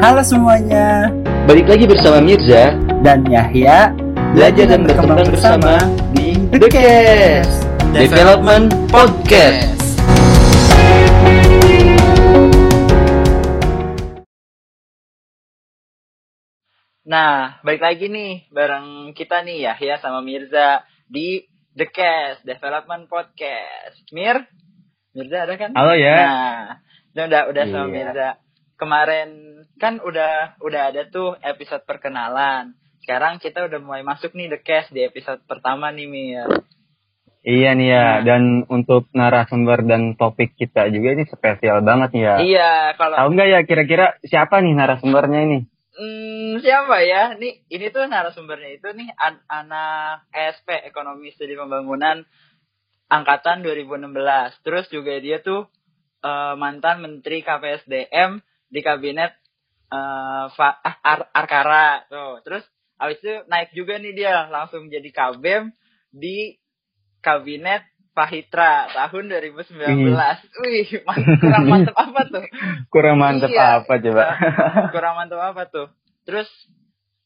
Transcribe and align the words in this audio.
Halo 0.00 0.24
semuanya, 0.24 1.12
Balik 1.44 1.68
lagi 1.68 1.84
bersama 1.84 2.24
Mirza, 2.24 2.72
dan 3.04 3.20
Yahya 3.28 3.92
belajar 4.32 4.64
dan 4.72 4.88
berkembang 4.88 5.28
bersama 5.28 5.76
di 6.16 6.40
The 6.56 6.68
Cast 6.72 7.68
Development 7.92 8.72
Podcast. 8.88 10.00
Nah, 17.04 17.60
balik 17.60 17.84
lagi 17.84 18.08
nih 18.08 18.48
bareng 18.48 19.12
kita 19.12 19.44
nih 19.44 19.68
Yahya 19.68 20.00
sama 20.00 20.24
Mirza 20.24 20.80
di 21.12 21.44
The 21.76 21.84
Cast 21.92 22.48
Development 22.48 23.04
Podcast. 23.04 24.00
Mir, 24.16 24.48
Mirza 25.12 25.44
ada 25.44 25.60
kan? 25.60 25.76
Halo 25.76 25.92
ya. 25.92 26.16
Nah, 27.12 27.28
udah 27.28 27.42
udah, 27.52 27.64
sama 27.68 27.84
Iya. 27.84 27.92
Mirza. 27.92 28.30
Kemarin 28.80 29.28
kan 29.76 30.00
udah 30.00 30.56
udah 30.64 30.82
ada 30.88 31.04
tuh 31.04 31.36
episode 31.44 31.84
perkenalan. 31.84 32.72
Sekarang 33.04 33.36
kita 33.36 33.68
udah 33.68 33.76
mulai 33.76 34.00
masuk 34.00 34.32
nih 34.32 34.48
The 34.48 34.60
Cast 34.64 34.88
di 34.88 35.04
episode 35.04 35.44
pertama 35.44 35.92
nih 35.92 36.08
Mir. 36.08 36.48
Iya 37.40 37.72
nih 37.72 37.88
ya, 37.88 38.04
Nah. 38.04 38.16
dan 38.20 38.42
untuk 38.68 39.08
narasumber 39.12 39.84
dan 39.84 40.12
topik 40.12 40.56
kita 40.56 40.88
juga 40.92 41.12
ini 41.12 41.24
spesial 41.24 41.80
banget 41.80 42.12
nih 42.12 42.24
ya. 42.24 42.34
Iya, 42.36 42.72
kalau 42.96 43.16
Tahu 43.16 43.28
nggak 43.32 43.48
ya 43.48 43.60
kira-kira 43.64 44.06
siapa 44.24 44.60
nih 44.60 44.76
narasumbernya 44.76 45.40
ini? 45.48 45.58
Hmm, 45.96 46.60
siapa 46.60 47.00
ya? 47.00 47.36
Nih, 47.36 47.64
ini 47.68 47.86
tuh 47.88 48.04
narasumbernya 48.08 48.76
itu 48.76 48.88
nih 48.92 49.08
an- 49.16 49.44
anak 49.48 50.28
ESP 50.32 50.88
Ekonomi 50.88 51.32
Studi 51.32 51.56
Pembangunan 51.56 52.28
angkatan 53.08 53.64
2016. 53.64 54.12
Terus 54.60 54.88
juga 54.92 55.16
dia 55.16 55.40
tuh 55.40 55.68
eh, 56.20 56.54
mantan 56.60 57.00
Menteri 57.00 57.40
KPSDM 57.40 58.40
di 58.70 58.80
kabinet 58.80 59.34
eh, 59.90 60.44
ah, 60.46 60.96
Ar- 61.02 61.30
Arkara 61.34 62.06
tuh. 62.06 62.40
Terus 62.46 62.64
habis 62.96 63.18
itu 63.20 63.42
naik 63.50 63.74
juga 63.74 63.98
nih 63.98 64.14
dia 64.14 64.46
langsung 64.46 64.86
jadi 64.86 65.10
KBM 65.10 65.74
di 66.14 66.56
kabinet 67.20 67.84
Pahitra 68.10 68.90
tahun 68.90 69.30
2019. 69.30 69.70
Wih, 70.66 70.88
man- 71.06 71.26
kurang 71.38 71.64
mantep 71.70 71.94
apa 71.94 72.20
tuh? 72.26 72.44
Kurang 72.90 73.16
mantep 73.22 73.50
Iya. 73.54 73.80
apa 73.80 73.92
coba? 74.02 74.22
kurang 74.90 75.14
mantap 75.14 75.40
apa 75.40 75.62
tuh? 75.70 75.86
Terus 76.26 76.50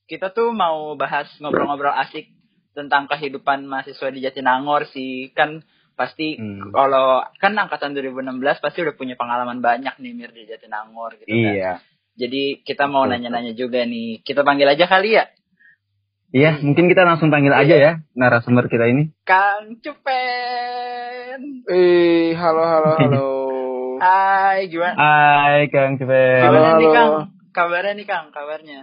kita 0.05 0.29
tuh 0.31 0.53
mau 0.53 0.93
bahas 0.95 1.27
ngobrol-ngobrol 1.41 1.97
asik 2.05 2.29
tentang 2.77 3.09
kehidupan 3.09 3.65
mahasiswa 3.65 4.13
di 4.13 4.21
Jatinangor 4.21 4.85
sih. 4.93 5.33
Kan 5.33 5.65
pasti 5.95 6.35
Hmm. 6.35 6.71
kalau 6.71 7.23
kan 7.39 7.55
angkatan 7.55 7.95
2016 7.95 8.59
pasti 8.59 8.83
udah 8.83 8.95
punya 8.95 9.15
pengalaman 9.15 9.59
banyak 9.59 9.95
nih 9.97 10.13
Mir 10.13 10.31
di 10.31 10.45
Jatinangor 10.45 11.15
gitu 11.17 11.31
kan. 11.31 11.55
iya. 11.55 11.73
Jadi 12.15 12.63
kita 12.63 12.87
mau 12.87 13.03
nanya-nanya 13.05 13.55
juga 13.55 13.83
nih. 13.83 14.23
Kita 14.23 14.43
panggil 14.43 14.71
aja 14.71 14.87
kali 14.87 15.19
ya. 15.19 15.27
Iya, 16.31 16.59
mungkin 16.63 16.87
kita 16.87 17.03
langsung 17.03 17.31
panggil 17.31 17.51
aja 17.51 17.75
ya 17.75 17.93
narasumber 18.13 18.67
kita 18.67 18.87
ini. 18.87 19.11
Kang 19.23 19.79
Cupen. 19.79 21.41
Eh, 21.67 22.35
halo, 22.35 22.63
halo, 22.63 22.91
halo. 22.99 23.27
Hai, 24.05 24.67
gimana? 24.67 24.95
Hai 24.95 25.71
Kang 25.71 25.95
Cepet. 25.97 26.43
Halo, 26.43 26.59
Gimana 26.59 26.75
nih 26.77 26.87
halo. 26.87 26.95
Kang? 26.95 27.13
Kabarnya 27.55 27.93
nih 27.95 28.07
Kang, 28.07 28.27
kabarnya. 28.31 28.81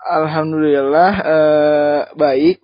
Alhamdulillah 0.00 1.12
eh, 1.20 2.00
baik. 2.14 2.58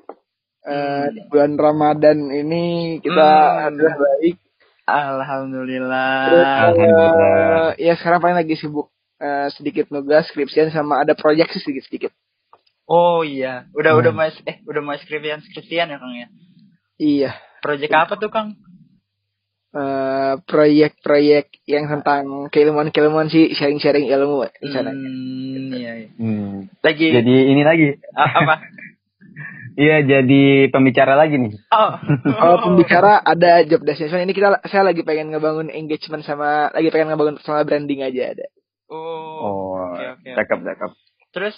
Di 1.09 1.21
bulan 1.27 1.55
Ramadan 1.55 2.19
ini 2.29 2.65
kita 2.99 3.15
Hmm. 3.23 3.57
alhamdulillah 3.63 3.97
baik. 3.97 4.37
Alhamdulillah. 4.87 6.11
Terus 6.25 6.47
Alhamdulillah. 6.47 7.71
eh, 7.71 7.71
ya 7.81 7.93
sekarang 7.95 8.21
paling 8.21 8.37
lagi 8.37 8.55
sibuk 8.55 8.91
eh, 9.17 9.49
sedikit 9.51 9.89
nugas 9.89 10.27
skripsian 10.27 10.69
sama 10.69 11.01
ada 11.01 11.15
proyek 11.15 11.49
sih 11.49 11.61
sedikit-sedikit. 11.61 12.13
Oh 12.85 13.23
iya, 13.23 13.67
udah 13.73 13.93
Hmm. 13.93 14.01
udah 14.01 14.13
mau 14.13 14.27
eh 14.27 14.57
udah 14.63 14.81
mau 14.81 14.95
skripsian 14.95 15.43
skripsian 15.43 15.89
ya 15.89 15.97
Kang 15.97 16.15
ya. 16.15 16.29
Iya. 16.97 17.31
Proyek 17.59 17.89
apa 17.89 18.15
tuh 18.15 18.29
Kang? 18.29 18.55
eh, 19.73 20.35
proyek-proyek 20.43 21.61
yang 21.65 21.85
tentang 21.87 22.49
keilmuan-keilmuan 22.49 23.29
sih 23.29 23.53
sharing-sharing 23.53 24.09
ilmu 24.09 24.49
rencananya. 24.57 24.97
Hmm, 24.97 25.69
iya, 25.71 25.93
iya. 25.99 26.09
Hmm. 26.17 26.73
Lagi 26.81 27.07
Jadi 27.13 27.35
ini 27.51 27.61
lagi. 27.61 27.89
apa? 28.15 28.57
Iya, 29.77 30.09
jadi 30.09 30.73
pembicara 30.73 31.21
lagi 31.21 31.37
nih. 31.37 31.53
Oh. 31.69 31.93
Kalau 32.25 32.57
pembicara 32.65 33.21
ada 33.21 33.61
job 33.69 33.85
destination 33.85 34.25
ini 34.25 34.33
kita 34.33 34.65
saya 34.73 34.89
lagi 34.89 35.05
pengen 35.05 35.29
ngebangun 35.29 35.69
engagement 35.69 36.25
sama 36.25 36.73
lagi 36.73 36.89
pengen 36.89 37.13
ngebangun 37.13 37.37
sama 37.45 37.61
branding 37.69 38.01
aja 38.01 38.33
ada. 38.33 38.49
Oh. 38.89 39.37
Oh, 39.37 39.93
oke, 39.93 40.05
oke. 40.17 40.31
cakep, 40.33 40.59
cakep. 40.65 40.91
Terus 41.37 41.55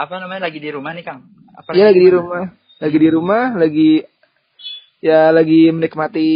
apa 0.00 0.14
namanya 0.16 0.48
lagi 0.48 0.58
di 0.58 0.70
rumah 0.72 0.96
nih 0.96 1.04
Kang? 1.04 1.28
Apa 1.52 1.76
Iya 1.76 1.92
lagi 1.92 2.00
di 2.00 2.10
rumah, 2.10 2.42
lagi 2.80 2.96
di 2.96 3.08
rumah, 3.12 3.44
lagi 3.52 3.90
ya 5.04 5.28
lagi 5.28 5.68
menikmati 5.68 6.30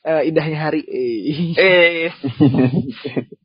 eh, 0.00 0.22
indahnya 0.24 0.58
hari. 0.58 0.80
Eh. 0.88 1.52
Eh, 1.60 2.08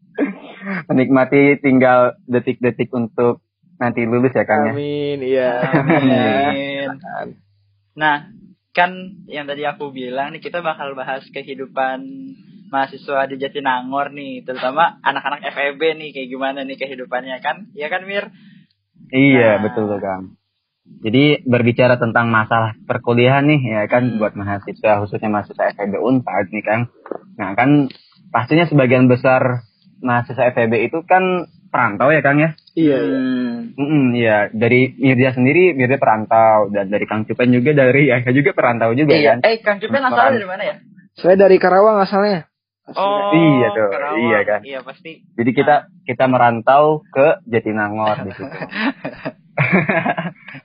Menikmati 0.88 1.60
tinggal 1.60 2.16
detik-detik 2.30 2.94
untuk 2.94 3.42
nanti 3.82 4.06
lulus 4.06 4.30
ya 4.38 4.46
Kang 4.46 4.70
ya. 4.70 4.72
Amin, 4.78 5.18
iya. 5.26 5.52
amin. 5.66 7.02
Nah, 7.98 8.30
kan 8.72 8.92
yang 9.26 9.50
tadi 9.50 9.66
aku 9.66 9.90
bilang 9.90 10.32
nih 10.32 10.40
kita 10.40 10.62
bakal 10.62 10.94
bahas 10.94 11.26
kehidupan 11.34 12.06
mahasiswa 12.72 13.28
di 13.28 13.36
Jatinangor 13.36 14.14
nih, 14.16 14.48
terutama 14.48 15.02
anak-anak 15.04 15.44
FEB 15.52 15.82
nih 15.98 16.10
kayak 16.16 16.30
gimana 16.30 16.64
nih 16.64 16.78
kehidupannya 16.80 17.42
kan? 17.44 17.68
Iya 17.76 17.90
kan 17.92 18.08
Mir? 18.08 18.32
Iya, 19.12 19.60
Nah. 19.60 19.68
betul 19.68 19.92
tuh 19.92 20.00
Kang. 20.00 20.38
Jadi 21.02 21.46
berbicara 21.46 21.98
tentang 22.00 22.32
masalah 22.32 22.74
perkuliahan 22.86 23.44
nih 23.48 23.62
ya 23.66 23.82
kan 23.92 24.08
Hmm. 24.08 24.18
buat 24.22 24.34
mahasiswa 24.38 25.04
khususnya 25.04 25.30
mahasiswa 25.30 25.74
FEB 25.76 26.00
Unpad 26.00 26.54
nih 26.54 26.64
Kang. 26.64 26.82
Nah, 27.36 27.58
kan 27.60 27.90
pastinya 28.32 28.64
sebagian 28.70 29.12
besar 29.12 29.68
mahasiswa 30.00 30.54
FEB 30.56 30.74
itu 30.88 31.04
kan 31.04 31.50
perantau 31.72 32.12
ya 32.12 32.20
Kang 32.20 32.38
ya. 32.38 32.50
Iya, 32.72 32.98
iya. 33.00 33.18
Hmm. 33.18 33.58
Mm 33.74 34.08
iya, 34.14 34.38
dari 34.52 34.92
Mirza 34.94 35.32
sendiri 35.34 35.72
Mirza 35.72 35.96
perantau 35.96 36.68
dan 36.68 36.88
dari 36.88 37.08
Kang 37.08 37.24
Cupen 37.24 37.50
juga 37.50 37.72
dari 37.72 38.12
Yahya 38.12 38.32
juga 38.32 38.52
perantau 38.52 38.92
juga 38.92 39.16
Iya. 39.16 39.40
kan. 39.40 39.48
Eh, 39.48 39.58
Kang 39.60 39.80
Cupen 39.80 40.04
asalnya 40.04 40.36
dari 40.36 40.48
mana 40.48 40.64
ya? 40.64 40.76
Saya 41.16 41.36
dari 41.36 41.56
Karawang 41.56 42.00
asalnya. 42.00 42.48
Oh, 42.92 43.32
Iya 43.32 43.68
tuh, 43.72 43.88
Karawang. 43.88 44.20
iya 44.20 44.40
kan. 44.44 44.60
Iya 44.62 44.80
pasti. 44.82 45.24
Jadi 45.32 45.52
kita 45.54 45.76
kita 46.04 46.26
merantau 46.28 47.08
ke 47.08 47.40
Jatinangor 47.46 48.20
di 48.22 48.32
situ. 48.36 48.52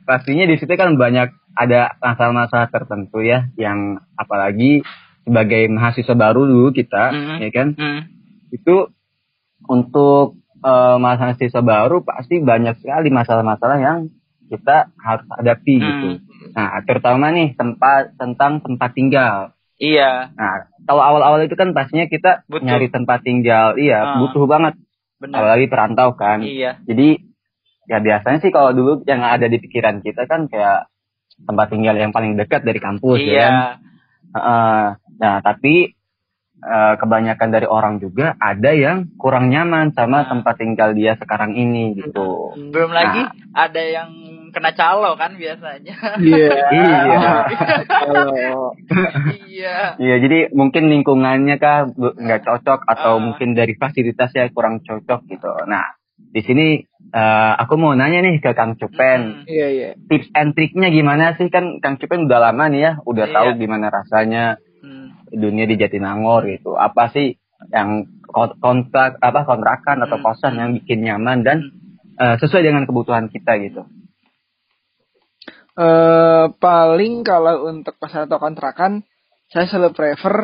Pastinya 0.07 0.45
di 0.47 0.57
situ 0.57 0.73
kan 0.73 0.95
banyak 0.95 1.29
ada 1.55 1.97
masalah-masalah 1.99 2.69
tertentu 2.69 3.21
ya 3.21 3.49
yang 3.57 3.99
apalagi 4.15 4.83
sebagai 5.23 5.67
mahasiswa 5.67 6.15
baru 6.15 6.47
dulu 6.47 6.69
kita 6.71 7.11
Mhm. 7.11 7.37
ya 7.43 7.51
kan 7.51 7.69
Hmm. 7.75 8.01
itu 8.49 8.91
untuk 9.67 10.39
eh, 10.67 10.97
mahasiswa 10.99 11.63
baru 11.63 12.03
pasti 12.03 12.43
banyak 12.43 12.83
sekali 12.83 13.09
masalah-masalah 13.09 13.79
yang 13.79 13.99
kita 14.47 14.91
harus 14.99 15.27
hadapi 15.31 15.75
gitu. 15.79 16.09
Hmm. 16.19 16.19
Nah, 16.55 16.79
terutama 16.87 17.31
nih 17.31 17.55
tempat 17.55 18.15
tentang 18.15 18.63
tempat 18.63 18.91
tinggal. 18.95 19.55
Iya, 19.77 20.33
Nah, 20.33 20.73
kalau 20.89 21.03
awal-awal 21.05 21.45
itu 21.45 21.53
kan 21.53 21.77
pastinya 21.77 22.09
kita 22.09 22.47
Butuh. 22.49 22.65
nyari 22.65 22.89
tempat 22.89 23.21
tinggal, 23.21 23.77
iya 23.77 24.01
Ah. 24.01 24.19
butuh 24.23 24.49
banget 24.49 24.79
benar. 25.21 25.37
apalagi 25.43 25.67
perantau 25.69 26.15
kan. 26.17 26.41
Iya. 26.41 26.81
Jadi 26.87 27.21
ya 27.87 27.99
biasanya 28.01 28.39
sih 28.41 28.49
kalau 28.51 28.73
dulu 28.73 29.03
yang 29.05 29.21
ada 29.21 29.47
di 29.47 29.59
pikiran 29.61 30.01
kita 30.01 30.25
kan 30.25 30.49
kayak 30.49 30.89
tempat 31.45 31.67
tinggal 31.69 31.93
yang 31.93 32.11
paling 32.11 32.35
dekat 32.35 32.65
dari 32.65 32.81
kampus 32.81 33.21
ya 33.21 33.29
kan. 33.29 33.53
Iya. 33.53 33.67
Heeh. 34.37 34.85
nah 35.17 35.41
tapi 35.41 35.96
eh, 36.59 36.95
kebanyakan 36.97 37.49
dari 37.49 37.65
orang 37.65 37.99
juga 37.99 38.33
ada 38.37 38.71
yang 38.71 39.13
kurang 39.15 39.49
nyaman 39.49 39.93
sama 39.93 40.23
Nah. 40.23 40.29
tempat 40.31 40.55
tinggal 40.57 40.93
dia 40.93 41.15
sekarang 41.15 41.53
ini 41.53 41.93
gitu. 41.95 42.57
Belum 42.71 42.91
lagi 42.91 43.23
Nah. 43.23 43.69
ada 43.69 43.83
yang 43.83 44.11
kena 44.51 44.73
calo 44.73 45.13
kan 45.15 45.37
biasanya. 45.37 45.95
Iya. 46.17 46.49
Iya. 46.73 47.31
Iya. 49.47 49.77
Iya 49.97 50.17
jadi 50.19 50.39
mungkin 50.53 50.89
lingkungannya 50.89 51.57
kah 51.57 51.89
nggak 51.93 52.43
cocok 52.43 52.81
atau 52.85 53.19
Ah. 53.19 53.23
mungkin 53.23 53.53
dari 53.53 53.75
fasilitasnya 53.75 54.51
kurang 54.51 54.81
cocok 54.81 55.21
gitu. 55.29 55.51
Nah 55.67 55.97
di 56.17 56.41
sini 56.41 56.67
eh, 57.07 57.53
aku 57.55 57.79
mau 57.79 57.95
nanya 57.95 58.19
nih 58.19 58.43
ke 58.43 58.51
Kang 58.53 58.75
Cupen. 58.75 59.21
Hmm. 59.41 59.47
Iya, 59.47 59.67
iya. 59.71 59.89
tips 60.11 60.27
and 60.35 60.53
triknya 60.53 60.91
gimana 60.91 61.33
sih 61.33 61.47
kan 61.49 61.79
Kang 61.79 61.97
Cupen 61.97 62.27
udah 62.27 62.41
lama 62.43 62.67
nih 62.67 62.81
ya 62.83 62.93
udah 63.01 63.31
Iya. 63.31 63.33
tahu 63.33 63.49
gimana 63.57 63.87
rasanya. 63.89 64.59
Dunia 65.37 65.69
di 65.69 65.77
Jatinangor 65.77 66.49
gitu 66.49 66.75
apa 66.75 67.13
sih 67.13 67.37
yang 67.69 68.09
kon- 68.25 68.57
kontrak 68.57 69.21
apa 69.21 69.45
kontrakan 69.45 70.03
atau 70.03 70.17
Hmm. 70.17 70.25
kosan 70.25 70.55
yang 70.57 70.71
bikin 70.75 71.05
nyaman 71.05 71.45
dan 71.45 71.59
eh, 72.17 72.37
sesuai 72.37 72.65
dengan 72.65 72.89
kebutuhan 72.89 73.29
kita 73.29 73.61
gitu 73.61 73.85
eh 75.77 76.45
paling 76.57 77.21
kalau 77.21 77.69
untuk 77.69 78.01
kosan 78.01 78.25
atau 78.25 78.41
kontrakan 78.41 79.05
saya 79.53 79.69
selalu 79.69 79.93
prefer 79.93 80.35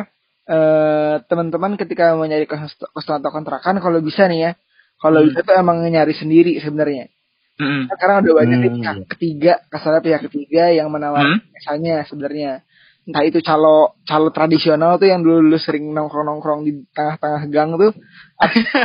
eh 0.43 1.15
teman-teman 1.25 1.73
ketika 1.73 2.13
mau 2.13 2.27
nyari 2.27 2.45
kos 2.45 2.75
kosan 2.93 3.23
atau 3.23 3.31
kontrakan 3.31 3.81
kalau 3.81 3.99
bisa 3.99 4.29
nih 4.29 4.39
ya 4.39 4.53
Kalau 4.93 5.19
Hmm. 5.19 5.27
bisa 5.27 5.43
tuh 5.43 5.59
emang 5.59 5.83
nyari 5.83 6.15
sendiri 6.15 6.63
sebenarnya. 6.63 7.11
Mm-mm. 7.59 7.91
Sekarang 7.91 8.23
udah 8.23 8.33
banyak 8.39 8.55
Hmm, 8.55 8.71
pihak 8.79 8.97
ketiga, 9.11 9.53
kasarnya 9.67 9.99
pihak 9.99 10.21
ketiga 10.31 10.71
yang 10.71 10.87
menawarkan 10.87 11.43
Hmm. 11.43 11.51
jasanya 11.59 12.07
sebenarnya. 12.07 12.63
Entah 13.03 13.23
itu 13.27 13.43
calo 13.43 13.99
calo 14.07 14.31
tradisional 14.31 14.95
tuh 14.95 15.11
yang 15.11 15.19
dulu 15.27 15.43
dulu 15.43 15.57
sering 15.59 15.91
nongkrong 15.91 16.23
nongkrong 16.23 16.63
di 16.63 16.87
tengah-tengah 16.95 17.43
gang 17.51 17.75
tuh, 17.75 17.91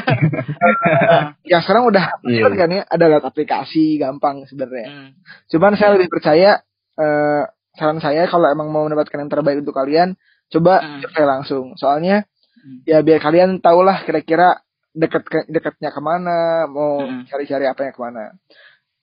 yang 1.50 1.62
sekarang 1.62 1.86
udah 1.86 2.18
Iya. 2.26 2.50
kan 2.50 2.70
ya 2.70 2.82
ada 2.88 3.04
lewat 3.08 3.24
aplikasi 3.30 3.98
gampang 3.98 4.42
sebenarnya. 4.50 4.88
Mm. 4.90 5.08
Cuman 5.54 5.72
saya 5.78 5.94
lebih 5.94 6.10
percaya 6.10 6.60
eh, 6.98 7.42
saran 7.78 8.02
saya 8.02 8.26
kalau 8.26 8.50
emang 8.50 8.74
mau 8.74 8.82
mendapatkan 8.90 9.22
yang 9.22 9.30
terbaik 9.30 9.62
untuk 9.62 9.76
kalian, 9.76 10.18
coba 10.50 10.82
Hmm. 10.82 10.98
survei 10.98 11.22
langsung. 11.22 11.66
Soalnya 11.78 12.26
Hmm. 12.58 12.82
ya 12.82 12.98
biar 13.06 13.22
kalian 13.22 13.62
tahulah 13.62 14.02
kira-kira 14.02 14.58
dekat 14.98 15.22
ke, 15.30 15.38
dekatnya 15.46 15.94
ke 15.94 16.00
mana, 16.02 16.66
mau 16.66 17.06
Hmm. 17.06 17.22
cari-cari 17.30 17.70
apa 17.70 17.86
yang 17.86 17.94
ke 17.94 18.02
mana. 18.02 18.34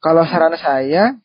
Kalau 0.03 0.27
saran 0.27 0.59
saya, 0.59 1.15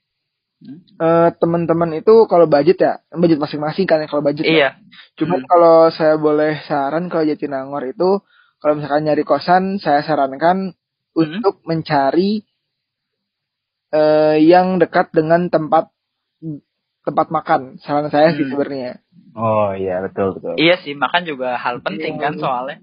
Hmm. 0.60 0.76
eh, 1.00 1.28
teman-teman 1.40 1.96
itu 1.96 2.28
kalau 2.28 2.44
budget 2.44 2.76
ya, 2.76 2.92
budget 3.16 3.40
masing-masing 3.40 3.88
kan 3.88 4.04
ya 4.04 4.08
kalau 4.12 4.20
budget. 4.20 4.44
ya. 4.44 4.52
Iya. 4.52 4.68
Cuman 5.16 5.40
Hmm. 5.40 5.48
kalau 5.48 5.76
saya 5.88 6.20
boleh 6.20 6.60
saran 6.68 7.08
kalau 7.08 7.24
Jatinangor 7.24 7.80
itu 7.88 8.20
kalau 8.60 8.76
misalkan 8.76 9.08
nyari 9.08 9.24
kosan, 9.24 9.80
saya 9.80 10.04
sarankan 10.04 10.76
Hmm. 10.76 11.16
untuk 11.16 11.64
mencari 11.64 12.44
eh, 13.90 14.36
yang 14.46 14.78
dekat 14.78 15.10
dengan 15.10 15.50
tempat 15.50 15.90
tempat 17.02 17.26
makan. 17.32 17.80
Saran 17.82 18.06
saya 18.06 18.30
sih 18.36 18.46
Hmm. 18.46 18.54
sebenarnya 18.54 19.00
Oh 19.30 19.70
iya 19.72 20.02
betul 20.02 20.34
betul. 20.36 20.58
Iya 20.58 20.82
sih, 20.82 20.98
makan 20.98 21.22
juga 21.22 21.54
hal 21.54 21.78
penting 21.80 22.18
kan 22.18 22.34
soalnya. 22.36 22.82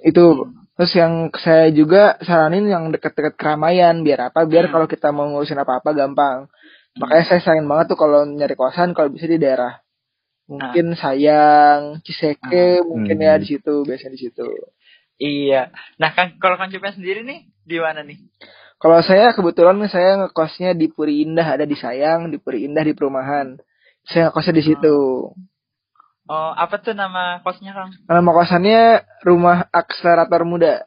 itu. 0.00 0.48
Terus 0.72 0.92
yang 0.96 1.28
saya 1.36 1.68
juga 1.68 2.16
saranin 2.24 2.64
yang 2.64 2.88
dekat-dekat 2.96 3.36
keramaian 3.36 4.00
biar 4.00 4.32
apa? 4.32 4.48
Biar 4.48 4.66
Hmm. 4.66 4.72
kalau 4.72 4.86
kita 4.88 5.12
mau 5.12 5.28
ngurusin 5.28 5.60
apa-apa 5.60 5.92
gampang. 5.92 6.48
Makanya 7.00 7.24
saya 7.24 7.40
sayang 7.40 7.64
banget 7.64 7.96
tuh 7.96 7.98
kalau 7.98 8.28
nyari 8.28 8.52
kosan 8.52 8.92
kalau 8.92 9.08
bisa 9.08 9.24
di 9.24 9.40
daerah 9.40 9.80
mungkin 10.44 10.92
sayang 10.92 12.04
Ciseke 12.04 12.84
mungkin 12.84 13.16
ya 13.16 13.36
Hmm. 13.36 13.40
di 13.40 13.46
situ 13.48 13.74
biasanya 13.88 14.12
di 14.12 14.20
situ. 14.20 14.48
Iya. 15.16 15.70
Nah, 16.02 16.10
kan 16.12 16.36
kalau 16.36 16.58
Kang 16.58 16.68
Cupen 16.68 16.92
sendiri 16.98 17.22
nih 17.22 17.46
di 17.62 17.78
mana 17.78 18.02
nih? 18.02 18.18
Kalau 18.76 18.98
saya 19.00 19.30
kebetulan 19.30 19.78
saya 19.86 20.18
ngekosnya 20.18 20.74
di 20.74 20.90
Puri 20.90 21.22
Indah 21.22 21.46
ada 21.46 21.62
di 21.62 21.78
Sayang, 21.78 22.34
di 22.34 22.42
Puri 22.42 22.66
Indah 22.66 22.82
di 22.82 22.92
perumahan. 22.92 23.54
Saya 24.02 24.28
ngekosnya 24.28 24.54
di 24.58 24.64
situ. 24.66 24.96
Oh, 26.22 26.50
apa 26.54 26.82
tuh 26.82 26.90
nama 26.90 27.38
kosnya, 27.46 27.70
Kang? 27.70 27.94
Nama 28.10 28.30
kosannya 28.34 28.82
Rumah 29.22 29.70
Akselerator 29.70 30.42
Muda. 30.42 30.82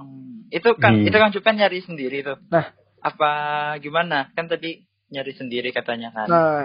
Hmm, 0.00 0.48
Itu 0.48 0.72
Kang, 0.80 1.04
Hmm. 1.04 1.06
itu 1.08 1.16
Kang 1.16 1.32
Cupen 1.32 1.60
nyari 1.60 1.84
sendiri 1.84 2.24
tuh. 2.24 2.40
Nah. 2.48 2.72
apa 2.98 3.30
gimana? 3.78 4.32
Kan 4.34 4.50
tadi 4.50 4.87
nyari 5.08 5.32
sendiri 5.34 5.72
katanya 5.72 6.12
kan. 6.12 6.26
Nah, 6.28 6.60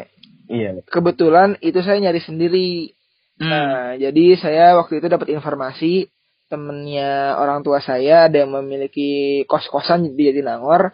Iya. 0.51 0.83
kebetulan 0.87 1.55
itu 1.63 1.79
saya 1.79 1.99
nyari 2.03 2.19
sendiri. 2.19 2.91
Hmm. 3.39 3.49
Nah, 3.49 3.95
jadi 3.95 4.25
saya 4.37 4.75
waktu 4.77 4.99
itu 4.99 5.07
dapat 5.07 5.31
informasi 5.31 6.11
temennya 6.51 7.33
orang 7.39 7.65
tua 7.65 7.81
saya 7.81 8.29
ada 8.29 8.45
yang 8.45 8.53
memiliki 8.53 9.41
kos-kosan 9.49 10.13
di 10.13 10.29
Jatinangor. 10.29 10.93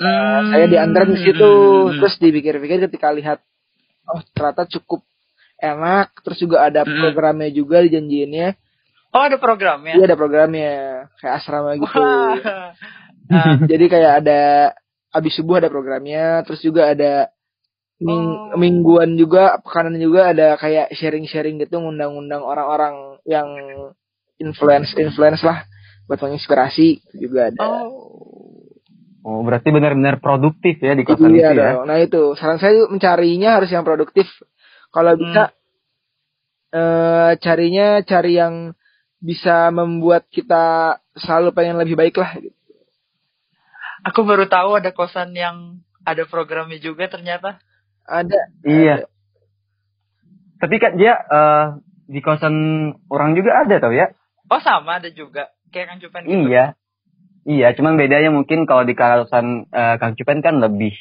Hmm. 0.00 0.50
Saya 0.50 0.66
diantar 0.66 1.04
di 1.06 1.16
situ. 1.20 1.52
Hmm. 1.92 2.00
Terus 2.00 2.14
dipikir-pikir 2.18 2.88
ketika 2.88 3.12
lihat 3.12 3.38
oh 4.10 4.24
ternyata 4.32 4.66
cukup 4.66 5.04
enak, 5.60 6.16
terus 6.24 6.40
juga 6.40 6.64
ada 6.66 6.82
Hmm. 6.82 6.98
programnya 6.98 7.52
juga 7.52 7.84
dijanjiinnya. 7.84 8.56
Oh, 9.12 9.22
ada 9.26 9.36
programnya. 9.36 9.94
Iya 9.98 10.04
ada 10.08 10.16
programnya 10.16 10.72
kayak 11.20 11.34
asrama 11.42 11.76
gitu. 11.76 11.98
Wah. 12.00 12.72
Ah, 13.30 13.54
Jadi 13.62 13.84
kayak 13.86 14.12
ada 14.26 14.42
abis 15.10 15.32
subuh 15.36 15.58
ada 15.58 15.68
programnya, 15.68 16.42
terus 16.46 16.60
juga 16.60 16.90
ada 16.90 17.28
ming- 17.98 18.54
Oh. 18.54 18.56
mingguan 18.56 19.14
juga, 19.14 19.58
pekanan 19.60 19.98
juga 19.98 20.30
ada 20.30 20.56
kayak 20.56 20.94
sharing-sharing 20.94 21.60
gitu, 21.60 21.78
ngundang-undang 21.78 22.40
orang-orang 22.40 23.18
yang 23.24 23.46
influence 24.38 24.96
influence 24.96 25.44
lah 25.44 25.68
buat 26.08 26.16
menginspirasi 26.18 27.04
juga 27.18 27.52
ada. 27.52 27.60
oh. 27.60 28.08
Oh 29.20 29.44
berarti 29.44 29.68
benar-benar 29.68 30.16
produktif 30.16 30.80
ya 30.80 30.96
di 30.96 31.04
kosan 31.04 31.36
iya 31.36 31.52
itu 31.52 31.60
ya. 31.60 31.76
dong. 31.76 31.92
Nah 31.92 32.00
itu 32.00 32.32
saran 32.40 32.56
saya 32.56 32.88
mencarinya 32.88 33.60
harus 33.60 33.68
yang 33.68 33.84
produktif. 33.84 34.24
Kalau 34.88 35.12
Hmm. 35.12 35.20
bisa 35.20 35.42
eh 36.70 37.30
carinya 37.36 38.00
cari 38.00 38.38
yang 38.38 38.72
bisa 39.20 39.68
membuat 39.68 40.24
kita 40.32 40.96
selalu 41.18 41.52
pengen 41.52 41.76
lebih 41.76 42.00
baik 42.00 42.16
lah. 42.16 42.32
Gitu. 42.38 42.56
Aku 44.02 44.24
baru 44.24 44.48
tahu 44.48 44.80
ada 44.80 44.90
kosan 44.90 45.36
yang 45.36 45.80
ada 46.02 46.24
programnya 46.24 46.80
juga 46.80 47.04
ternyata. 47.06 47.60
Ada. 48.08 48.40
Iya. 48.64 49.04
Tapi 50.60 50.76
kan 50.76 50.92
dia 50.96 51.14
eh, 51.16 51.64
di 52.06 52.20
kosan 52.20 52.54
orang 53.08 53.32
juga 53.32 53.64
ada 53.64 53.76
tau 53.80 53.92
ya? 53.92 54.12
Oh, 54.50 54.60
sama 54.60 54.98
ada 55.00 55.08
juga. 55.12 55.52
Kayak 55.70 55.86
Kang 55.94 56.00
Cupen 56.02 56.22
gitu. 56.26 56.48
Iya. 56.50 56.64
Iya, 57.40 57.72
cuman 57.72 57.96
bedanya 57.96 58.28
mungkin 58.28 58.68
kalau 58.68 58.84
di 58.84 58.92
kawasan 58.92 59.68
eh, 59.68 59.94
Kang 59.96 60.16
Cupen 60.16 60.40
kan 60.40 60.60
lebih 60.60 60.92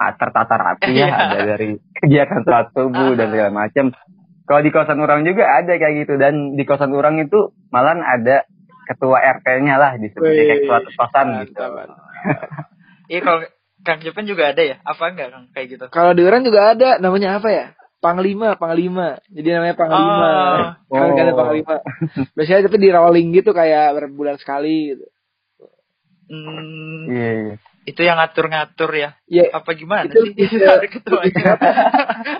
tertata 0.00 0.56
rapi 0.56 0.96
ya, 0.96 1.06
Iya. 1.06 1.16
ada 1.28 1.38
dari 1.44 1.76
kegiatan 1.92 2.40
sholat 2.40 2.72
subuh 2.72 3.12
dan 3.14 3.28
Ah. 3.28 3.32
segala 3.36 3.50
macam. 3.52 3.84
Kalau 4.48 4.60
di 4.64 4.70
kosan 4.72 4.98
orang 4.98 5.22
juga 5.22 5.44
ada 5.46 5.76
kayak 5.76 5.94
gitu 6.02 6.14
dan 6.16 6.56
di 6.56 6.64
kosan 6.64 6.90
orang 6.90 7.20
itu 7.20 7.52
malah 7.70 7.94
ada 7.94 8.42
ketua 8.88 9.22
RT-nya 9.38 9.78
lah 9.78 9.94
disebut 9.94 10.24
Wih, 10.26 10.34
kayak 10.40 10.58
ketua 10.66 10.78
kosan 10.98 11.26
gitu. 11.46 11.54
mantap, 11.54 11.70
mantap. 11.70 12.09
Iya, 13.06 13.20
kalau 13.20 13.40
Kang 13.80 13.98
Cupen 13.98 14.24
juga 14.24 14.50
ada 14.50 14.60
ya? 14.60 14.76
Apa 14.82 15.10
enggak 15.10 15.28
Kang 15.30 15.44
kayak 15.50 15.66
gitu? 15.68 15.84
Kalau 15.88 16.12
di 16.12 16.22
orang 16.22 16.42
juga 16.42 16.72
ada, 16.72 16.96
namanya 16.96 17.36
apa 17.36 17.48
ya? 17.48 17.66
Panglima, 17.98 18.54
Panglima. 18.54 19.20
Jadi 19.26 19.48
namanya 19.50 19.74
Panglima. 19.74 20.30
Oh. 20.86 20.94
Kan 20.94 21.12
ada. 21.12 21.32
Panglima. 21.32 21.76
Biasanya 22.32 22.64
tapi 22.64 22.76
di 22.76 22.88
rolling 22.88 23.28
gitu 23.32 23.50
kayak 23.50 23.92
berbulan 23.94 24.36
sekali 24.36 24.94
gitu. 24.94 25.04
Hmm, 26.24 27.10
Iya, 27.10 27.30
iya. 27.34 27.54
itu 27.82 28.00
yang 28.00 28.14
ngatur-ngatur 28.14 28.90
ya? 28.94 29.18
Ya, 29.26 29.50
Apa 29.50 29.74
gimana 29.74 30.06
Itu 30.06 30.22
sih? 30.22 30.62
Ada 30.62 30.86
ketuanya. 30.86 31.58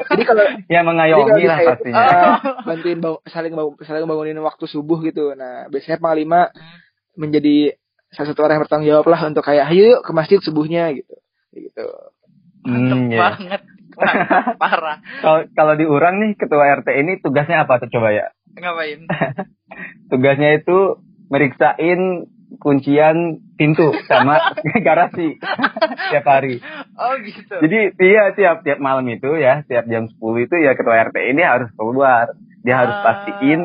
jadi 0.07 0.23
kalau 0.23 0.45
Ya 0.47 0.55
jadi 0.63 0.75
kalau 0.79 0.87
mengayomi 0.87 1.43
lah 1.43 1.59
ya, 1.59 1.69
pastinya. 1.75 1.99
eh, 1.99 2.35
bantuin 2.63 2.99
bang- 3.03 3.23
saling 3.27 3.53
bang- 3.53 3.79
saling 3.83 4.07
bangunin 4.07 4.39
waktu 4.39 4.65
subuh 4.65 5.03
gitu. 5.03 5.35
Nah, 5.35 5.67
biasanya 5.67 5.99
Panglima 5.99 6.55
menjadi 7.13 7.75
salah 7.75 7.90
satu 8.11 8.41
orang 8.43 8.59
yang 8.59 8.65
bertanggung 8.67 8.89
jawab 8.91 9.07
lah 9.07 9.21
untuk 9.27 9.45
kayak 9.47 9.71
ayo 9.71 9.99
yuk 9.99 10.03
ke 10.03 10.11
masjid 10.11 10.39
subuhnya 10.43 10.91
gitu. 10.95 11.15
Gitu. 11.55 11.87
Hmm, 12.67 13.09
iya. 13.11 13.19
banget. 13.35 13.63
Parah. 14.57 14.99
Kalau 15.25 15.41
kalau 15.53 15.75
di 15.77 15.85
orang 15.85 16.21
nih 16.25 16.31
ketua 16.39 16.65
RT 16.81 16.89
ini 17.05 17.13
tugasnya 17.21 17.65
apa 17.69 17.81
tuh 17.85 17.89
coba 17.93 18.13
ya? 18.17 18.33
Ngapain? 18.57 19.05
Tugasnya 20.11 20.57
itu 20.57 20.99
meriksain 21.31 22.27
kuncian 22.59 23.39
pintu 23.55 23.95
sama 24.11 24.57
garasi 24.87 25.39
tiap 26.11 26.27
hari. 26.27 26.59
Oh 26.99 27.15
gitu. 27.23 27.55
Jadi 27.63 27.95
iya 28.03 28.35
tiap 28.35 28.67
tiap 28.67 28.83
malam 28.83 29.07
itu 29.07 29.37
ya, 29.39 29.63
tiap 29.69 29.87
jam 29.87 30.11
10 30.11 30.17
itu 30.19 30.55
ya 30.59 30.75
ketua 30.75 30.99
RT 31.07 31.17
ini 31.31 31.43
harus 31.47 31.71
keluar. 31.79 32.35
Dia 32.67 32.75
harus 32.85 32.97
Ah. 32.99 33.03
pastiin 33.05 33.61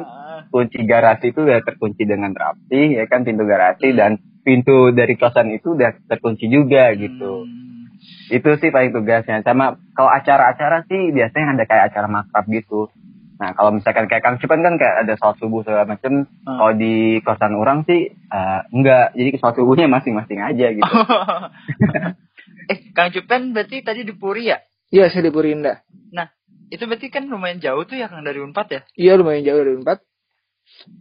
kunci 0.54 0.80
garasi 0.86 1.34
itu 1.34 1.42
udah 1.44 1.60
terkunci 1.66 2.06
dengan 2.06 2.32
rapi 2.32 2.96
ya 2.96 3.04
kan 3.10 3.26
pintu 3.26 3.44
garasi 3.44 3.92
Hmm. 3.92 3.98
dan 3.98 4.12
pintu 4.46 4.94
dari 4.94 5.18
kosan 5.18 5.50
itu 5.50 5.74
udah 5.74 6.06
terkunci 6.06 6.46
juga 6.46 6.94
gitu. 6.94 7.50
Hmm. 7.50 7.90
Itu 8.30 8.54
sih 8.62 8.70
paling 8.70 8.94
tugasnya. 8.94 9.42
Sama 9.42 9.82
kalau 9.98 10.14
acara-acara 10.14 10.86
sih 10.86 11.10
biasanya 11.10 11.58
ada 11.58 11.66
kayak 11.66 11.84
acara 11.90 12.06
makrab 12.06 12.46
gitu. 12.54 12.94
Nah 13.42 13.52
kalau 13.58 13.74
misalkan 13.76 14.06
kayak 14.06 14.24
Kang 14.24 14.38
Cipan 14.38 14.62
kan 14.62 14.78
kayak 14.78 15.10
ada 15.10 15.14
sholat 15.18 15.42
subuh 15.42 15.66
segala 15.66 15.90
macem. 15.90 16.30
Hmm. 16.30 16.58
Kalau 16.62 16.74
di 16.78 17.20
kosan 17.26 17.58
orang 17.58 17.84
sih 17.90 18.14
eh, 18.14 18.60
enggak. 18.70 19.18
Jadi 19.18 19.30
sholat 19.42 19.56
subuhnya 19.58 19.90
masing-masing 19.90 20.40
aja 20.40 20.68
gitu. 20.70 20.86
eh, 22.72 22.80
Kang 22.94 23.10
Cupen 23.10 23.58
berarti 23.58 23.82
tadi 23.82 24.06
di 24.06 24.14
Puri 24.14 24.54
ya? 24.54 24.62
Iya, 24.94 25.10
saya 25.10 25.28
di 25.28 25.34
Purinda. 25.34 25.82
Nah, 26.14 26.30
itu 26.70 26.86
berarti 26.86 27.10
kan 27.10 27.26
lumayan 27.26 27.58
jauh 27.58 27.84
tuh 27.90 27.98
ya 27.98 28.06
Kang 28.08 28.22
dari 28.22 28.38
Unpad 28.40 28.68
ya? 28.70 28.82
Iya, 28.94 29.18
lumayan 29.18 29.44
jauh 29.44 29.60
dari 29.66 29.74
Unpad. 29.82 30.00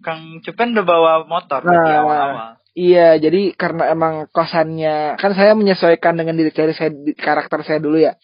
Kang 0.01 0.41
Cupen 0.45 0.77
udah 0.77 0.87
bawa 0.87 1.13
motor 1.29 1.61
berarti 1.65 1.93
Nah. 1.93 2.01
awal-awal. 2.05 2.51
Iya, 2.75 3.23
jadi 3.23 3.55
karena 3.55 3.95
emang 3.95 4.27
kosannya 4.35 5.15
kan 5.15 5.31
saya 5.39 5.55
menyesuaikan 5.55 6.19
dengan 6.19 6.35
diri 6.35 6.51
saya, 6.51 6.91
karakter 7.15 7.63
saya 7.63 7.79
dulu 7.79 8.03
ya. 8.03 8.19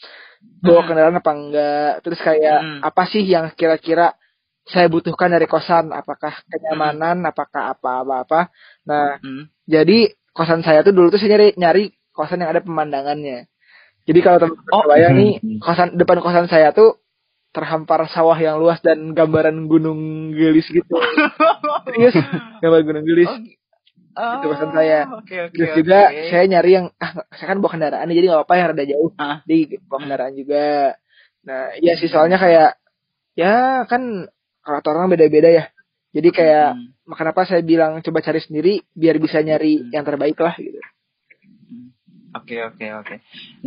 Bawa 0.58 0.82
Hmm. 0.82 0.88
kendaraan 0.90 1.20
apa 1.22 1.32
enggak? 1.32 1.92
Terus 2.02 2.18
kayak 2.18 2.58
Hmm. 2.58 2.78
apa 2.82 3.02
sih 3.06 3.22
yang 3.22 3.54
kira-kira 3.54 4.18
saya 4.66 4.90
butuhkan 4.90 5.30
dari 5.30 5.46
kosan? 5.46 5.94
Apakah 5.94 6.42
kenyamanan? 6.50 7.22
Apakah 7.22 7.78
apa-apa-apa? 7.78 8.50
Nah, 8.90 9.22
Hmm. 9.22 9.46
jadi 9.70 10.18
kosan 10.34 10.66
saya 10.66 10.82
tuh 10.82 10.98
dulu 10.98 11.14
tuh 11.14 11.22
saya 11.22 11.38
nyari 11.38 11.54
nyari 11.54 11.84
kosan 12.10 12.42
yang 12.42 12.50
ada 12.50 12.62
pemandangannya. 12.66 13.46
Jadi 14.02 14.18
kalau 14.18 14.38
teman-teman 14.42 14.74
Oh. 14.74 14.82
kebayang 14.82 15.14
nih, 15.14 15.32
Hmm. 15.38 15.58
kosan 15.62 15.88
depan 15.94 16.18
kosan 16.18 16.50
saya 16.50 16.74
tuh 16.74 16.98
terhampar 17.54 18.02
sawah 18.10 18.34
yang 18.34 18.58
luas 18.58 18.82
dan 18.82 19.14
gambaran 19.14 19.70
gunung 19.70 20.34
gelis 20.34 20.66
gitu. 20.66 20.90
Serius, 21.86 22.14
gambar 22.58 22.80
gunung 22.82 23.06
gelis. 23.06 23.30
Oh, 23.30 23.38
Oh, 24.20 24.36
Itu 24.36 24.46
pesan 24.52 24.70
saya. 24.76 24.98
Oke 25.16 25.36
oke. 25.48 25.54
Terus 25.56 25.70
oke. 25.72 25.78
juga 25.80 25.98
saya 26.28 26.44
nyari 26.44 26.70
yang 26.76 26.86
ah 27.00 27.10
saya 27.32 27.46
kan 27.48 27.58
bawa 27.64 27.72
kendaraan 27.72 28.12
jadi 28.12 28.26
nggak 28.28 28.40
apa-apa 28.44 28.54
yang 28.60 28.68
rada 28.76 28.84
jauh. 28.84 29.10
Ah. 29.16 29.36
Di 29.48 29.56
bawa 29.88 29.98
kendaraan 30.04 30.34
juga. 30.36 30.66
Nah, 31.40 31.72
iya 31.80 31.96
sih 31.96 32.12
soalnya 32.12 32.36
kayak 32.36 32.76
ya 33.32 33.88
kan 33.88 34.28
karakter 34.60 34.92
orang 34.92 35.08
beda-beda 35.08 35.48
ya. 35.48 35.64
Jadi 36.12 36.28
kayak 36.30 36.68
Hmm. 36.76 37.16
kenapa 37.16 37.48
saya 37.48 37.64
bilang 37.64 38.04
coba 38.04 38.20
cari 38.20 38.44
sendiri 38.44 38.84
biar 38.92 39.16
bisa 39.16 39.40
nyari 39.40 39.80
Hmm. 39.80 39.88
yang 39.96 40.04
terbaik 40.04 40.36
lah 40.36 40.52
gitu. 40.60 40.76
Oke 42.30 42.62
oke 42.62 42.86
oke. 43.02 43.14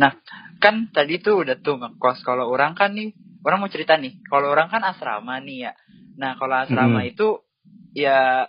Nah 0.00 0.16
kan 0.56 0.88
tadi 0.88 1.20
tuh 1.20 1.44
udah 1.44 1.60
tuh 1.60 1.76
ngekos. 1.76 2.24
Kalau 2.24 2.48
orang 2.48 2.72
kan 2.72 2.96
nih, 2.96 3.12
orang 3.44 3.60
mau 3.60 3.68
cerita 3.68 4.00
nih. 4.00 4.24
Kalau 4.24 4.48
orang 4.48 4.72
kan 4.72 4.80
asrama 4.80 5.36
nih 5.44 5.68
ya. 5.68 5.72
Nah 6.16 6.38
kalau 6.40 6.64
asrama 6.64 7.04
Mm-mm. 7.04 7.10
itu 7.12 7.28
ya 7.92 8.48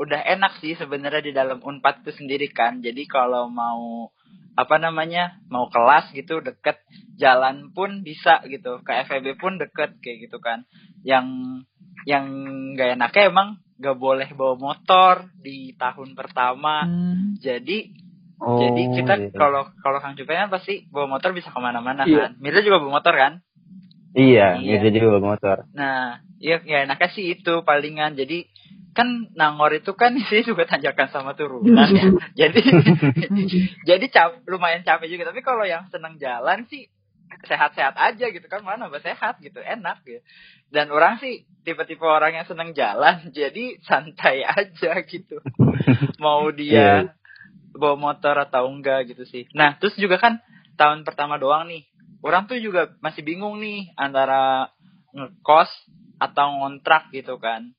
udah 0.00 0.20
enak 0.24 0.56
sih 0.64 0.72
sebenarnya 0.74 1.20
di 1.20 1.32
dalam 1.36 1.60
unpad 1.60 2.00
itu 2.02 2.16
sendiri 2.16 2.48
kan. 2.48 2.80
Jadi 2.80 3.04
kalau 3.04 3.52
mau 3.52 4.08
apa 4.56 4.76
namanya 4.76 5.38
mau 5.46 5.68
kelas 5.68 6.10
gitu 6.12 6.40
deket 6.40 6.80
jalan 7.16 7.70
pun 7.70 8.02
bisa 8.02 8.40
gitu 8.48 8.80
ke 8.82 8.92
FEB 9.06 9.38
pun 9.38 9.56
deket 9.56 9.96
kayak 10.02 10.26
gitu 10.26 10.36
kan 10.42 10.66
yang 11.06 11.24
yang 12.04 12.26
gak 12.74 12.98
enaknya 12.98 13.30
emang 13.30 13.48
gak 13.78 13.96
boleh 13.96 14.28
bawa 14.34 14.58
motor 14.58 15.30
di 15.40 15.72
tahun 15.78 16.12
pertama 16.18 16.84
jadi 17.38 17.94
Oh, 18.40 18.56
jadi 18.56 18.82
kita 18.96 19.14
kalau 19.36 19.68
kalau 19.84 20.00
Kang 20.00 20.16
Cupen 20.16 20.32
kan 20.32 20.48
pasti 20.48 20.88
bawa 20.88 21.20
motor 21.20 21.36
bisa 21.36 21.52
ke 21.52 21.60
mana-mana 21.60 22.08
Iya. 22.08 22.32
kan. 22.32 22.40
Mirza 22.40 22.64
juga 22.64 22.80
bawa 22.80 22.96
motor 22.96 23.12
kan. 23.12 23.32
Iya, 24.16 24.56
Iya. 24.56 24.80
iya. 24.80 24.90
juga 24.96 25.20
bawa 25.20 25.36
motor. 25.36 25.56
Nah, 25.76 26.24
iya 26.40 26.56
ya 26.64 26.88
enaknya 26.88 27.12
sih 27.12 27.36
itu 27.36 27.60
palingan. 27.68 28.16
Jadi 28.16 28.48
kan 29.00 29.32
Nangor 29.32 29.72
itu 29.72 29.96
kan 29.96 30.12
sih 30.28 30.44
juga 30.44 30.68
tanjakan 30.68 31.08
sama 31.08 31.32
turunan 31.32 31.88
ya. 31.88 32.04
jadi 32.46 32.60
jadi 33.88 34.06
cap, 34.12 34.44
lumayan 34.44 34.84
capek 34.84 35.08
juga. 35.08 35.32
Tapi 35.32 35.40
kalau 35.40 35.64
yang 35.64 35.88
seneng 35.88 36.20
jalan 36.20 36.68
sih 36.68 36.92
sehat-sehat 37.48 37.96
aja 37.96 38.28
gitu 38.28 38.44
kan. 38.52 38.60
Mana 38.60 38.86
nambah 38.86 39.00
sehat 39.00 39.40
gitu 39.40 39.64
enak 39.64 40.04
gitu 40.04 40.20
dan 40.70 40.86
orang 40.94 41.18
sih 41.18 41.42
tipe-tipe 41.66 42.06
orang 42.06 42.30
yang 42.30 42.46
seneng 42.46 42.70
jalan 42.78 43.34
jadi 43.34 43.82
santai 43.82 44.46
aja 44.46 45.02
gitu. 45.02 45.42
Mau 46.22 46.54
dia 46.54 47.10
bawa 47.74 47.98
motor 47.98 48.38
atau 48.38 48.70
enggak 48.70 49.10
gitu 49.10 49.26
sih. 49.26 49.50
Nah 49.50 49.74
terus 49.82 49.98
juga 49.98 50.22
kan 50.22 50.38
tahun 50.78 51.02
pertama 51.02 51.42
doang 51.42 51.66
nih 51.66 51.90
orang 52.22 52.46
tuh 52.46 52.62
juga 52.62 52.94
masih 53.02 53.26
bingung 53.26 53.58
nih 53.58 53.90
antara 53.98 54.70
ngekos 55.10 55.70
atau 56.20 56.46
ngontrak 56.62 57.10
gitu 57.10 57.40
kan 57.40 57.74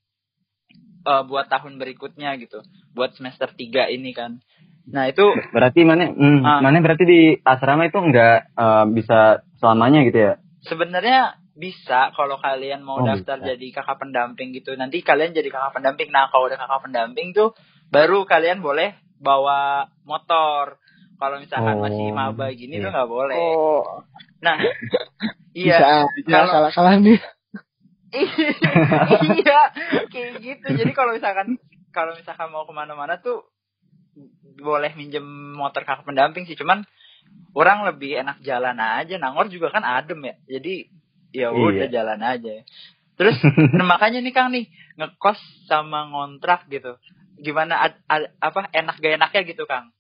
Eh, 1.01 1.23
buat 1.25 1.47
tahun 1.47 1.75
berikutnya 1.75 2.37
gitu 2.37 2.61
buat 2.91 3.09
semester 3.11 3.49
3 3.49 3.89
ini 3.89 4.13
kan 4.13 4.37
nah 4.83 5.05
itu 5.05 5.23
Berarti 5.49 5.81
mana 5.81 6.05
hmm, 6.05 6.41
Ah. 6.41 6.59
mana 6.59 6.77
berarti 6.77 7.03
di 7.03 7.21
asrama 7.39 7.85
itu 7.85 7.97
enggak 7.97 8.49
eh, 8.51 8.85
bisa 8.91 9.19
selamanya 9.57 10.01
gitu 10.03 10.19
ya? 10.19 10.33
sebenarnya 10.61 11.19
bisa 11.51 12.09
kalau 12.11 12.37
kalian 12.37 12.81
mau 12.81 13.01
Oh, 13.01 13.05
daftar 13.07 13.37
bisa. 13.39 13.49
jadi 13.49 13.65
kakak 13.73 13.97
pendamping 13.99 14.53
gitu 14.53 14.73
nanti 14.73 15.01
kalian 15.01 15.33
jadi 15.33 15.49
kakak 15.49 15.73
pendamping 15.73 16.09
nah 16.09 16.29
kalau 16.29 16.45
udah 16.45 16.55
kakak 16.55 16.81
pendamping 16.83 17.33
tuh 17.33 17.57
baru 17.89 18.23
kalian 18.23 18.61
boleh 18.61 18.93
bawa 19.17 19.89
motor 20.01 20.77
kalau 21.17 21.37
misalkan 21.37 21.77
Oh, 21.77 21.81
masih 21.83 22.09
maba 22.09 22.49
gini 22.51 22.77
iya. 22.77 22.83
tuh 22.83 22.91
nggak 22.91 23.09
boleh 23.09 23.37
Oh, 23.37 24.05
nah 24.39 24.57
bisa 25.53 25.81
iya 25.81 26.05
aja 26.05 26.29
kalau- 26.29 26.53
salah-salah 26.69 26.93
nih. 26.99 27.17
iya 29.39 29.61
kayak 30.07 30.31
gitu. 30.39 30.67
Jadi 30.75 30.91
kalau 30.91 31.15
misalkan 31.15 31.57
kalau 31.91 32.15
misalkan 32.15 32.51
mau 32.51 32.63
ke 32.63 32.73
mana-mana 32.73 33.19
tuh 33.19 33.47
boleh 34.59 34.91
minjem 34.93 35.23
motor 35.55 35.83
kakak 35.83 36.03
pendamping 36.03 36.43
sih. 36.45 36.55
Cuman 36.55 36.83
orang 37.55 37.87
lebih 37.87 38.19
enak 38.19 38.43
jalan 38.43 38.77
aja. 38.77 39.15
Nangor 39.15 39.47
juga 39.47 39.71
kan 39.71 39.83
adem 39.83 40.19
ya. 40.23 40.35
Jadi 40.59 40.91
ya 41.31 41.51
udah 41.51 41.87
Iya. 41.87 41.93
jalan 42.03 42.19
aja. 42.19 42.63
Terus 43.15 43.37
nah, 43.77 43.85
makanya 43.87 44.19
nih 44.19 44.33
Kang 44.35 44.51
nih 44.51 44.67
ngekos 44.99 45.39
sama 45.67 46.07
ngontrak 46.11 46.67
gitu. 46.67 46.99
Gimana 47.41 47.79
ad- 47.79 48.03
ad- 48.05 48.35
apa 48.37 48.69
enak 48.69 48.99
gak 48.99 49.17
enaknya 49.17 49.41
gitu 49.47 49.63
Kang? 49.65 49.95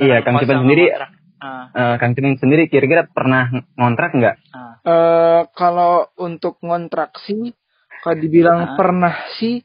Iya, 0.00 0.24
Kang 0.24 0.40
sendiri- 0.40 0.90
ngontrak. 0.90 1.12
Ah, 1.44 1.68
Eh, 1.70 1.94
Kang 2.00 2.16
Cimeng 2.16 2.40
sendiri 2.40 2.66
kira-kira 2.66 3.04
pernah 3.04 3.44
ngontrak 3.76 4.16
nggak? 4.16 4.36
ah. 4.50 4.74
Eh 4.80 5.40
kalau 5.52 6.08
untuk 6.16 6.56
ngontrak 6.58 7.12
sih 7.20 7.52
kalau 8.00 8.16
dibilang 8.16 8.60
Ah. 8.64 8.74
pernah 8.74 9.12
sih 9.36 9.60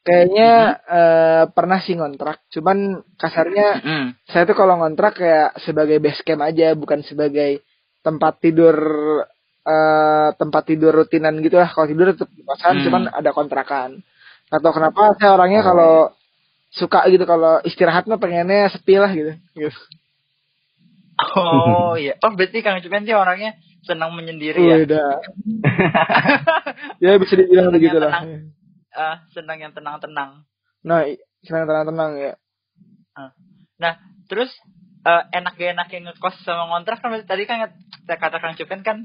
kayaknya 0.00 0.50
eh, 0.84 1.44
pernah 1.48 1.78
sih 1.78 1.94
ngontrak. 1.94 2.46
Cuman 2.48 2.78
kasarnya 3.16 3.66
Mm-mm. 3.78 4.04
saya 4.26 4.42
tuh 4.44 4.54
kalau 4.54 4.78
ngontrak 4.78 5.14
kayak 5.14 5.58
sebagai 5.60 5.98
base 5.98 6.22
camp 6.22 6.42
aja 6.42 6.74
bukan 6.74 7.02
sebagai 7.02 7.62
tempat 8.00 8.38
tidur 8.38 8.76
eh 9.62 10.28
tempat 10.34 10.62
tidur 10.64 10.90
rutinan 10.92 11.38
gitu 11.38 11.54
lah. 11.54 11.70
Kalau 11.70 11.86
tidur 11.86 12.10
tetap 12.10 12.30
di 12.30 12.42
kosan 12.42 12.78
Hmm. 12.78 12.84
cuman 12.84 13.02
ada 13.10 13.30
kontrakan. 13.30 14.02
Atau 14.48 14.70
kenapa 14.70 15.14
saya 15.16 15.32
orangnya 15.32 15.62
kalau 15.62 16.10
suka 16.70 17.06
gitu 17.06 17.22
kalau 17.24 17.58
istirahat 17.62 18.04
mah 18.04 18.18
pengennya 18.18 18.68
sepi 18.68 18.98
lah 18.98 19.10
gitu. 19.10 19.32
Gitu. 19.54 19.80
Oh 21.36 21.94
iya 22.02 22.18
oh 22.22 22.32
berarti 22.34 22.58
Kang 22.60 22.82
Cipen 22.82 23.06
sih 23.06 23.14
orangnya 23.16 23.54
senang 23.82 24.14
menyendiri 24.14 24.62
ya 24.62 24.76
Udah. 24.86 25.10
ya 27.04 27.18
bisa 27.18 27.34
dibilang 27.34 27.70
Senang 27.70 27.76
begitu 27.78 27.96
lah. 27.98 28.12
ah 28.92 29.16
senang 29.34 29.58
yang 29.58 29.72
tenang-tenang 29.74 30.46
Nah, 30.82 31.06
senang 31.46 31.64
tenang-tenang 31.70 32.12
ya. 32.18 32.32
Nah, 33.78 33.98
terus 34.26 34.50
eh, 35.02 35.22
enak 35.34 35.58
gak 35.58 35.70
enak 35.74 35.88
yang 35.90 36.02
ngekos 36.10 36.36
sama 36.46 36.70
ngontrak 36.70 37.02
kan 37.02 37.10
tadi 37.26 37.42
kan 37.46 37.70
saya 38.06 38.18
kata 38.18 38.38
Kang 38.38 38.54
Cupen 38.54 38.82
kan 38.86 38.98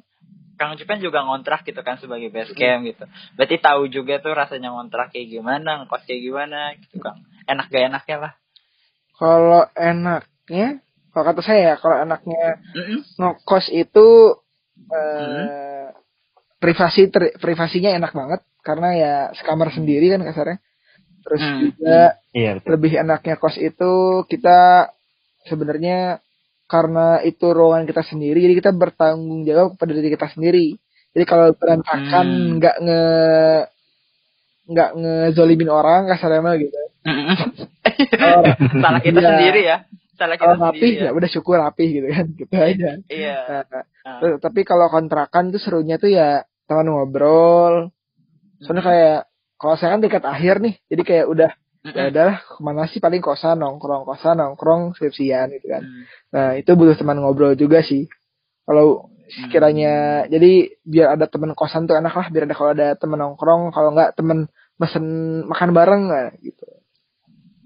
Kang 0.58 0.74
Cupen 0.78 1.02
juga 1.02 1.22
ngontrak 1.22 1.66
gitu 1.70 1.82
kan 1.86 2.02
sebagai 2.02 2.34
base 2.34 2.54
camp 2.58 2.86
gitu. 2.86 3.06
Berarti 3.38 3.58
tahu 3.62 3.90
juga 3.94 4.18
tuh 4.22 4.34
rasanya 4.34 4.74
ngontrak 4.74 5.14
kayak 5.14 5.30
gimana, 5.30 5.86
ngekos 5.86 6.06
kayak 6.10 6.22
gimana 6.22 6.74
gitu 6.82 6.98
Kang. 6.98 7.22
Enak 7.46 7.70
gak 7.70 7.84
enaknya 7.94 8.18
lah. 8.18 8.34
Kalau 9.18 9.66
enaknya, 9.74 10.82
kalau 11.18 11.26
kata 11.26 11.42
saya 11.42 11.62
ya, 11.64 11.76
kalau 11.76 11.98
enaknya 11.98 12.62
Mm-mm. 12.72 13.00
ngekos 13.18 13.74
itu 13.74 14.08
eh 14.88 15.18
Hmm. 15.18 15.98
privasi 16.58 17.10
ter- 17.10 17.34
privasinya 17.38 17.90
enak 17.92 18.14
banget 18.14 18.42
karena 18.62 18.88
ya 18.94 19.14
sekamar 19.34 19.74
sendiri 19.74 20.14
kan 20.14 20.22
kasarnya. 20.22 20.62
Terus 21.26 21.42
Hmm. 21.42 21.60
juga 21.60 22.00
Iya 22.32 22.52
betul. 22.56 22.70
lebih 22.72 22.92
enaknya 22.98 23.36
kos 23.36 23.58
itu 23.58 23.92
kita 24.26 24.94
sebenarnya 25.44 26.22
karena 26.68 27.18
itu 27.22 27.50
ruangan 27.50 27.84
kita 27.84 28.04
sendiri 28.04 28.38
jadi 28.38 28.56
kita 28.56 28.72
bertanggung 28.72 29.42
jawab 29.42 29.74
kepada 29.74 29.92
diri 29.92 30.14
kita 30.14 30.30
sendiri. 30.30 30.78
Jadi 31.12 31.26
kalau 31.26 31.50
berantakan 31.52 32.28
Hmm. 32.28 32.50
nggak 32.62 32.76
nge 32.78 33.02
nggak 34.68 34.90
ngezolimin 34.94 35.72
orang 35.72 36.06
kasarnya 36.06 36.46
mah 36.46 36.56
gitu. 36.56 36.78
Oh, 38.18 38.44
Salah 38.78 39.00
kita 39.00 39.18
Iya. 39.18 39.30
sendiri 39.32 39.62
ya. 39.64 39.78
Salah 40.18 40.36
kita 40.36 40.44
kalau 40.50 40.56
rapih 40.58 40.82
sendiri 40.82 41.06
ya 41.06 41.12
udah 41.14 41.30
syukur 41.30 41.56
rapih 41.62 41.88
gitu 41.94 42.08
kan 42.10 42.26
gitu 42.42 42.56
aja. 42.58 42.92
Iya. 43.08 43.38
Nah, 43.70 43.84
Ah. 44.08 44.24
Tuh, 44.24 44.40
tapi 44.40 44.64
kalau 44.64 44.88
kontrakan 44.88 45.52
tuh 45.52 45.60
serunya 45.60 46.00
tuh 46.00 46.08
ya 46.08 46.48
teman 46.64 46.88
ngobrol. 46.88 47.92
Soalnya 48.64 48.82
Mm-mm. 48.82 48.90
kayak 48.90 49.20
kalau 49.60 49.76
saya 49.76 49.90
kan 49.94 50.02
tingkat 50.02 50.24
akhir 50.24 50.64
nih, 50.64 50.80
jadi 50.88 51.02
kayak 51.04 51.26
udah 51.28 51.52
ya 51.88 52.12
udahlah 52.12 52.38
ke 52.44 52.60
mana 52.64 52.84
sih 52.88 53.00
paling 53.00 53.24
kosan 53.24 53.64
nongkrong 53.64 54.04
kosan 54.04 54.40
nongkrong 54.40 54.96
skripsian 54.96 55.52
gitu 55.56 55.68
kan. 55.72 55.84
Mm. 55.84 56.04
Nah 56.36 56.48
itu 56.56 56.72
butuh 56.76 56.96
teman 56.96 57.20
ngobrol 57.20 57.56
juga 57.60 57.84
sih. 57.84 58.08
Kalau 58.64 59.12
sekiranya 59.28 60.24
jadi 60.32 60.72
biar 60.88 61.20
ada 61.20 61.28
teman 61.28 61.52
kosan 61.52 61.84
tuh 61.84 62.00
enak 62.00 62.16
lah 62.16 62.28
biar 62.32 62.48
ada 62.48 62.56
kalau 62.56 62.72
ada 62.72 62.88
teman 62.96 63.20
nongkrong 63.20 63.76
kalau 63.76 63.92
nggak 63.92 64.16
teman 64.16 64.48
mesen 64.80 65.06
makan 65.52 65.76
bareng 65.76 66.04
gitu. 66.40 66.64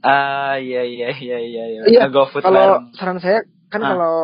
Ah 0.01 0.57
iya 0.57 0.81
iya 0.81 1.13
iya 1.13 1.37
iya 1.37 1.63
iya. 1.69 1.81
Iya, 1.85 2.03
GoFood 2.09 2.41
Kalau 2.41 2.89
saran 2.97 3.21
saya 3.21 3.45
kan 3.69 3.81
Ah. 3.81 3.89
kalau 3.93 4.15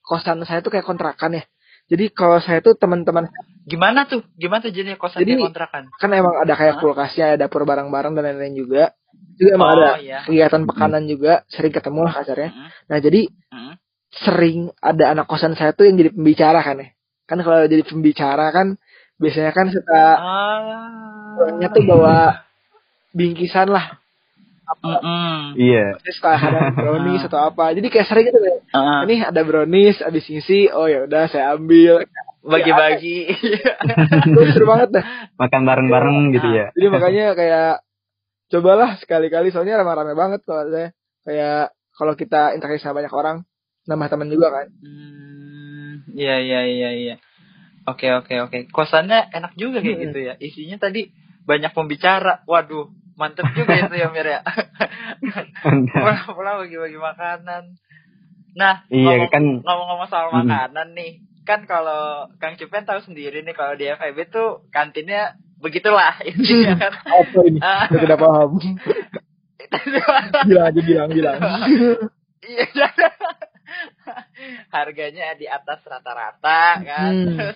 kosan 0.00 0.40
saya 0.46 0.62
tuh 0.62 0.70
kayak 0.70 0.86
kontrakan 0.86 1.38
ya. 1.38 1.44
Jadi 1.88 2.12
kalau 2.12 2.38
saya 2.38 2.60
tuh 2.60 2.76
teman-teman 2.76 3.28
Gimana 3.68 4.08
tuh? 4.08 4.24
Gimana 4.40 4.64
tuh 4.64 4.72
jenis 4.72 4.96
kosan 4.96 5.20
Jadi- 5.20 5.36
kontrakan? 5.44 5.92
kan 5.92 6.08
emang 6.08 6.40
ada 6.40 6.56
kayak 6.56 6.78
Hah? 6.78 6.80
kulkasnya, 6.80 7.24
ada 7.36 7.44
dapur 7.44 7.68
bareng-bareng 7.68 8.16
dan 8.16 8.24
lain-lain 8.24 8.56
juga. 8.56 8.96
Juga 9.36 9.50
emang 9.54 9.68
Oh, 9.68 9.74
ada 9.76 9.90
iya. 10.00 10.24
kegiatan 10.24 10.64
pekanan 10.64 11.04
juga, 11.04 11.44
sering 11.52 11.74
ketemu 11.76 12.00
lah 12.08 12.14
kasarnya. 12.16 12.48
Mm-mm. 12.48 12.68
Nah 12.88 12.98
jadi 12.98 13.20
Mm-mm. 13.28 13.74
sering 14.24 14.58
ada 14.80 15.04
anak 15.12 15.28
kosan 15.28 15.52
saya 15.52 15.76
tuh 15.76 15.84
yang 15.84 16.00
jadi 16.00 16.16
pembicara 16.16 16.64
kan 16.64 16.80
ya. 16.80 16.88
Kan 17.28 17.44
kalau 17.44 17.68
jadi 17.68 17.84
pembicara 17.84 18.48
kan 18.50 18.80
biasanya 19.20 19.52
kan 19.52 19.66
suka 19.68 20.02
Ah. 20.16 21.68
tuh 21.68 21.84
bawa 21.84 22.40
bingkisan 23.12 23.68
lah. 23.68 24.00
Mm-mm. 24.78 25.56
Iya. 25.56 25.96
Terus 25.98 26.18
kayak 26.18 26.40
ada 26.40 26.60
brownies 26.76 27.24
atau 27.24 27.40
apa. 27.48 27.72
Jadi 27.72 27.88
kayak 27.88 28.06
sering 28.06 28.26
gitu 28.28 28.38
kayak, 28.38 28.60
Ah. 28.70 29.02
ini 29.04 29.20
ada 29.20 29.40
brownies, 29.40 29.98
abis 30.00 30.28
ngisi, 30.28 30.68
oh 30.68 30.84
ya 30.84 31.04
udah 31.04 31.24
saya 31.26 31.54
ambil. 31.54 32.04
bagi-bagi. 32.38 33.28
Itu 34.28 34.40
seru 34.52 34.64
banget 34.64 34.88
dah. 34.94 35.04
Makan 35.36 35.62
bareng-bareng 35.62 36.18
gitu 36.32 36.48
ya. 36.48 36.72
Jadi 36.72 36.86
makanya 36.88 37.26
kayak 37.32 37.84
cobalah 38.48 38.96
sekali-kali 38.96 39.52
soalnya 39.52 39.76
rame-rame 39.76 40.16
banget 40.16 40.40
kalau 40.42 40.64
saya 40.66 40.96
kayak 41.22 41.76
kalau 41.92 42.14
kita 42.14 42.56
interaksi 42.56 42.80
sama 42.80 43.04
banyak 43.04 43.12
orang 43.12 43.36
nambah 43.84 44.08
teman 44.08 44.28
juga 44.28 44.48
kan 44.48 44.66
Hmm, 44.80 46.08
iya 46.10 46.40
iya 46.40 46.60
iya 46.64 46.90
iya. 46.94 47.14
Oke 47.84 48.08
oke 48.08 48.32
oke. 48.40 48.58
Kosannya 48.68 49.28
enak 49.28 49.52
juga 49.54 49.80
kayak 49.80 49.96
Hmm. 49.96 50.04
gitu 50.08 50.18
ya. 50.22 50.34
Isinya 50.38 50.76
tadi 50.78 51.12
banyak 51.44 51.72
pembicara. 51.72 52.44
Waduh, 52.44 52.88
mantep 53.18 53.44
juga 53.52 53.74
itu 53.76 53.94
ya 53.94 54.08
Mir 54.08 54.24
ya. 54.24 54.40
Pulang-pulang 55.90 56.62
bagi-bagi 56.62 56.96
makanan. 56.96 57.64
Nah, 58.54 58.86
Iya, 58.88 59.02
ngomong- 59.18 59.30
kan- 59.30 59.60
ngomong-ngomong 59.60 60.08
soal 60.08 60.30
Hmm. 60.30 60.46
makanan 60.46 60.94
nih. 60.94 61.12
Kan 61.42 61.64
kalau 61.64 62.28
Kang 62.36 62.54
Cupen 62.54 62.84
tahu 62.84 63.00
sendiri 63.02 63.40
nih 63.40 63.52
kalau 63.52 63.72
di 63.72 63.86
FIB 63.86 64.28
tuh 64.28 64.48
kantinnya 64.68 65.34
begitulah 65.58 66.14
intinya 66.28 66.78
kan. 66.78 66.92
apa 67.18 67.38
ini 67.42 67.58
Ah. 67.58 67.86
saya 67.86 67.98
tidak 68.00 68.18
paham 68.18 68.50
bilang 70.46 70.66
aja 70.66 70.80
bilang 70.80 71.08
bilang 71.10 71.38
Iya. 72.40 72.88
Harganya 74.70 75.34
di 75.34 75.46
atas 75.46 75.82
rata-rata 75.82 76.60
kan. 76.80 77.12
Hmm. 77.12 77.52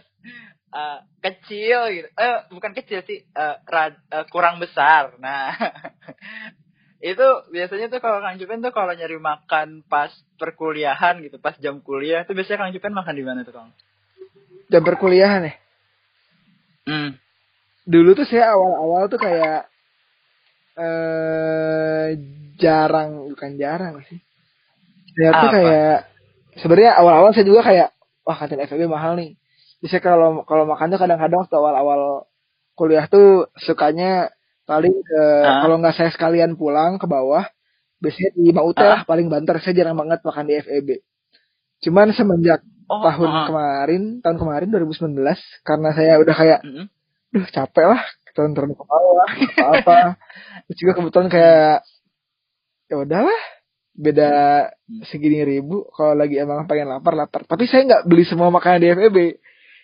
Eh, 0.73 0.99
kecil 1.21 1.79
gitu. 1.93 2.09
Eh 2.17 2.37
bukan 2.49 2.73
kecil 2.73 3.05
sih, 3.05 3.21
eh, 3.21 3.57
ra- 3.69 4.03
eh, 4.09 4.25
kurang 4.33 4.57
besar. 4.57 5.21
Nah, 5.21 5.53
itu 7.13 7.27
biasanya 7.53 7.93
tuh 7.93 8.01
kalau 8.01 8.25
Kang 8.25 8.41
Jupen 8.41 8.65
tuh 8.65 8.73
kalau 8.73 8.97
nyari 8.97 9.21
makan 9.21 9.85
pas 9.85 10.09
perkuliahan 10.41 11.21
gitu, 11.21 11.37
pas 11.37 11.53
jam 11.61 11.85
kuliah 11.85 12.25
itu 12.25 12.33
biasanya 12.33 12.59
Kang 12.65 12.73
Jupen 12.73 12.95
makan 12.97 13.15
di 13.15 13.25
mana 13.25 13.45
tuh, 13.45 13.53
Kang? 13.53 13.71
jam 14.73 14.83
perkuliahan 14.83 15.45
ya 15.45 15.55
Hmm. 16.83 17.15
dulu 17.87 18.17
tuh 18.19 18.27
saya 18.27 18.57
awal-awal 18.59 19.07
tuh 19.07 19.21
kayak 19.23 19.71
eh 20.75 22.09
jarang 22.59 23.31
bukan 23.31 23.55
jarang 23.61 24.03
sih 24.09 24.19
saya 25.15 25.31
tuh 25.37 25.51
kayak 25.53 25.99
sebenarnya 26.59 26.97
awal-awal 26.99 27.31
saya 27.37 27.47
juga 27.47 27.63
kayak 27.63 27.89
wah 28.27 28.35
kantin 28.35 28.65
FEB 28.67 28.89
mahal 28.91 29.15
nih 29.15 29.37
bisa 29.83 29.99
kalau 29.99 30.47
kalau 30.47 30.65
makan 30.65 30.95
tuh 30.95 31.01
kadang-kadang 31.03 31.43
waktu 31.43 31.57
awal-awal 31.59 32.31
kuliah 32.73 33.11
tuh 33.11 33.51
sukanya 33.59 34.31
paling 34.63 34.95
ke 34.95 35.23
Ah. 35.43 35.67
kalau 35.67 35.83
nggak 35.83 35.93
saya 35.93 36.11
sekalian 36.15 36.55
pulang 36.55 36.97
ke 36.97 37.05
bawah 37.05 37.43
biasanya 37.99 38.31
di 38.33 38.51
Maute 38.55 38.79
Ah. 38.79 38.89
lah 38.89 39.01
paling 39.03 39.27
banter. 39.27 39.59
Saya 39.59 39.75
jarang 39.75 39.99
banget 39.99 40.23
makan 40.23 40.47
di 40.47 40.55
FEB 40.57 40.89
cuman 41.83 42.15
semenjak 42.15 42.63
Oh, 42.87 43.01
tahun 43.01 43.31
ah. 43.31 43.47
kemarin 43.49 44.03
tahun 44.21 44.37
kemarin 44.39 44.69
2019 44.69 45.17
karena 45.65 45.89
saya 45.97 46.21
udah 46.21 46.35
kayak 46.35 46.61
duh 47.33 47.47
capek 47.49 47.87
lah 47.89 48.01
turun-turun 48.33 48.73
ke 48.73 48.85
bawah 48.85 49.29
apa 49.29 49.67
apa 49.81 49.97
terus 50.69 50.77
juga 50.77 50.93
kebetulan 50.95 51.29
kayak 51.29 51.77
ya 52.87 52.97
udahlah 53.01 53.41
beda 53.93 54.31
segini 55.05 55.41
ribu 55.43 55.89
kalau 55.93 56.13
lagi 56.15 56.37
emang 56.37 56.65
pengen 56.65 56.89
lapar 56.89 57.13
lapar. 57.13 57.45
Tapi 57.45 57.65
saya 57.65 57.85
nggak 57.85 58.03
beli 58.05 58.25
semua 58.25 58.49
makanan 58.49 58.81
di 58.81 58.89
FEB 58.93 59.17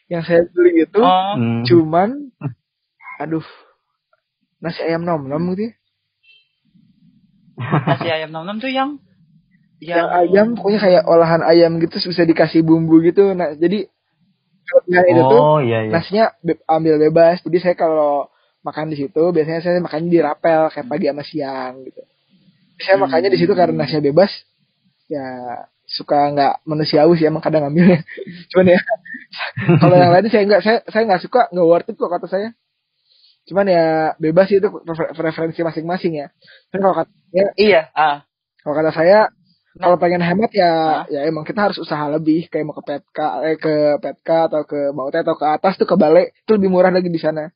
yang 0.09 0.23
saya 0.25 0.49
beli 0.51 0.85
itu 0.85 1.01
Oh, 1.01 1.35
cuman 1.69 2.33
aduh 3.19 3.45
nasi 4.59 4.81
ayam 4.83 5.05
nom 5.05 5.23
nom 5.23 5.43
gitu 5.53 5.69
ya. 5.69 5.73
nasi 7.87 8.09
ayam 8.09 8.31
nom 8.31 8.45
nom 8.45 8.59
tuh 8.59 8.71
yang 8.71 8.97
yang 9.79 10.09
ayam 10.11 10.59
pokoknya 10.59 10.81
kayak 10.83 11.03
olahan 11.07 11.43
ayam 11.43 11.79
gitu 11.79 12.01
bisa 12.03 12.25
dikasih 12.25 12.67
bumbu 12.67 12.99
gitu 13.01 13.31
nah 13.33 13.55
jadi 13.55 13.87
kelebihan 14.67 15.05
itu 15.07 15.23
tuh 15.23 15.41
Oh 15.41 15.61
iya 15.63 15.87
iya. 15.87 15.93
nasinya 15.95 16.25
be- 16.43 16.61
ambil 16.67 16.99
bebas 16.99 17.41
jadi 17.47 17.59
saya 17.63 17.75
kalau 17.75 18.27
makan 18.61 18.91
di 18.91 18.99
situ 18.99 19.23
biasanya 19.31 19.61
saya 19.63 19.79
makannya 19.79 20.11
di 20.11 20.21
rapel 20.21 20.67
kayak 20.69 20.87
pagi 20.87 21.07
sama 21.07 21.23
siang 21.23 21.75
gitu 21.87 22.03
saya 22.79 22.97
Hmm. 22.99 23.05
makannya 23.07 23.31
di 23.31 23.39
situ 23.39 23.53
karena 23.55 23.75
nasinya 23.77 24.03
bebas 24.03 24.33
ya 25.07 25.27
suka 25.99 26.31
nggak 26.31 26.55
manusiawi 26.63 27.19
sih 27.19 27.27
emang 27.27 27.43
kadang 27.43 27.67
ngambilnya 27.67 28.07
cuman 28.55 28.67
ya 28.73 28.81
kalau 29.83 29.97
yang 29.99 30.13
lain 30.15 30.31
saya 30.31 30.45
nggak 30.47 30.63
saya 30.63 30.79
saya 30.87 31.03
nggak 31.11 31.23
suka 31.27 31.41
nggak 31.51 31.67
worth 31.67 31.91
it 31.91 31.99
kok 31.99 32.13
kata 32.15 32.27
saya 32.31 32.49
cuman 33.51 33.67
ya 33.67 33.87
bebas 34.23 34.47
sih 34.47 34.63
itu 34.63 34.69
prefer- 34.71 35.13
preferensi 35.17 35.61
masing-masing 35.67 36.13
ya 36.23 36.27
kan 36.71 36.79
kalau 36.85 36.95
kata 37.03 37.11
ya, 37.35 37.47
Iya, 37.59 37.83
ah. 37.97 38.17
kalau 38.63 38.75
kata 38.79 38.93
saya 38.95 39.21
Nah. 39.79 39.95
kalau 39.95 39.97
pengen 40.03 40.19
hemat 40.27 40.51
ya 40.51 40.73
Hah? 40.75 41.03
ya 41.07 41.21
emang 41.31 41.47
kita 41.47 41.71
harus 41.71 41.79
usaha 41.79 42.03
lebih 42.11 42.51
kayak 42.51 42.67
mau 42.67 42.75
ke 42.75 42.83
petka 42.83 43.47
eh 43.47 43.55
ke 43.55 44.01
petka 44.03 44.51
atau 44.51 44.67
ke 44.67 44.91
Baute 44.91 45.23
atau 45.23 45.39
ke 45.39 45.47
atas 45.47 45.79
tuh 45.79 45.87
ke 45.87 45.95
balai 45.95 46.35
itu 46.35 46.51
lebih 46.59 46.67
murah 46.67 46.91
lagi 46.91 47.07
di 47.07 47.21
sana 47.23 47.47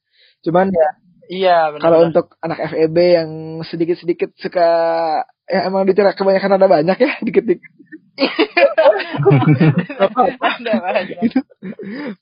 cuman 0.47 0.71
ya 0.71 0.89
Iya, 1.33 1.81
kalau 1.81 2.05
untuk 2.05 2.37
anak 2.45 2.61
FEB 2.71 2.97
yang 2.99 3.31
sedikit-sedikit 3.65 4.37
suka 4.37 4.69
ya 5.53 5.69
emang 5.69 5.85
ditirak 5.85 6.17
kebanyakan 6.17 6.57
ada 6.57 6.67
banyak 6.67 6.97
ya 6.97 7.13
dikit-dikit 7.21 7.69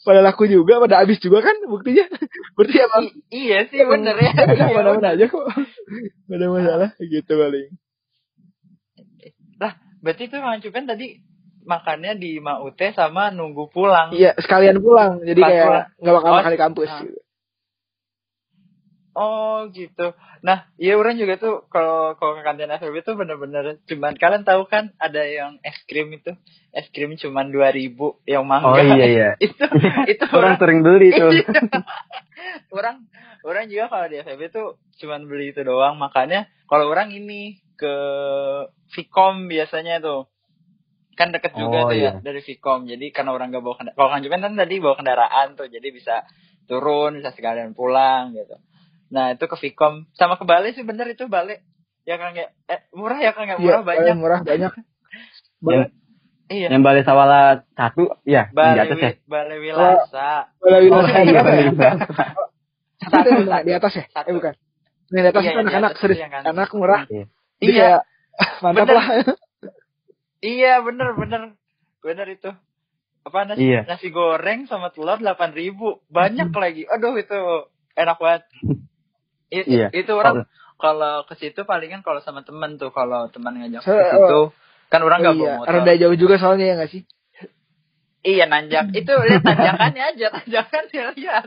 pada 0.03 0.21
laku 0.21 0.47
juga 0.47 0.79
pada 0.79 1.03
habis 1.03 1.19
juga 1.19 1.41
kan 1.41 1.55
buktinya 1.67 2.07
berarti 2.55 2.77
emang 2.79 3.03
I- 3.07 3.15
iya 3.31 3.59
sih 3.67 3.81
bener 3.83 4.17
ya. 4.17 4.31
Iya, 4.35 4.67
mana-mana 4.75 5.15
aja 5.15 5.25
kok 5.27 5.45
gak 5.47 6.37
ada 6.37 6.47
masalah 6.49 6.91
gitu 6.99 7.33
paling 7.33 7.69
Lah, 9.61 9.73
berarti 10.01 10.25
tuh 10.27 10.41
Kang 10.41 10.63
Cupen 10.65 10.89
tadi 10.89 11.21
makannya 11.61 12.17
di 12.17 12.41
Maute 12.41 12.97
sama 12.97 13.29
nunggu 13.29 13.69
pulang. 13.69 14.09
iya 14.11 14.33
sekalian 14.35 14.81
pulang 14.81 15.21
jadi 15.21 15.37
Pas 15.37 15.51
kayak 15.53 15.67
nggak 16.01 16.15
bakal 16.17 16.31
Oh, 16.33 16.37
makan 16.41 16.53
di 16.53 16.61
kampus 16.61 16.89
ah. 16.89 17.01
gitu. 17.05 17.21
Oh 19.11 19.67
gitu. 19.75 20.15
Nah, 20.41 20.71
iya 20.79 20.95
orang 20.95 21.19
juga 21.19 21.35
tuh 21.35 21.67
kalau 21.67 22.15
kalau 22.15 22.39
ke 22.39 22.47
kantin 22.47 22.71
FEB 22.71 23.03
tuh 23.03 23.19
bener-bener 23.19 23.83
cuman 23.85 24.15
kalian 24.15 24.47
tahu 24.47 24.71
kan 24.71 24.95
ada 24.97 25.27
yang 25.27 25.59
es 25.61 25.75
krim 25.85 26.15
itu 26.15 26.31
es 26.71 26.87
krim 26.95 27.19
cuman 27.19 27.51
dua 27.51 27.75
ribu 27.75 28.23
yang 28.23 28.47
mangga. 28.47 28.71
Oh 28.71 28.79
iya 28.79 29.07
iya. 29.11 29.29
itu 29.43 29.67
itu 30.15 30.25
Orang 30.31 30.57
sering 30.57 30.87
beli 30.87 31.11
tuh. 31.19 31.35
Iya. 31.35 31.47
orang 32.71 33.05
orang 33.43 33.67
juga 33.67 33.91
kalau 33.91 34.07
di 34.07 34.17
FEB 34.23 34.41
tuh 34.49 34.69
cuman 35.03 35.27
beli 35.27 35.51
itu 35.51 35.61
doang 35.67 35.99
makanya 35.99 36.47
kalau 36.71 36.87
orang 36.89 37.11
ini 37.11 37.59
ke 37.75 37.95
Vicom 38.95 39.49
biasanya 39.49 39.99
tuh 39.99 40.29
kan 41.19 41.35
deket 41.35 41.53
juga 41.53 41.85
Oh, 41.85 41.91
tuh 41.93 41.99
ya 41.99 42.17
iya. 42.17 42.23
dari 42.23 42.41
Vicom 42.41 42.87
jadi 42.87 43.07
karena 43.13 43.35
orang 43.35 43.53
gak 43.53 43.61
bawa 43.61 43.77
kendaraan 43.77 43.99
kalau 43.99 44.31
kan 44.31 44.41
kan 44.41 44.55
tadi 44.57 44.75
bawa 44.81 44.95
kendaraan 44.97 45.49
tuh 45.53 45.69
jadi 45.69 45.89
bisa 45.91 46.25
turun 46.65 47.19
bisa 47.19 47.35
sekalian 47.35 47.75
pulang 47.75 48.33
gitu 48.33 48.57
nah 49.11 49.35
itu 49.35 49.45
ke 49.45 49.57
Vicom 49.59 50.07
sama 50.15 50.39
ke 50.39 50.47
Bali 50.47 50.71
sih 50.73 50.87
bener 50.87 51.11
itu 51.11 51.27
Bali 51.27 51.59
ya 52.07 52.17
kan 52.17 52.33
ya 52.33 52.49
eh, 52.67 52.81
murah 52.95 53.19
ya 53.19 53.35
kan 53.35 53.45
ya 53.45 53.57
murah 53.59 53.83
Iya, 53.83 53.87
banyak 53.87 54.17
murah 54.17 54.41
banyak. 54.43 54.73
Yang, 55.61 55.93
iya 56.49 56.67
yang 56.73 56.81
Balai 56.81 57.05
Sawala 57.05 57.69
satu, 57.77 58.17
ya, 58.25 58.49
yang 58.49 58.55
di 58.55 58.57
Bali 58.57 58.79
atas 58.81 58.99
ya. 58.99 59.13
Bali 59.29 59.57
Wilasa 59.61 60.31
Balai 60.57 60.79
Oh 60.81 60.83
Wilasa 60.89 61.19
iya, 61.21 61.31
berapa 61.37 61.45
Balai 61.45 61.61
ya? 61.61 61.71
Wilasa. 61.71 61.91
Satu 63.01 63.29
di 63.61 63.73
atas 63.77 63.93
ya? 63.93 64.05
Satu. 64.09 64.27
Eh 64.31 64.35
bukan. 64.41 64.55
Yang 65.11 65.21
di 65.21 65.29
atas 65.29 65.43
Iya, 65.43 65.51
itu 65.51 65.53
yang 65.53 65.61
di 65.61 65.61
anak-anak 65.69 65.91
atas 65.93 66.01
serius, 66.01 66.19
yang 66.23 66.33
kan. 66.33 66.43
anak 66.49 66.71
murah. 66.73 67.03
Iya. 67.07 67.25
Iya. 67.61 67.73
kayak 67.77 68.01
mantap 68.65 68.87
Bener. 68.89 68.97
lah. 68.97 69.07
Iya 70.41 70.73
bener 70.81 71.09
bener 71.13 71.43
bener 72.01 72.27
itu 72.33 72.51
apa 73.21 73.39
nasi 73.45 73.61
Iya. 73.61 73.81
nasi 73.85 74.09
goreng 74.09 74.65
sama 74.65 74.89
telur 74.89 75.21
delapan 75.21 75.53
ribu 75.53 76.01
banyak 76.09 76.49
lagi 76.57 76.89
aduh 76.89 77.13
itu 77.15 77.37
enak 77.93 78.17
banget 78.17 78.43
I- 79.51 79.67
Iya. 79.67 79.89
itu 79.93 80.11
orang 80.11 80.47
kalau 80.77 81.27
ke 81.27 81.35
situ 81.37 81.63
palingan 81.63 82.01
kalau 82.01 82.19
sama 82.19 82.41
temen 82.41 82.75
tuh 82.75 82.89
kalau 82.89 83.29
teman 83.29 83.55
ngajak 83.55 83.83
ke 83.83 83.91
situ 84.09 84.41
kan 84.89 85.01
orang 85.01 85.19
nggak 85.21 85.35
iya, 85.35 85.43
bawa 85.45 85.59
motor 85.61 85.75
rada 85.77 85.93
jauh 85.97 86.17
juga 86.17 86.35
soalnya 86.37 86.67
ya 86.67 86.75
nggak 86.77 86.91
sih? 86.91 87.03
iya 88.23 88.45
nanjak 88.45 88.93
itu 88.93 89.09
lihat 89.09 89.41
tanjakannya 89.41 90.03
aja 90.07 90.27
tanjakannya 90.31 91.03
lihat 91.15 91.47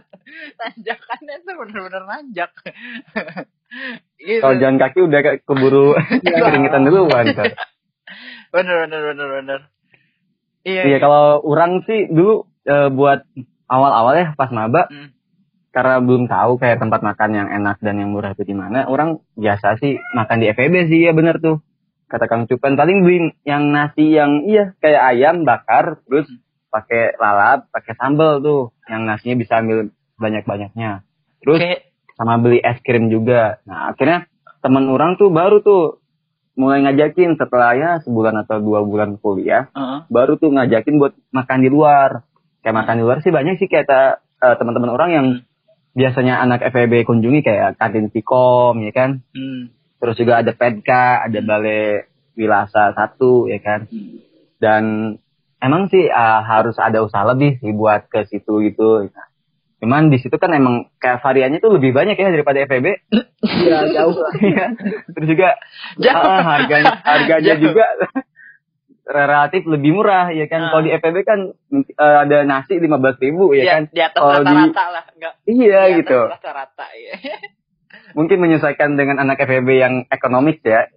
tanjakannya 0.55 1.35
tuh 1.41 1.53
bener-bener 1.55 2.03
nanjak 2.03 2.51
gitu 4.17 4.39
Kalau 4.39 4.55
jalan 4.55 4.77
kaki 4.77 4.99
udah 5.01 5.19
kayak 5.19 5.37
keburu 5.43 5.97
keringetan 6.21 6.81
duluan. 6.83 7.25
Kak. 7.31 7.53
bener 8.49 8.75
bener 8.85 9.01
bener 9.07 9.27
bener 9.33 9.59
iya 10.63 10.81
Iya, 10.87 10.97
kalau 10.97 11.41
orang 11.41 11.81
sih 11.83 12.05
dulu 12.07 12.45
eh, 12.63 12.89
buat 12.89 13.25
awal-awal 13.65 14.13
ya 14.15 14.27
pas 14.33 14.49
maba 14.49 14.87
Hmm. 14.87 15.09
Karena 15.73 15.97
belum 15.97 16.29
tahu 16.29 16.61
kayak 16.61 16.77
tempat 16.77 17.01
makan 17.01 17.29
yang 17.33 17.47
enak 17.49 17.81
dan 17.81 17.97
yang 17.97 18.13
murah 18.13 18.37
itu 18.37 18.45
di 18.45 18.53
mana, 18.53 18.85
orang 18.85 19.17
biasa 19.33 19.81
sih 19.81 19.97
makan 20.13 20.37
di 20.37 20.53
FEB 20.53 20.85
sih 20.85 21.01
ya 21.01 21.17
bener 21.17 21.41
tuh. 21.41 21.65
Kata 22.05 22.29
Kang 22.29 22.45
Cupan 22.45 22.77
paling 22.77 23.01
beli 23.01 23.33
yang 23.41 23.73
nasi 23.73 24.13
yang 24.13 24.45
iya 24.45 24.77
kayak 24.77 25.01
ayam 25.01 25.49
bakar 25.49 25.97
terus 26.05 26.29
pakai 26.69 27.17
lalap, 27.17 27.73
pakai 27.73 27.97
sambal 27.97 28.37
tuh. 28.37 28.69
Yang 28.85 29.01
nasinya 29.01 29.35
bisa 29.41 29.53
ambil 29.65 29.89
banyak-banyaknya. 30.21 31.01
Terus 31.41 31.57
Kayak- 31.57 31.83
sama 32.13 32.37
beli 32.37 32.61
es 32.61 32.77
krim 32.85 33.09
juga. 33.09 33.57
Nah, 33.65 33.89
akhirnya 33.89 34.29
teman 34.61 34.85
orang 34.93 35.17
tuh 35.17 35.33
baru 35.33 35.65
tuh 35.65 35.97
mulai 36.53 36.85
ngajakin 36.85 37.33
setelah 37.33 37.73
ya 37.73 37.91
sebulan 38.05 38.45
atau 38.45 38.61
dua 38.61 38.85
bulan 38.85 39.17
kuliah 39.17 39.73
Heeh. 39.73 40.05
baru 40.13 40.37
tuh 40.37 40.53
ngajakin 40.53 41.01
buat 41.01 41.17
makan 41.33 41.65
di 41.65 41.69
luar. 41.73 42.21
Kayak 42.61 42.77
makan 42.85 42.95
di 43.01 43.03
luar 43.09 43.17
sih 43.25 43.33
banyak 43.33 43.57
sih 43.57 43.65
kayak 43.65 43.89
eh, 44.21 44.55
teman-teman 44.61 44.93
orang 44.93 45.09
yang 45.09 45.27
biasanya 45.93 46.41
anak 46.41 46.65
FEB 46.73 47.05
kunjungi 47.05 47.45
kayak 47.45 47.77
kantin 47.77 48.09
Sikom 48.09 48.81
ya 48.81 48.91
kan. 48.91 49.21
Hmm. 49.33 49.69
Terus 50.01 50.19
juga 50.19 50.43
ada 50.43 50.51
Pedka, 50.51 51.23
ada 51.23 51.39
Balai 51.39 52.03
Wilasa 52.35 52.91
satu 52.97 53.47
ya 53.47 53.61
kan. 53.61 53.87
Dan 54.59 55.15
emang 55.63 55.87
sih 55.87 56.09
ah, 56.11 56.43
harus 56.43 56.75
ada 56.81 56.99
usaha 57.05 57.23
lebih 57.23 57.61
sih 57.63 57.71
buat 57.71 58.09
ke 58.11 58.27
situ 58.27 58.59
gitu. 58.67 59.07
Cuman 59.79 60.07
di 60.07 60.15
situ 60.19 60.35
kan 60.39 60.51
emang 60.55 60.87
kayak 60.95 61.19
variannya 61.19 61.59
tuh 61.59 61.75
lebih 61.75 61.91
banyak 61.91 62.15
ya 62.15 62.31
daripada 62.31 62.63
FEB. 62.67 62.87
Iya 63.43 63.79
jauh 63.95 64.15
lah. 64.17 64.33
Iya. 64.43 64.65
Terus 65.13 65.27
juga 65.27 65.49
Jauh. 65.99 66.23
ah, 66.23 66.41
harganya 66.41 66.99
harganya 67.03 67.53
Jauh. 67.55 67.63
juga 67.71 67.85
relatif 69.03 69.67
lebih 69.67 69.91
murah 69.93 70.31
ya 70.31 70.47
kan. 70.47 70.63
Ah. 70.63 70.69
Kalau 70.71 70.83
di 70.83 70.91
FEB 70.91 71.17
kan 71.23 71.39
eh, 71.75 72.17
ada 72.23 72.37
nasi 72.43 72.79
lima 72.79 72.95
belas 72.97 73.19
ribu 73.19 73.51
ya 73.51 73.63
Ya, 73.63 73.73
kan. 73.77 73.83
di 73.91 74.01
atas 74.01 74.19
Kalau 74.19 74.31
di- 74.31 74.47
rata-rata 74.47 74.83
lah, 74.89 75.03
enggak. 75.11 75.33
Iya 75.43 75.59
di 75.59 75.75
atas 75.75 75.97
gitu. 75.99 76.19
Rata-rata 76.31 76.85
ya. 76.95 77.13
Mungkin 78.17 78.37
menyesuaikan 78.41 78.97
dengan 78.97 79.21
anak 79.21 79.37
FEB 79.39 79.69
yang 79.69 79.93
ekonomik 80.07 80.63
ya. 80.63 80.87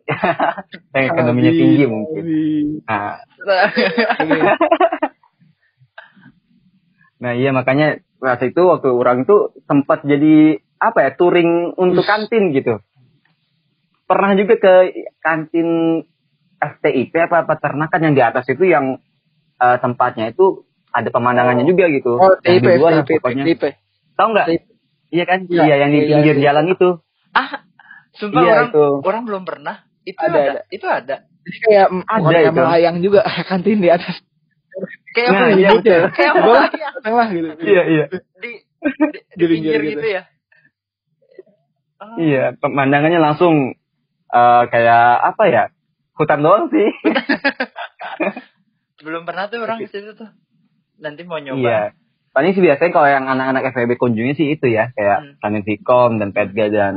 yang 0.97 1.05
ekonominya 1.11 1.53
Lebih- 1.53 1.61
tinggi 1.61 1.85
mungkin. 1.85 2.25
Nah, 2.85 3.21
nah 7.17 7.33
iya 7.33 7.51
makanya 7.53 8.01
waktu 8.21 8.53
itu 8.53 8.63
waktu 8.65 8.89
orang 8.93 9.25
itu 9.25 9.57
sempat 9.65 10.05
jadi 10.05 10.61
apa 10.77 10.99
ya 11.09 11.11
touring 11.17 11.73
untuk 11.75 12.05
kantin 12.05 12.53
gitu. 12.53 12.81
Pernah 14.07 14.37
juga 14.37 14.55
ke 14.57 14.75
kantin 15.19 15.69
FTIP 16.57 17.13
apa 17.21 17.45
peternakan 17.45 18.01
yang 18.01 18.15
di 18.15 18.23
atas 18.25 18.45
itu 18.49 18.65
yang 18.65 18.99
eh, 19.57 19.77
tempatnya 19.79 20.31
itu 20.31 20.65
ada 20.91 21.09
pemandangannya 21.13 21.69
juga 21.69 21.93
gitu. 21.93 22.17
Oh, 22.17 22.33
Yang 22.41 22.57
TIP, 22.57 22.65
di 22.65 22.79
luar 22.81 22.93
lah 22.93 23.05
TIP, 23.05 23.21
pokoknya. 23.21 23.45
TIP. 23.45 23.63
Tahu 24.17 24.29
nggak? 24.33 24.47
Iya 25.07 25.25
kan? 25.29 25.39
Iya, 25.47 25.63
Iya, 25.63 25.75
yang 25.85 25.91
di 25.93 25.99
iya, 26.01 26.09
pinggir 26.17 26.37
iya. 26.37 26.45
jalan 26.51 26.65
itu. 26.73 26.89
ah, 27.31 27.49
sumpah 28.17 28.41
Iya, 28.41 28.53
orang 28.57 28.69
itu. 28.73 28.85
orang 29.05 29.23
belum 29.29 29.43
pernah. 29.45 29.77
Itu 30.03 30.17
Ada, 30.19 30.33
ada, 30.33 30.51
ada. 30.57 30.63
itu 30.73 30.87
ada. 30.89 31.17
Jadi 31.47 31.59
kayak 31.63 31.87
Ada 32.09 32.39
itu. 32.41 32.53
melayang 32.57 32.97
juga 33.05 33.21
kantin 33.51 33.79
di 33.79 33.91
atas. 33.93 34.17
Kayak 35.13 35.29
Nah, 35.33 35.41
apa 35.41 35.53
iya, 35.53 35.69
ya? 35.69 35.71
betul. 35.77 36.03
Kayak 36.13 36.33
apa 36.37 36.65
ya? 36.73 36.89
Lah 37.13 37.29
gitu. 37.29 37.49
Iya, 37.61 37.83
iya. 37.87 38.05
Di 38.09 38.19
di, 38.41 38.51
di 39.37 39.37
Di 39.37 39.45
pinggir 39.45 39.53
pinggir 39.53 39.81
gitu. 39.85 39.93
gitu 40.01 40.09
ya. 40.11 40.23
Oh, 41.97 42.17
Iya, 42.21 42.45
pemandangannya 42.61 43.21
langsung 43.21 43.73
eh, 44.29 44.63
kayak 44.69 45.05
apa 45.33 45.43
ya? 45.49 45.65
Hutan 46.17 46.41
doang 46.41 46.73
sih. 46.73 46.89
Belum 49.05 49.29
pernah 49.29 49.53
tuh 49.53 49.61
orang 49.61 49.85
ke 49.85 49.93
situ 49.93 50.17
tuh. 50.17 50.33
Nanti 50.99 51.23
mau 51.29 51.37
nyoba. 51.37 51.61
Iya. 51.61 51.81
Paling 52.33 52.53
sih 52.53 52.65
biasanya 52.65 52.93
kalau 52.93 53.09
yang 53.09 53.25
anak-anak 53.29 53.73
FEB 53.73 53.97
kunjungi 53.97 54.33
sih 54.37 54.49
itu 54.57 54.67
ya, 54.69 54.93
kayak 54.93 55.19
Hmm. 55.21 55.33
Kantin 55.41 55.65
Vkom 55.65 56.21
dan 56.21 56.37
Pedga 56.37 56.67
dan 56.69 56.95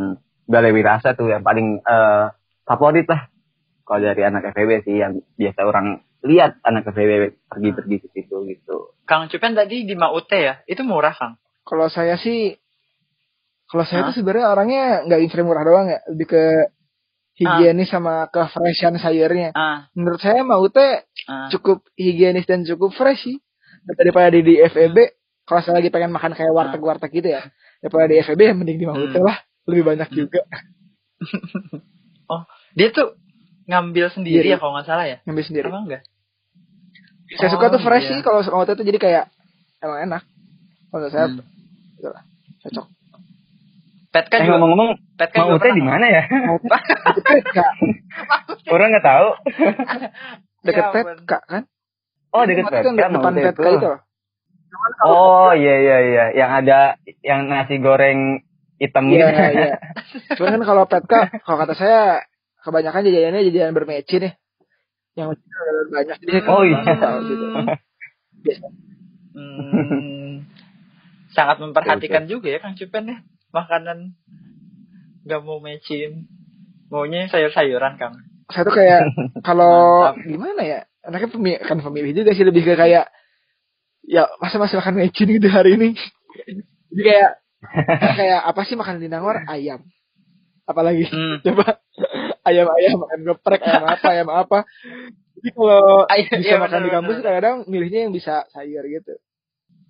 Balai 0.48 0.76
Wirasa 0.76 1.16
tuh 1.16 1.32
yang 1.32 1.44
paling 1.44 1.80
eh, 1.80 2.26
favorit 2.64 3.08
lah. 3.08 3.28
Kalau 3.88 4.00
dari 4.04 4.22
anak 4.24 4.52
FEB 4.56 4.84
sih 4.84 4.96
yang 5.00 5.20
biasa 5.36 5.60
orang 5.64 6.04
lihat 6.24 6.60
anak 6.64 6.88
FEB 6.92 7.40
pergi-pergi 7.48 7.96
ke 8.04 8.08
situ 8.12 8.36
gitu. 8.48 8.96
Kang 9.08 9.32
Cupen 9.32 9.56
tadi 9.56 9.88
di 9.88 9.96
Maute 9.96 10.38
ya? 10.38 10.54
Itu 10.68 10.84
murah, 10.84 11.16
Kang. 11.16 11.40
Kalau 11.64 11.88
saya 11.88 12.20
sih, 12.20 12.60
kalau 13.72 13.88
saya 13.88 14.04
Hah? 14.04 14.08
tuh 14.12 14.22
sebenarnya 14.22 14.52
orangnya 14.52 14.84
nggak 15.08 15.20
ingin 15.24 15.48
murah 15.48 15.64
doang 15.64 15.88
ya, 15.90 16.00
lebih 16.12 16.28
ke 16.30 16.44
higienis 17.40 17.88
sama 17.88 18.28
ke 18.28 18.44
freshan 18.46 18.94
sayurnya. 18.96 19.50
Ah, 19.52 19.88
Menurut 19.92 20.20
saya 20.20 20.44
mau 20.44 20.62
teh 20.68 21.08
ah. 21.26 21.48
cukup 21.50 21.88
higienis 21.96 22.44
dan 22.44 22.62
cukup 22.62 22.92
fresh 22.92 23.24
sih. 23.24 23.40
Daripada 23.90 24.28
di, 24.30 24.44
di 24.44 24.56
FEB, 24.60 24.98
kalau 25.44 25.62
saya 25.62 25.80
lagi 25.80 25.88
pengen 25.88 26.12
makan 26.12 26.36
kayak 26.36 26.52
warteg-warteg 26.52 27.10
gitu 27.12 27.32
ya, 27.32 27.48
daripada 27.80 28.06
di 28.06 28.20
FEB 28.20 28.40
ya 28.44 28.54
mending 28.54 28.78
di 28.78 28.86
Maute 28.86 29.08
Hmm. 29.10 29.24
lah, 29.24 29.40
lebih 29.66 29.84
banyak 29.88 30.10
juga 30.12 30.44
Oh, 32.30 32.44
dia 32.72 32.92
tuh 32.92 33.18
ngambil 33.66 34.12
sendiri 34.12 34.46
Iya, 34.46 34.56
ya 34.56 34.62
kalau 34.62 34.76
nggak 34.76 34.86
salah 34.86 35.06
ya? 35.06 35.18
ngambil 35.24 35.44
sendiri. 35.44 35.66
Apa 35.66 35.80
enggak? 35.80 36.04
Saya 37.32 37.50
suka 37.50 37.66
Oh, 37.66 37.72
tuh 37.72 37.82
fresh 37.82 38.06
iya. 38.06 38.12
sih 38.12 38.22
kalau 38.22 38.40
Maute 38.44 38.74
tuh 38.74 38.84
jadi 38.84 39.00
kayak 39.00 39.24
emang 39.80 40.00
enak. 40.06 40.24
Kalau 40.90 41.08
saya 41.08 41.26
Hmm. 41.30 41.42
gitu 41.96 42.10
lah, 42.10 42.24
cocok. 42.62 42.86
Petka 44.10 44.36
eh 44.36 44.42
juga. 44.42 44.58
ngomong-ngomong, 44.58 44.90
Petka 45.14 45.38
mau 45.46 45.54
juga 45.54 45.64
teh 45.70 45.74
di 45.78 45.84
mana 45.86 46.06
ya? 46.10 46.24
Kak, 47.54 47.72
Orang 48.68 48.90
nggak 48.90 49.06
tahu. 49.06 49.28
deket 50.66 50.82
Ya 50.82 50.90
ampun. 50.90 51.06
Petka 51.14 51.38
kan? 51.46 51.64
Oh, 52.30 52.44
deket 52.46 52.64
Maute 52.66 52.74
kan 52.74 52.84
Petka, 52.98 53.06
depan 53.06 53.22
Maute 53.22 53.42
Petka 53.54 53.70
itu. 53.70 53.92
Oh 55.02 55.50
iya 55.54 55.76
iya 55.78 55.98
iya, 56.02 56.26
yang 56.34 56.52
ada 56.54 56.80
yang 57.22 57.50
nasi 57.50 57.78
goreng 57.78 58.46
hitam 58.78 59.10
Iya, 59.10 59.30
gitu. 59.30 59.42
iya. 59.60 59.74
Cuman 60.38 60.58
kan 60.58 60.64
kalau 60.64 60.84
petka, 60.86 61.20
kalau 61.42 61.58
kata 61.58 61.74
saya 61.74 62.02
kebanyakan 62.62 63.06
jajanannya 63.06 63.46
jajanan 63.50 63.74
bermeci 63.74 64.16
nih. 64.20 64.34
Yang 65.14 65.30
banyak 65.90 66.18
jadi 66.22 66.40
Oh, 66.48 66.62
iya. 66.66 66.80
gitu. 67.26 67.46
Hmm, 69.30 70.50
sangat 71.30 71.62
memperhatikan 71.62 72.26
juga 72.26 72.48
ya 72.50 72.60
Kang 72.60 72.74
Cupen 72.74 73.06
ya. 73.06 73.18
Makanan 73.50 74.14
nggak 75.26 75.42
mau 75.46 75.60
matching. 75.62 76.26
Maunya 76.90 77.30
sayur-sayuran 77.30 78.02
Kang. 78.02 78.18
Saya 78.50 78.66
tuh 78.66 78.74
kayak 78.74 79.02
kalau 79.48 80.10
gimana 80.26 80.62
ya? 80.66 80.80
Anaknya 81.00 81.30
pemilih, 81.32 81.60
kan 81.64 81.80
pemilih 81.80 82.12
juga 82.12 82.32
sih 82.36 82.44
lebih 82.44 82.66
ke 82.66 82.74
kayak 82.76 83.08
ya 84.04 84.26
masa 84.42 84.58
masih 84.58 84.78
makan 84.82 84.96
mecin 85.00 85.30
gitu 85.30 85.48
hari 85.48 85.78
ini. 85.78 85.90
Jadi 86.92 87.02
kayak 87.06 87.32
kayak 88.20 88.40
apa 88.46 88.62
sih 88.66 88.76
makan 88.76 88.98
di 89.00 89.08
Nangor? 89.08 89.46
Ayam. 89.46 89.86
Apalagi 90.66 91.06
Hmm. 91.10 91.42
coba 91.46 91.82
ayam-ayam 92.46 92.98
ayam 93.10 93.22
geprek 93.34 93.62
ayam 93.66 93.86
apa 93.86 94.08
ayam 94.12 94.30
apa. 94.30 94.60
Jadi 95.40 95.50
kalau 95.56 96.04
Ayam, 96.12 96.36
bisa 96.36 96.52
iya, 96.52 96.60
makan 96.60 96.80
di 96.84 96.84
bener, 96.84 96.96
kampus 97.00 97.16
bener. 97.16 97.24
kadang-kadang 97.24 97.56
milihnya 97.72 98.00
yang 98.10 98.14
bisa 98.14 98.44
sayur 98.52 98.84
gitu. 98.84 99.14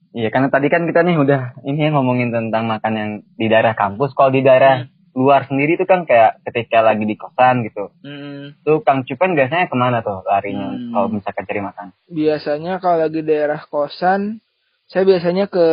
Iya, 0.09 0.33
karena 0.33 0.49
tadi 0.49 0.67
kan 0.67 0.83
kita 0.83 1.05
nih 1.05 1.15
udah 1.15 1.41
ini 1.63 1.85
ya 1.85 1.89
ngomongin 1.93 2.29
tentang 2.29 2.65
makan 2.65 2.93
yang 2.93 3.09
di 3.35 3.45
daerah 3.45 3.73
kampus. 3.73 4.13
Kalau 4.13 4.29
di 4.29 4.41
daerah 4.41 4.85
luar 5.13 5.45
sendiri 5.45 5.73
itu 5.73 5.83
kan 5.83 6.05
kayak 6.05 6.41
ketika 6.45 6.81
lagi 6.81 7.03
di 7.03 7.13
kosan 7.13 7.61
gitu. 7.61 7.93
Hmm. 8.01 8.57
Tuh 8.61 8.81
Kang 8.81 9.03
Cupan 9.03 9.33
biasanya 9.33 9.65
ke 9.65 9.75
mana 9.75 9.99
tuh 9.99 10.21
larinya 10.23 10.69
Hmm. 10.71 10.93
kalau 10.93 11.07
misalkan 11.09 11.43
cari 11.43 11.61
makan? 11.61 11.87
biasanya 12.07 12.73
kalau 12.77 12.97
lagi 12.99 13.21
daerah 13.21 13.61
kosan 13.63 14.41
saya 14.85 15.03
biasanya 15.03 15.45
ke 15.45 15.65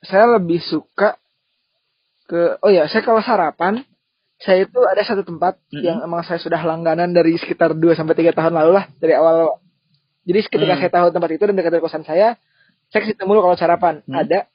saya 0.00 0.24
lebih 0.30 0.60
suka 0.62 1.16
ke 2.24 2.60
oh 2.60 2.68
ya 2.68 2.84
saya 2.86 3.00
kalau 3.00 3.20
sarapan 3.20 3.84
saya 4.38 4.62
itu 4.62 4.78
ada 4.80 5.02
satu 5.02 5.24
tempat 5.24 5.58
Mm-mm. 5.68 5.82
yang 5.82 5.98
emang 6.00 6.22
saya 6.22 6.38
sudah 6.38 6.60
langganan 6.60 7.10
dari 7.10 7.34
sekitar 7.34 7.74
2 7.74 7.82
sampai 7.92 8.14
tiga 8.14 8.30
tahun 8.30 8.54
lalu 8.54 8.78
lah 8.78 8.84
dari 8.96 9.12
awal 9.12 9.58
jadi 10.22 10.44
ketika 10.46 10.72
Hmm. 10.72 10.80
saya 10.80 10.90
tahu 10.92 11.06
tempat 11.10 11.30
itu 11.32 11.42
dan 11.42 11.54
dekat 11.54 11.72
dari 11.72 11.82
kosan 11.82 12.04
saya 12.04 12.36
saya 12.88 13.00
ke 13.04 13.12
situ 13.12 13.22
mulu 13.24 13.40
kalau 13.40 13.56
sarapan 13.56 14.00
Hmm. 14.04 14.16
ada 14.16 14.48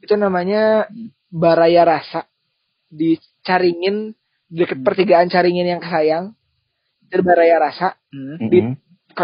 itu 0.00 0.14
namanya 0.14 0.86
Hmm. 0.86 1.10
Baraya 1.30 1.86
Rasa 1.86 2.26
di 2.90 3.14
Caringin 3.42 4.14
dekat 4.50 4.82
Hmm. 4.82 4.86
pertigaan 4.86 5.28
Caringin 5.30 5.66
yang 5.66 5.80
kesayang 5.80 6.34
itu 7.06 7.22
Baraya 7.22 7.58
Rasa 7.58 7.94
Hmm. 8.10 8.50
Di- 8.50 8.74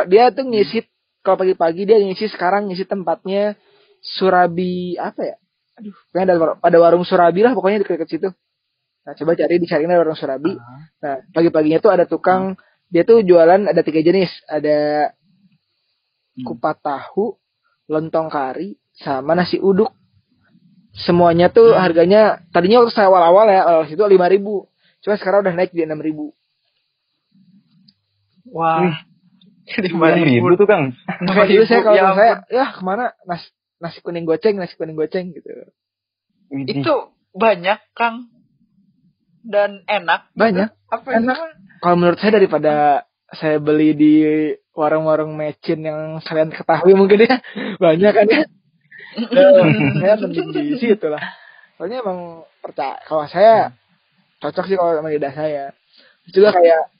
dia 0.06 0.30
tuh 0.30 0.46
ngisi 0.46 0.82
kalau 1.22 1.42
pagi-pagi 1.42 1.82
dia 1.82 1.98
ngisi 1.98 2.30
sekarang 2.30 2.70
ngisi 2.70 2.86
tempatnya 2.86 3.58
Surabi 3.98 4.94
apa 4.94 5.20
ya? 5.24 5.36
Aduh, 5.76 5.90
pokoknya 6.08 6.24
ada 6.30 6.34
pada 6.56 6.76
warung 6.78 7.02
Surabi 7.02 7.42
lah 7.42 7.52
pokoknya 7.52 7.82
dekat 7.82 8.06
situ. 8.06 8.30
Nah, 9.02 9.12
coba 9.14 9.34
cari 9.34 9.58
di 9.58 9.66
cari 9.66 9.82
warung 9.84 10.14
Surabi. 10.14 10.54
Ah. 10.54 10.82
Nah, 11.02 11.16
pagi-paginya 11.30 11.78
tuh 11.78 11.90
ada 11.90 12.06
tukang 12.06 12.54
dia 12.86 13.02
tuh 13.02 13.26
jualan 13.26 13.66
ada 13.66 13.82
tiga 13.82 13.98
jenis, 13.98 14.30
ada 14.46 15.10
Hmm. 16.38 16.46
kupat 16.46 16.78
tahu, 16.78 17.34
lontong 17.86 18.28
kari, 18.28 18.74
sama 18.92 19.34
nasi 19.34 19.56
uduk. 19.56 19.90
Semuanya 20.96 21.48
tuh 21.48 21.76
Hmm. 21.76 21.80
harganya 21.80 22.40
tadinya 22.50 22.80
waktu 22.80 22.92
saya 22.92 23.08
awal-awal 23.08 23.46
ya, 23.46 23.62
awal 23.62 23.84
situ 23.84 24.00
lima 24.02 24.26
ribu. 24.26 24.66
Cuma 25.00 25.14
sekarang 25.14 25.44
udah 25.44 25.54
naik 25.54 25.70
jadi 25.70 25.86
enam 25.86 26.00
ribu. 26.00 26.32
Wah. 28.46 28.94
Lima 29.82 30.14
ribu 30.14 30.54
tuh 30.54 30.64
Kang. 30.64 30.94
Makanya 31.20 31.50
dulu 31.50 31.64
saya 31.66 31.80
kalau 31.82 31.98
ya 31.98 32.14
saya 32.14 32.34
ya 32.46 32.66
ke 32.70 32.80
mana 32.80 33.10
nas 33.26 33.42
nasi 33.76 33.98
kuning 33.98 34.22
goceng 34.22 34.54
nasi 34.56 34.78
kuning 34.78 34.94
goceng 34.94 35.34
gitu 35.34 35.50
Widih. 36.48 36.86
Itu 36.86 37.10
banyak 37.34 37.82
Kang 37.92 38.30
dan 39.42 39.82
enak. 39.84 40.30
banyak 40.32 40.70
Apa 40.86 41.08
Enak. 41.12 41.34
itu? 41.34 41.46
kalau 41.82 41.96
menurut 41.98 42.18
saya 42.22 42.38
daripada 42.38 42.74
saya 43.32 43.58
beli 43.58 43.90
di 43.92 44.14
warung-warung 44.70 45.34
mecin 45.34 45.82
yang 45.82 46.20
kalian 46.22 46.52
ketahui 46.52 46.94
mungkin 46.94 47.26
ya. 47.26 47.36
Banyak 47.84 48.12
kan 48.12 48.26
ya. 48.28 48.42
Eh, 49.16 49.62
saya 49.96 50.14
mending 50.20 50.52
di 50.52 50.76
situ 50.76 51.06
lah. 51.08 51.22
Soalnya 51.76 52.04
emang 52.04 52.44
percaya 52.60 53.00
kalau 53.04 53.24
saya 53.26 53.72
cocok 54.38 54.64
sih 54.68 54.76
kalau 54.76 54.92
sama 55.00 55.08
lidah 55.10 55.32
saya. 55.32 55.72
Terus 56.28 56.32
juga 56.36 56.52
kayak 56.52 56.92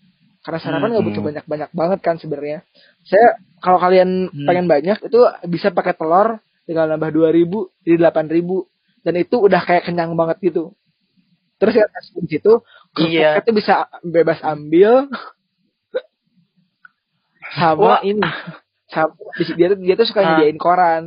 karena 0.47 0.59
sarapan 0.63 0.89
nggak 0.95 1.07
butuh 1.07 1.21
Hmm. 1.23 1.29
banyak-banyak 1.35 1.71
banget 1.75 1.99
kan 2.01 2.17
sebenarnya. 2.17 2.59
Saya 3.05 3.37
kalau 3.61 3.79
kalian 3.83 4.31
Hmm. 4.33 4.47
pengen 4.47 4.67
banyak 4.71 4.99
itu 5.05 5.19
bisa 5.47 5.71
pakai 5.71 5.93
telur 5.93 6.39
tinggal 6.67 6.87
nambah 6.89 7.11
dua 7.13 7.31
ribu 7.31 7.71
jadi 7.85 8.01
delapan 8.01 8.27
ribu. 8.31 8.67
Dan 9.05 9.15
itu 9.21 9.39
udah 9.39 9.63
kayak 9.63 9.87
kenyang 9.87 10.17
banget 10.19 10.41
gitu. 10.43 10.75
Terus 11.57 11.75
ya 11.79 11.87
di 12.21 12.29
situ 12.29 12.53
Iya. 12.97 13.41
tuh 13.45 13.55
bisa 13.55 13.87
bebas 14.03 14.41
ambil 14.41 15.07
sama 17.57 17.81
Wah. 17.81 18.01
ini 18.03 18.21
sama 18.93 19.13
di- 19.35 19.57
dia 19.57 19.67
tuh 19.69 19.79
dia 19.79 19.95
tuh 19.95 20.07
suka 20.07 20.21
Ah. 20.21 20.27
nyediain 20.37 20.57
koran 20.57 21.03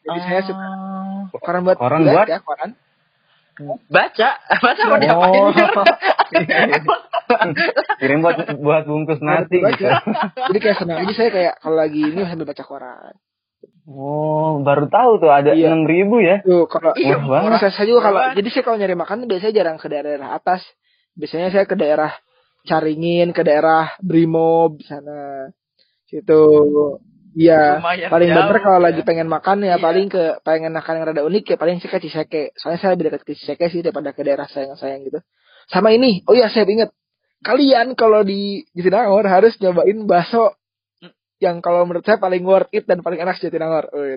jadi 0.00 0.20
saya 0.22 0.40
suka 0.44 0.62
Oh. 0.62 1.38
koran 1.38 1.62
buat 1.62 1.76
Koran 1.76 2.00
baca, 2.00 2.12
buat? 2.14 2.26
ya 2.28 2.38
koran 2.40 2.70
baca, 3.88 4.28
baca 4.62 4.82
mau 4.84 4.94
Oh. 4.94 5.00
diapain? 5.00 5.42
Kirim 7.96 8.20
buat 8.20 8.36
buat 8.56 8.84
bungkus 8.84 9.18
nasi 9.18 9.58
Baca. 9.58 9.72
gitu. 9.72 9.86
jadi 10.46 10.58
kayak 10.60 10.76
senang 10.76 10.98
jadi 11.02 11.12
saya 11.12 11.30
kayak 11.30 11.54
kalau 11.58 11.76
lagi 11.76 12.00
ini 12.04 12.22
sambil 12.22 12.46
baca 12.46 12.62
koran 12.62 13.14
Oh, 13.86 14.58
baru 14.60 14.86
tahu 14.88 15.18
tuh 15.18 15.30
ada 15.30 15.54
Iya. 15.54 15.70
enam 15.70 15.86
ribu 15.86 16.18
ya. 16.18 16.42
tuh 16.42 16.66
kalau 16.66 16.90
Iya, 16.92 17.22
saya, 17.56 17.70
saya 17.72 17.86
juga 17.86 18.00
kalau 18.04 18.18
jadi 18.34 18.48
saya 18.48 18.62
kalau 18.64 18.76
nyari 18.76 18.94
makan 18.94 19.16
biasanya 19.24 19.54
jarang 19.54 19.76
ke 19.76 19.86
daerah 19.86 20.28
atas 20.32 20.58
biasanya 21.12 21.48
saya 21.48 21.64
ke 21.64 21.74
daerah 21.74 22.10
Caringin 22.66 23.30
ke 23.30 23.46
daerah 23.46 23.94
Brimob 24.02 24.82
sana 24.84 25.48
situ 26.10 26.42
Iya, 27.36 27.84
Lumayan 27.84 28.08
paling 28.08 28.32
bener 28.32 28.58
kalau 28.64 28.80
ya. 28.80 28.84
lagi 28.88 29.00
pengen 29.04 29.28
makan 29.28 29.60
ya 29.60 29.76
Iya. 29.76 29.84
paling 29.84 30.08
ke 30.08 30.40
pengen 30.40 30.72
makan 30.72 30.92
yang 30.96 31.04
rada 31.12 31.20
unik 31.20 31.44
ya 31.52 31.56
paling 31.60 31.84
sih 31.84 31.88
ke 31.92 32.00
Ciseke. 32.00 32.56
Soalnya 32.56 32.80
saya 32.80 32.96
lebih 32.96 33.12
dekat 33.12 33.28
ke 33.28 33.36
Ciseke 33.36 33.68
sih 33.68 33.84
daripada 33.84 34.16
ke 34.16 34.24
daerah 34.24 34.48
sayang-sayang 34.48 35.04
gitu. 35.04 35.20
Sama 35.68 35.92
ini, 35.92 36.24
oh 36.24 36.32
iya 36.32 36.48
saya 36.48 36.64
inget 36.64 36.96
kalian 37.44 37.92
kalau 37.92 38.24
di 38.24 38.64
Jatinangor 38.72 39.28
harus 39.28 39.52
nyobain 39.60 40.08
bakso 40.08 40.56
yang 41.36 41.60
kalau 41.60 41.84
menurut 41.84 42.08
saya 42.08 42.16
paling 42.16 42.40
worth 42.40 42.72
it 42.72 42.88
dan 42.88 43.04
paling 43.04 43.20
enak 43.20 43.36
Jatinangor. 43.36 43.92
Oh, 43.92 44.00
iya. 44.00 44.16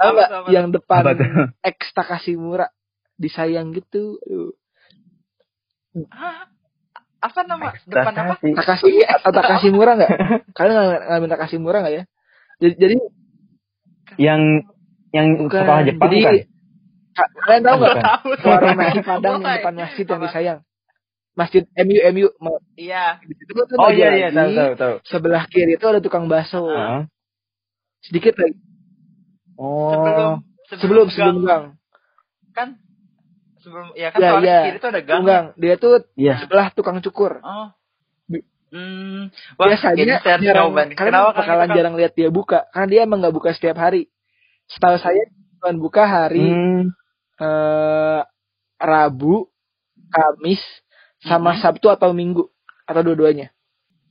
Apa 0.00 0.20
tuh, 0.24 0.36
apa 0.40 0.48
yang 0.48 0.72
depan? 0.72 1.04
X 1.60 1.92
Takashimura 1.92 2.72
disayang 3.20 3.76
gitu. 3.76 4.16
Aduh. 4.24 4.56
Apa 7.20 7.40
nama? 7.44 7.68
Depan 7.84 8.14
apa? 8.14 8.34
Takashi 8.40 9.04
atau 9.04 9.30
Takashimura 9.30 9.92
nggak? 9.94 10.10
Kalian 10.50 10.74
nggak 10.74 11.00
ngalamin 11.04 11.30
Takashimura 11.30 11.78
nggak 11.80 11.94
ya? 11.94 12.02
Jadi, 12.58 12.74
jadi 12.76 12.96
Yang 14.16 14.40
yang 15.10 15.26
bukan. 15.38 15.60
sekolah 15.60 15.82
Jepang 15.84 16.08
jadi 16.08 16.20
kan? 16.22 16.34
ka- 17.12 17.32
kalian 17.40 17.62
tahu 17.62 17.76
nggak? 17.78 17.96
Warung 18.40 18.76
nasi 18.76 19.00
padang 19.02 19.34
yang 19.36 19.54
depan 19.54 19.74
masjid 19.76 20.04
yang 20.04 20.20
disayang. 20.22 20.58
Masjid 21.30 21.62
MU 21.78 21.98
MU 22.10 22.26
mau- 22.38 22.60
Iya. 22.74 23.20
tuh 23.46 23.76
Oh 23.76 23.88
iya 23.88 24.08
iya 24.14 24.28
tahu 24.30 24.50
tahu 24.50 24.72
tahu. 24.74 24.94
Sebelah 25.04 25.44
kiri 25.46 25.76
itu 25.76 25.86
ada 25.86 26.00
tukang 26.00 26.26
bakso. 26.26 26.66
Heeh. 26.66 27.06
Sedikit 28.02 28.34
lagi. 28.34 28.56
Oh. 29.54 29.92
Sebelum 29.92 30.32
Sebelum 30.70 31.06
sebelum 31.08 31.36
gang. 31.42 31.64
kan 31.76 31.79
sebelum 33.70 33.86
ya 33.94 34.08
kan 34.10 34.18
Ya, 34.18 34.28
soalnya 34.34 34.50
iya. 34.50 34.60
kiri 34.66 34.78
itu 34.82 34.88
ada 34.90 35.00
gang. 35.00 35.22
Gang. 35.22 35.46
Dia 35.54 35.74
tuh 35.78 35.92
Iya. 36.18 36.34
sebelah 36.42 36.66
tukang 36.74 36.98
cukur. 36.98 37.38
Oh. 37.40 37.70
Hmm. 38.70 39.34
Wah, 39.58 39.66
Biasanya 39.66 40.22
jarang, 40.22 40.70
kalian 40.70 40.94
Kenapa 40.94 41.34
kan 41.34 41.42
bakalan 41.42 41.42
kita 41.42 41.66
kan- 41.66 41.74
jarang 41.74 41.94
lihat 41.98 42.12
dia 42.14 42.30
buka 42.30 42.70
karena 42.70 42.86
dia 42.86 43.00
emang 43.02 43.18
nggak 43.18 43.34
buka 43.34 43.50
setiap 43.50 43.74
hari. 43.76 44.06
Setahu 44.66 44.94
saya 44.96 45.22
cuma 45.58 45.74
buka 45.74 46.06
hari 46.06 46.46
Hmm. 46.46 46.94
eh, 47.36 48.20
Rabu, 48.76 49.50
Kamis, 50.06 50.62
sama 51.20 51.58
Mhm. 51.58 51.60
Sabtu 51.60 51.90
atau 51.90 52.14
Minggu 52.14 52.46
atau 52.86 53.02
dua-duanya. 53.02 53.50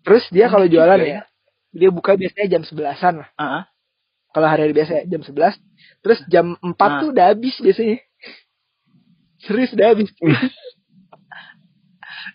Terus 0.03 0.27
dia 0.27 0.47
kalau 0.47 0.67
Hmm, 0.67 0.73
jualan 0.73 0.97
juga 0.97 1.07
ya, 1.09 1.21
dia 1.71 1.89
buka 1.89 2.11
biasanya 2.15 2.47
jam 2.49 2.63
sebelasan 2.63 3.23
lah. 3.23 3.29
Heeh. 3.35 3.63
Kalau 4.29 4.45
hari-hari 4.45 4.73
biasa 4.73 4.91
ya, 4.91 5.03
jam 5.07 5.21
11. 5.23 5.55
Terus 6.01 6.19
jam 6.27 6.59
4 6.59 6.89
Ah. 6.91 6.99
tuh 6.99 7.07
udah 7.09 7.25
habis 7.31 7.55
biasanya. 7.57 8.03
Serius 9.39 9.71
udah 9.73 9.95
habis. 9.95 10.09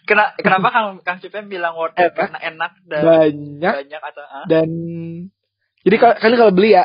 Kena, 0.05 0.37
kenapa 0.37 0.69
Kang 0.69 0.89
Kang 1.01 1.19
Cipem 1.21 1.49
bilang 1.49 1.77
worth 1.77 1.97
it 1.97 2.13
karena 2.13 2.37
enak 2.41 2.73
dan 2.85 3.03
Banyak 3.05 3.75
banyak 3.85 4.03
atau 4.05 4.25
ah? 4.25 4.45
dan 4.45 4.69
jadi 5.81 5.97
kalau 5.97 6.15
kalian 6.21 6.39
kalau 6.41 6.53
beli 6.53 6.71
ya 6.77 6.85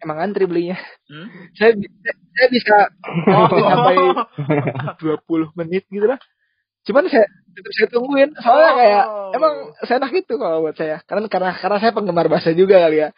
emang 0.00 0.18
antri 0.20 0.44
belinya. 0.48 0.76
Hmm? 1.08 1.28
Saya 1.56 1.76
saya 2.32 2.48
bisa 2.48 2.76
Oh. 3.28 3.48
sampai 3.68 3.96
20 4.96 5.60
menit 5.60 5.84
gitu 5.88 6.04
lah. 6.08 6.16
Cuman 6.88 7.06
saya 7.08 7.28
tetap 7.52 7.72
saya 7.76 7.88
tungguin 7.92 8.32
soalnya 8.40 8.70
Oh. 8.72 8.76
kayak 8.80 9.04
emang 9.36 9.54
seenak 9.84 10.12
itu 10.12 10.34
kalau 10.36 10.64
buat 10.64 10.76
saya. 10.76 11.04
Karena 11.04 11.28
karena 11.28 11.52
karena 11.56 11.78
saya 11.80 11.92
penggemar 11.92 12.28
bahasa 12.32 12.52
juga 12.52 12.80
kali 12.80 13.04
ya. 13.04 13.08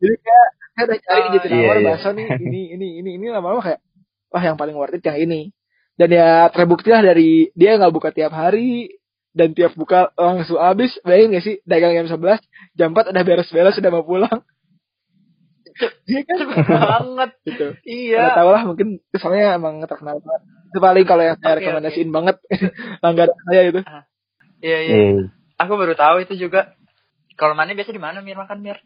Jadi 0.00 0.14
kayak 0.16 0.48
saya 0.70 0.84
udah 0.88 0.98
cari 1.04 1.20
Oh, 1.20 1.24
di 1.24 1.30
Jatinangor 1.36 1.60
iya, 1.60 1.76
iya. 1.76 1.88
bahasa 1.92 2.08
nih 2.16 2.26
ini 2.40 2.60
ini 2.72 2.88
ini 3.04 3.10
ini 3.20 3.26
lama-lama 3.28 3.60
kayak 3.60 3.80
wah 4.30 4.42
yang 4.42 4.56
paling 4.56 4.78
worth 4.78 4.96
it 4.96 5.04
yang 5.04 5.18
ini. 5.18 5.50
Dan 5.98 6.08
ya 6.16 6.48
terbukti 6.48 6.88
lah 6.88 7.04
dari 7.04 7.52
dia 7.52 7.76
nggak 7.76 7.92
buka 7.92 8.08
tiap 8.14 8.32
hari 8.32 8.96
dan 9.36 9.52
tiap 9.52 9.76
buka 9.76 10.10
langsung 10.16 10.56
habis. 10.58 10.96
Bayangin 11.04 11.36
gak 11.36 11.44
sih 11.44 11.56
dagang 11.68 11.92
jam 11.92 12.06
11 12.08 12.40
jam 12.78 12.88
4 12.96 13.12
udah 13.12 13.24
beres-beres 13.26 13.76
sudah 13.76 13.90
mau 13.92 14.06
pulang. 14.06 14.40
Iya 16.04 16.20
kan? 16.28 16.38
Banget. 16.68 17.30
gitu. 17.48 17.66
Iya. 17.88 18.20
Nggak 18.20 18.36
tahu 18.36 18.50
lah 18.52 18.62
mungkin 18.68 18.88
soalnya 19.16 19.56
emang 19.56 19.80
terkenal 19.88 20.20
banget. 20.20 20.42
Itu 20.68 20.78
paling 20.82 21.04
kalau 21.08 21.22
yang 21.24 21.36
saya 21.40 21.56
Oke, 21.56 21.58
rekomendasiin 21.64 22.10
banget 22.12 22.36
langganan 23.04 23.38
saya 23.48 23.62
itu. 23.64 23.80
Iya, 24.60 24.78
iya. 24.84 24.96
Iya. 24.96 25.24
Aku 25.56 25.80
baru 25.80 25.96
tahu 25.96 26.20
itu 26.20 26.36
juga. 26.36 26.76
Kalau 27.40 27.56
mana 27.56 27.72
biasa 27.72 27.96
di 27.96 28.02
mana 28.02 28.20
Mir 28.20 28.36
makan 28.36 28.60
Mir? 28.60 28.76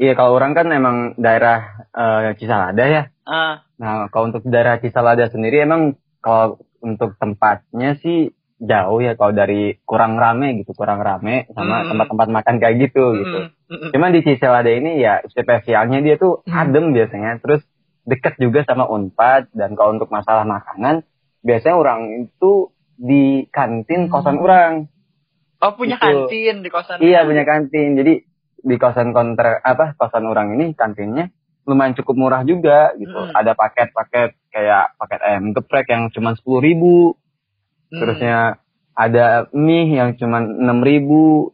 Iya 0.00 0.16
kalau 0.16 0.32
orang 0.32 0.56
kan 0.56 0.66
emang 0.72 0.96
daerah 1.14 1.84
eh, 1.92 2.32
Cisalada 2.34 2.84
ya. 2.88 3.02
Ah, 3.22 3.68
Nah 3.76 4.08
kalau 4.08 4.32
untuk 4.32 4.42
daerah 4.44 4.80
Cisalada 4.80 5.28
sendiri 5.28 5.60
emang 5.60 5.92
kalau 6.18 6.56
untuk 6.80 7.16
tempatnya 7.16 8.00
sih 8.00 8.32
jauh 8.56 9.00
ya 9.00 9.12
kalau 9.12 9.32
dari 9.32 9.76
kurang 9.84 10.16
rame 10.16 10.56
gitu 10.56 10.72
kurang 10.72 11.00
rame 11.00 11.48
sama 11.52 11.80
Hmm. 11.80 11.88
tempat-tempat 11.92 12.28
makan 12.30 12.54
kayak 12.56 12.76
gitu 12.80 13.04
gitu. 13.14 13.38
mm, 13.40 13.48
mm, 13.68 13.76
mm. 13.76 13.90
Cuman 13.92 14.10
di 14.10 14.20
Cisalada 14.20 14.68
ini 14.68 15.00
ya 15.00 15.20
spesialnya 15.26 16.00
dia 16.00 16.16
tuh 16.16 16.40
Hmm. 16.44 16.56
adem 16.58 16.92
biasanya 16.92 17.40
terus 17.40 17.60
deket 18.04 18.36
juga 18.36 18.64
sama 18.64 18.84
Unpad 18.84 19.52
dan 19.52 19.76
kalau 19.76 19.92
untuk 19.94 20.08
masalah 20.08 20.44
makanan 20.44 21.04
biasanya 21.40 21.76
orang 21.76 22.00
itu 22.24 22.72
di 22.96 23.48
kantin 23.48 24.08
kosan 24.08 24.36
orang. 24.36 24.88
Oh 25.60 25.72
punya 25.72 25.96
Itu. 25.96 26.04
kantin 26.28 26.60
di 26.60 26.68
kosan. 26.68 27.00
Iya 27.00 27.24
punya 27.24 27.44
kantin. 27.44 27.96
Jadi 27.96 28.28
di 28.60 28.76
kosan 28.76 29.10
kontra 29.10 29.58
apa 29.60 29.92
kosan 29.94 30.24
orang 30.24 30.54
ini 30.54 30.72
kantinnya 30.72 31.32
lumayan 31.64 31.94
cukup 31.94 32.14
murah 32.16 32.42
juga 32.42 32.92
gitu. 32.96 33.14
Hmm. 33.14 33.30
Ada 33.30 33.52
paket-paket 33.54 34.34
kayak 34.50 34.96
paket 34.96 35.20
ayam 35.22 35.52
geprek 35.52 35.86
yang 35.86 36.08
cuma 36.10 36.34
sepuluh 36.34 36.58
ribu. 36.58 36.96
Hmm. 37.88 38.00
Terusnya 38.00 38.36
ada 38.92 39.46
mie 39.52 39.92
yang 39.92 40.16
cuma 40.16 40.40
enam 40.40 40.80
ribu. 40.80 41.52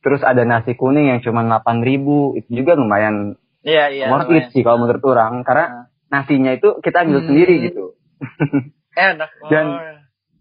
Terus 0.00 0.24
ada 0.24 0.48
nasi 0.48 0.72
kuning 0.72 1.12
yang 1.12 1.20
cuma 1.20 1.44
delapan 1.44 1.84
ribu. 1.84 2.32
Itu 2.34 2.56
juga 2.56 2.72
lumayan 2.72 3.36
Iya 3.60 3.92
iya. 3.92 4.06
worth 4.08 4.32
it 4.32 4.48
sih 4.50 4.64
kalau 4.64 4.80
menurut 4.80 5.04
orang. 5.04 5.44
Karena 5.44 5.92
nasinya 6.08 6.56
itu 6.56 6.80
kita 6.80 7.04
ambil 7.04 7.20
Hmm. 7.20 7.28
sendiri 7.28 7.54
gitu. 7.68 7.84
enak. 8.96 9.30
Oh. 9.44 9.48
Dan- 9.52 9.98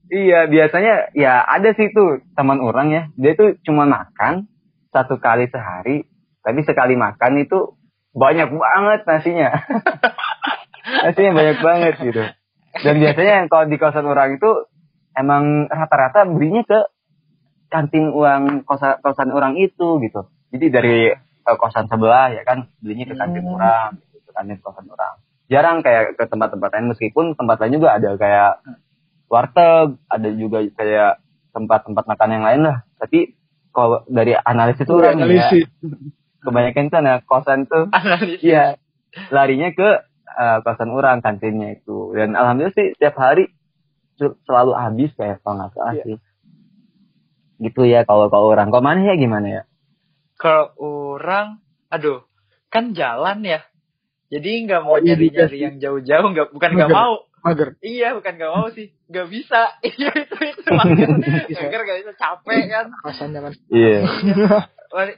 Iya, 0.10 0.50
biasanya 0.50 1.13
ya 1.13 1.38
ada 1.38 1.69
sih 1.78 1.93
tuh 1.93 2.26
teman 2.34 2.58
orang 2.65 2.89
ya. 2.89 3.04
Dia 3.13 3.38
tuh 3.38 3.62
cuma 3.62 3.86
makan 3.86 4.50
satu 4.89 5.21
kali 5.21 5.49
sehari, 5.49 6.06
tapi 6.41 6.65
sekali 6.65 6.97
makan 6.97 7.45
itu 7.45 7.78
banyak 8.13 8.49
banget 8.49 8.99
nasinya. 9.06 9.49
nasinya 11.06 11.32
banyak 11.38 11.58
banget 11.62 11.93
gitu. 12.02 12.23
Dan 12.80 12.95
biasanya 13.02 13.34
yang 13.43 13.47
kalau 13.49 13.65
di 13.69 13.78
kosan 13.78 14.06
orang 14.06 14.38
itu 14.38 14.49
emang 15.17 15.67
rata-rata 15.69 16.25
belinya 16.30 16.63
ke 16.65 16.80
kantin 17.69 18.10
uang 18.13 18.65
kosan 18.65 18.97
kosan 19.02 19.30
orang 19.30 19.58
itu 19.58 20.02
gitu. 20.02 20.30
Jadi 20.49 20.65
dari 20.73 20.97
eh, 21.13 21.58
kosan 21.58 21.86
sebelah 21.86 22.34
ya 22.34 22.41
kan 22.45 22.69
belinya 22.82 23.10
ke 23.10 23.15
kantin 23.17 23.45
Hmm. 23.45 23.56
orang, 23.58 23.89
gitu, 24.02 24.17
ke 24.25 24.32
kantin 24.34 24.58
kosan 24.62 24.86
orang. 24.89 25.21
Jarang 25.49 25.82
kayak 25.82 26.13
ke 26.17 26.23
tempat-tempat 26.30 26.69
lain 26.78 26.88
meskipun 26.93 27.25
tempat 27.34 27.58
lain 27.62 27.82
juga 27.82 27.97
ada 27.97 28.10
kayak 28.17 28.54
warteg, 29.30 29.97
ada 30.10 30.30
juga 30.34 30.62
kayak 30.62 31.21
tempat-tempat 31.54 32.04
makan 32.06 32.30
yang 32.30 32.45
lain 32.45 32.62
lah. 32.69 32.78
Tapi 33.02 33.38
kalau 33.80 34.00
dari 34.06 34.36
analisis 34.36 34.84
itu 34.84 34.94
orang 34.94 35.24
ya, 35.24 35.48
kebanyakan 36.39 36.88
tuh 36.88 37.00
anak 37.00 37.24
kosan 37.24 37.60
tuh 37.65 37.88
Analisis. 37.89 38.44
Iya, 38.44 38.76
larinya 39.30 39.72
ke 39.72 39.89
eh, 40.30 40.58
kosan 40.62 40.92
orang 40.92 41.20
kantinnya 41.20 41.76
itu. 41.76 42.12
Dan 42.12 42.36
alhamdulillah 42.36 42.76
sih 42.76 42.92
setiap 42.94 43.15
hari 43.15 43.48
sel- 44.15 44.38
selalu 44.44 44.72
habis 44.76 45.12
kayak 45.15 45.39
kalau 45.42 45.56
nggak 45.58 45.72
salah 45.74 45.94
Iya. 45.94 46.04
sih. 46.06 46.18
Gitu 47.60 47.82
ya 47.84 48.04
kalau 48.04 48.28
kalau 48.28 48.52
orang. 48.52 48.72
Kalau 48.72 48.84
mana 48.84 49.04
ya 49.04 49.15
gimana 49.15 49.48
ya? 49.48 49.62
Kalau 50.36 50.72
orang, 50.80 51.60
aduh, 51.88 52.24
kan 52.72 52.96
jalan 52.96 53.44
ya. 53.44 53.60
Jadi 54.30 54.63
nggak 54.63 54.82
mau 54.86 54.96
Oh, 54.96 55.02
iya, 55.02 55.18
nyari-nyari 55.18 55.58
iya. 55.58 55.63
yang 55.68 55.76
jauh-jauh, 55.82 56.28
nggak 56.32 56.48
bukan 56.56 56.72
nggak 56.78 56.92
mau. 56.94 57.28
Mager. 57.39 57.69
Iya, 57.80 58.13
bukan 58.13 58.34
nggak 58.36 58.52
mau 58.52 58.67
sih, 58.69 58.91
nggak 59.06 59.28
bisa. 59.28 59.62
Iya 59.89 60.12
itu 60.17 60.36
itu 60.38 60.69
mager, 60.69 61.08
mager 61.49 61.82
nggak 61.82 61.99
bisa 62.02 62.13
capek 62.13 62.62
kan. 62.67 62.86
Kosan 62.99 63.30
zaman. 63.32 63.52
Iya. 63.69 63.99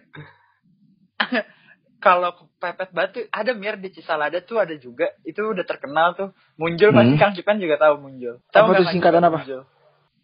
Kalau 2.01 2.34
pepet 2.57 2.89
batu 2.91 3.21
ada 3.29 3.53
mir 3.53 3.77
di 3.77 3.89
Cisalada 3.89 4.41
tuh 4.41 4.57
ada 4.57 4.73
juga 4.73 5.13
itu 5.21 5.38
udah 5.38 5.62
terkenal 5.62 6.13
tuh 6.13 6.29
muncul 6.55 6.89
Hmm. 6.89 6.97
pasti 6.97 7.15
Kang 7.15 7.34
Cipan 7.34 7.57
juga 7.57 7.77
tahu 7.77 8.01
muncul 8.01 8.41
tahu 8.49 8.65
Apa 8.67 8.73
tuh 8.75 8.86
singkatan 8.89 9.21
apa? 9.21 9.38
Muncul? 9.39 9.62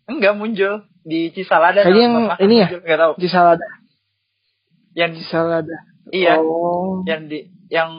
enggak 0.07 0.33
muncul 0.33 0.73
di 1.03 1.29
Cisalada 1.29 1.81
Kayaknya 1.81 2.07
nama 2.07 2.33
yang 2.33 2.41
ini 2.41 2.55
ya? 2.55 2.65
Muncul. 2.65 2.81
nggak 2.81 2.99
tahu 2.99 3.13
Di 3.15 3.27
salada. 3.29 3.67
yang 4.91 5.11
Di 5.13 5.23
salada. 5.23 5.77
iya 6.09 6.33
Oh. 6.35 7.05
yang 7.05 7.29
di 7.29 7.39
yang 7.69 7.91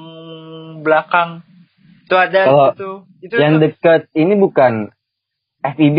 belakang 0.81 1.47
itu 2.09 2.17
ada 2.17 2.41
Kalau 2.41 2.73
itu 2.73 2.91
itu 3.21 3.35
yang 3.37 3.53
tuh- 3.55 3.63
deket 3.69 4.01
ini 4.17 4.33
bukan 4.35 4.89
FIB. 5.61 5.99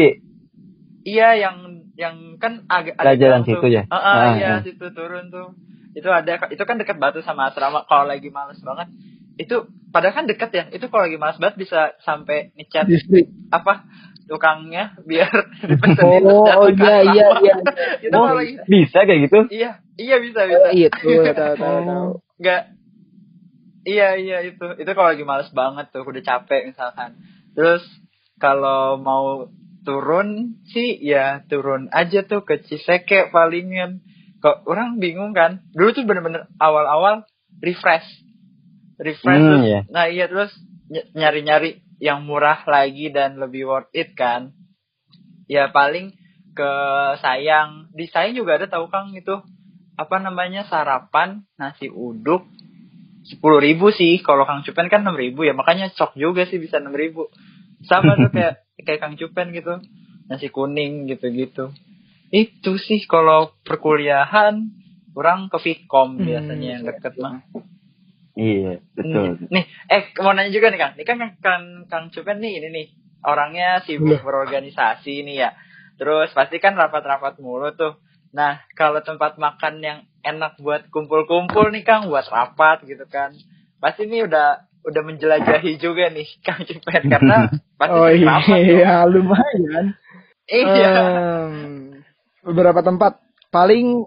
iya 1.05 1.37
yang 1.37 1.85
yang 1.93 2.41
kan 2.41 2.65
agak 2.65 2.97
Ada 2.97 3.13
jalan 3.13 3.41
tuh. 3.45 3.61
situ 3.61 3.67
ya? 3.69 3.83
Ah, 3.87 3.95
ah, 3.95 4.13
Ah, 4.17 4.31
iya 4.33 4.49
ah. 4.57 4.59
situ 4.65 4.89
turun 4.89 5.29
tuh 5.29 5.53
itu 5.93 6.05
ada 6.05 6.49
itu 6.49 6.63
kan 6.63 6.77
dekat 6.77 6.97
batu 6.97 7.21
sama 7.21 7.49
asrama 7.49 7.85
kalau 7.85 8.09
lagi 8.09 8.29
males 8.29 8.57
banget 8.61 8.89
itu 9.37 9.55
padahal 9.89 10.15
kan 10.15 10.25
deket 10.25 10.49
ya 10.49 10.63
itu 10.69 10.85
kalau 10.85 11.05
lagi 11.05 11.17
males 11.17 11.37
banget 11.37 11.57
bisa 11.57 11.93
sampai 11.99 12.53
ngechat 12.55 12.85
Distrik. 12.85 13.29
apa 13.49 13.85
tukangnya 14.25 14.93
biar 15.01 15.29
dipesenin 15.69 16.25
Oh, 16.25 16.45
oh 16.45 16.69
iya 16.69 17.05
iya 17.05 17.25
iya. 17.41 17.55
itu 18.01 18.13
Oh, 18.13 18.33
bisa 18.65 18.99
kayak 19.01 19.29
gitu? 19.29 19.39
iya 19.49 19.77
iya 19.97 20.15
bisa 20.17 20.45
Oh, 20.45 20.69
bisa 20.73 20.73
itu 20.73 21.09
tahu 21.33 21.53
tahu 21.55 21.77
tahu. 21.85 22.09
nggak 22.37 22.61
iya 23.85 24.15
iya 24.19 24.37
itu. 24.43 24.65
Itu 24.79 24.91
kalau 24.95 25.13
lagi 25.15 25.23
males 25.23 25.49
banget 25.51 25.91
tuh 25.91 26.03
udah 26.03 26.23
capek 26.23 26.71
misalkan. 26.73 27.19
Terus 27.53 27.83
kalau 28.39 28.99
mau 28.99 29.51
turun 29.83 30.59
sih 30.71 30.99
ya 30.99 31.43
turun 31.47 31.87
aja 31.91 32.23
tuh 32.27 32.43
ke 32.43 32.61
Ciseke 32.67 33.31
palingan 33.31 34.03
kok 34.39 34.63
orang 34.67 34.99
bingung 34.99 35.35
kan? 35.35 35.63
Dulu 35.75 35.89
tuh 35.95 36.03
bener-bener 36.07 36.47
awal-awal 36.59 37.27
refresh. 37.59 38.07
Refresh 38.99 39.39
Hmm, 39.39 39.47
terus 39.47 39.63
iya. 39.63 39.79
nah 39.91 40.05
iya 40.07 40.25
terus 40.27 40.51
ny- 40.91 41.07
nyari-nyari 41.15 41.83
yang 41.99 42.23
murah 42.23 42.63
lagi 42.63 43.11
dan 43.11 43.39
lebih 43.39 43.67
worth 43.67 43.91
it 43.91 44.15
kan. 44.15 44.55
Ya 45.51 45.71
paling 45.71 46.15
ke 46.55 46.71
sayang. 47.19 47.91
Di 47.95 48.07
sayang 48.07 48.35
juga 48.35 48.59
ada 48.59 48.67
tahu 48.67 48.87
kang 48.87 49.11
itu 49.15 49.39
apa 49.99 50.15
namanya 50.23 50.63
sarapan 50.71 51.43
nasi 51.59 51.91
uduk 51.91 52.47
sepuluh 53.29 53.61
ribu 53.61 53.93
sih 53.93 54.17
kalau 54.25 54.49
kang 54.49 54.65
cupen 54.65 54.89
kan 54.89 55.05
enam 55.05 55.13
ribu 55.13 55.45
ya 55.45 55.53
makanya 55.53 55.93
cok 55.93 56.17
juga 56.17 56.49
sih 56.49 56.57
bisa 56.57 56.81
enam 56.81 56.97
ribu 56.97 57.29
sama 57.85 58.17
tuh 58.17 58.33
kayak 58.33 58.65
kayak 58.81 58.99
kang 58.99 59.15
cupen 59.15 59.53
gitu 59.53 59.77
nasi 60.25 60.49
kuning 60.49 61.05
gitu 61.05 61.29
gitu 61.29 61.65
itu 62.33 62.71
sih 62.81 63.05
kalau 63.05 63.53
perkuliahan 63.61 64.73
kurang 65.13 65.49
ke 65.49 65.57
Vkom 65.61 66.21
Hmm, 66.21 66.25
biasanya 66.25 66.67
yang 66.77 66.83
deket 66.85 67.13
mah 67.21 67.45
Iya, 68.39 68.79
betul. 68.95 69.35
Hmm. 69.35 69.51
Nih, 69.51 69.67
eh 69.91 70.15
mau 70.23 70.31
nanya 70.31 70.47
juga 70.55 70.71
nih 70.71 70.79
Kang. 70.79 70.93
Ini 70.95 71.03
kan 71.03 71.17
Kang, 71.19 71.33
Kang, 71.43 71.65
Kang 71.91 72.05
Cupen 72.07 72.39
nih 72.39 72.63
ini 72.63 72.67
nih. 72.71 72.87
Orangnya 73.27 73.83
sibuk 73.83 74.23
berorganisasi 74.23 75.27
nih 75.27 75.35
ya. 75.43 75.49
Terus 75.99 76.31
pasti 76.31 76.55
kan 76.63 76.79
rapat-rapat 76.79 77.35
mulu 77.43 77.75
tuh. 77.75 77.99
Nah, 78.29 78.61
kalau 78.77 79.01
tempat 79.01 79.41
makan 79.41 79.81
yang 79.81 79.99
enak 80.21 80.61
buat 80.61 80.85
kumpul-kumpul 80.93 81.73
nih 81.73 81.81
Kang, 81.81 82.09
buat 82.11 82.25
rapat 82.29 82.85
gitu 82.85 83.05
kan. 83.09 83.33
Pasti 83.81 84.05
nih 84.05 84.29
udah 84.29 84.69
udah 84.85 85.01
menjelajahi 85.03 85.75
juga 85.81 86.07
nih 86.13 86.27
Kang 86.45 86.61
Cupen 86.63 87.03
karena 87.09 87.37
pasti 87.79 87.97
Oh 87.97 88.07
sering 88.07 88.25
rapat 88.25 88.59
iya, 88.63 88.93
lumayan. 89.13 89.85
Iya. 90.49 90.93
Em, 90.93 91.53
beberapa 92.45 92.81
tempat 92.81 93.21
paling 93.49 94.05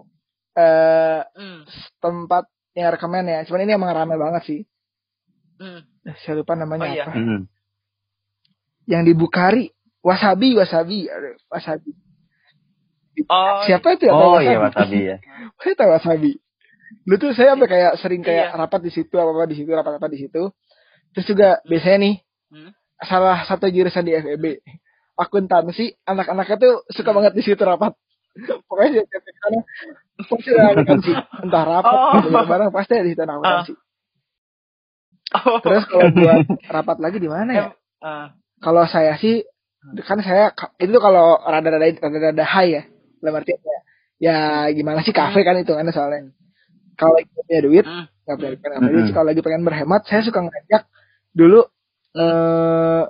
eh 0.53 1.21
Hmm, 1.33 1.65
tempat 1.99 2.45
yang 2.77 2.93
rekomen 2.93 3.25
ya. 3.25 3.39
Cuman 3.45 3.63
ini 3.65 3.73
emang 3.73 3.91
rame 3.93 4.15
banget 4.17 4.43
sih. 4.45 4.61
hmm. 5.59 5.81
Eh, 6.03 6.15
Saya 6.23 6.43
lupa 6.43 6.53
namanya 6.53 6.83
Oh, 6.83 6.93
iya. 6.93 7.05
apa. 7.07 7.11
Mm. 7.15 7.41
Yang 8.83 9.01
di 9.07 9.13
Bukari, 9.15 9.65
wasabi, 10.03 10.51
wasabi, 10.59 11.07
wasabi. 11.47 11.95
Oh, 13.29 13.61
Siapa 13.63 13.93
itu 13.93 14.09
ya? 14.09 14.13
Oh 14.13 14.35
tahu 14.35 14.41
iya 14.41 14.57
wasabi 14.57 14.99
ya. 15.05 15.17
Saya 15.61 15.73
tahu 15.77 15.89
wasabi. 15.93 16.31
Dulu 17.03 17.15
tuh 17.17 17.29
saya 17.33 17.53
sampai 17.57 17.69
kayak 17.69 17.91
sering 18.01 18.21
kayak 18.21 18.53
Iya. 18.53 18.57
rapat 18.57 18.81
di 18.81 18.91
situ, 18.93 19.13
apa 19.17 19.29
apa 19.33 19.45
di 19.45 19.55
situ, 19.57 19.69
rapat 19.69 19.93
apa 19.97 20.07
di 20.09 20.17
situ. 20.17 20.49
Terus 21.13 21.25
juga 21.27 21.49
biasanya 21.65 21.97
nih 21.99 22.15
Hmm. 22.53 22.69
salah 23.01 23.41
satu 23.45 23.65
jurusan 23.67 24.05
di 24.05 24.13
FEB 24.13 24.61
akuntansi 25.13 25.97
anak-anaknya 26.05 26.57
tuh 26.57 26.73
suka 26.89 27.09
Hmm. 27.09 27.17
banget 27.21 27.33
di 27.33 27.41
situ 27.41 27.61
rapat. 27.61 27.93
Pokoknya 28.69 29.05
setiap 29.05 29.21
ke 29.21 29.31
sana 29.35 29.59
pasti 30.17 30.49
ada 30.49 30.63
akuntansi, 30.73 31.11
entah 31.43 31.63
rapat 31.65 31.93
Oh. 31.93 32.13
atau 32.17 32.45
barang 32.45 32.69
pasti 32.71 32.91
ada 32.93 33.05
di 33.05 33.11
situ 33.13 33.21
akuntansi. 33.21 33.73
Oh. 35.33 35.57
Terus 35.61 35.83
kalau 35.89 36.07
buat 36.13 36.45
rapat 36.69 36.97
lagi 37.01 37.17
di 37.17 37.29
mana 37.29 37.51
ya? 37.51 37.65
Ah. 38.01 38.37
Kalau 38.61 38.85
saya 38.85 39.17
sih 39.17 39.41
kan 40.05 40.21
saya 40.21 40.53
itu 40.77 40.93
kalau 40.95 41.41
rada-rada 41.41 41.89
rada-rada 41.99 42.45
high 42.45 42.71
ya. 42.71 42.83
Dalam 43.23 43.39
artian 43.39 43.59
ya, 43.63 43.79
ya 44.19 44.37
gimana 44.75 44.99
sih 44.99 45.15
kafe 45.15 45.47
kan 45.47 45.55
itu 45.55 45.71
kan 45.71 45.87
soalnya. 45.95 46.35
Kalau 46.99 47.15
lagi 47.15 47.31
punya 47.31 47.61
duit 47.63 47.85
Hmm. 47.87 48.05
nggak 48.27 48.35
punya 48.35 48.49
duit, 48.51 48.59
nggak 48.59 48.81
punya 48.83 48.91
duit. 48.91 49.03
Mm-mm. 49.07 49.15
Kalau 49.15 49.27
lagi 49.31 49.41
pengen 49.41 49.63
berhemat, 49.63 50.01
saya 50.03 50.21
suka 50.27 50.39
ngajak 50.43 50.83
dulu 51.31 51.65
eh 52.13 53.03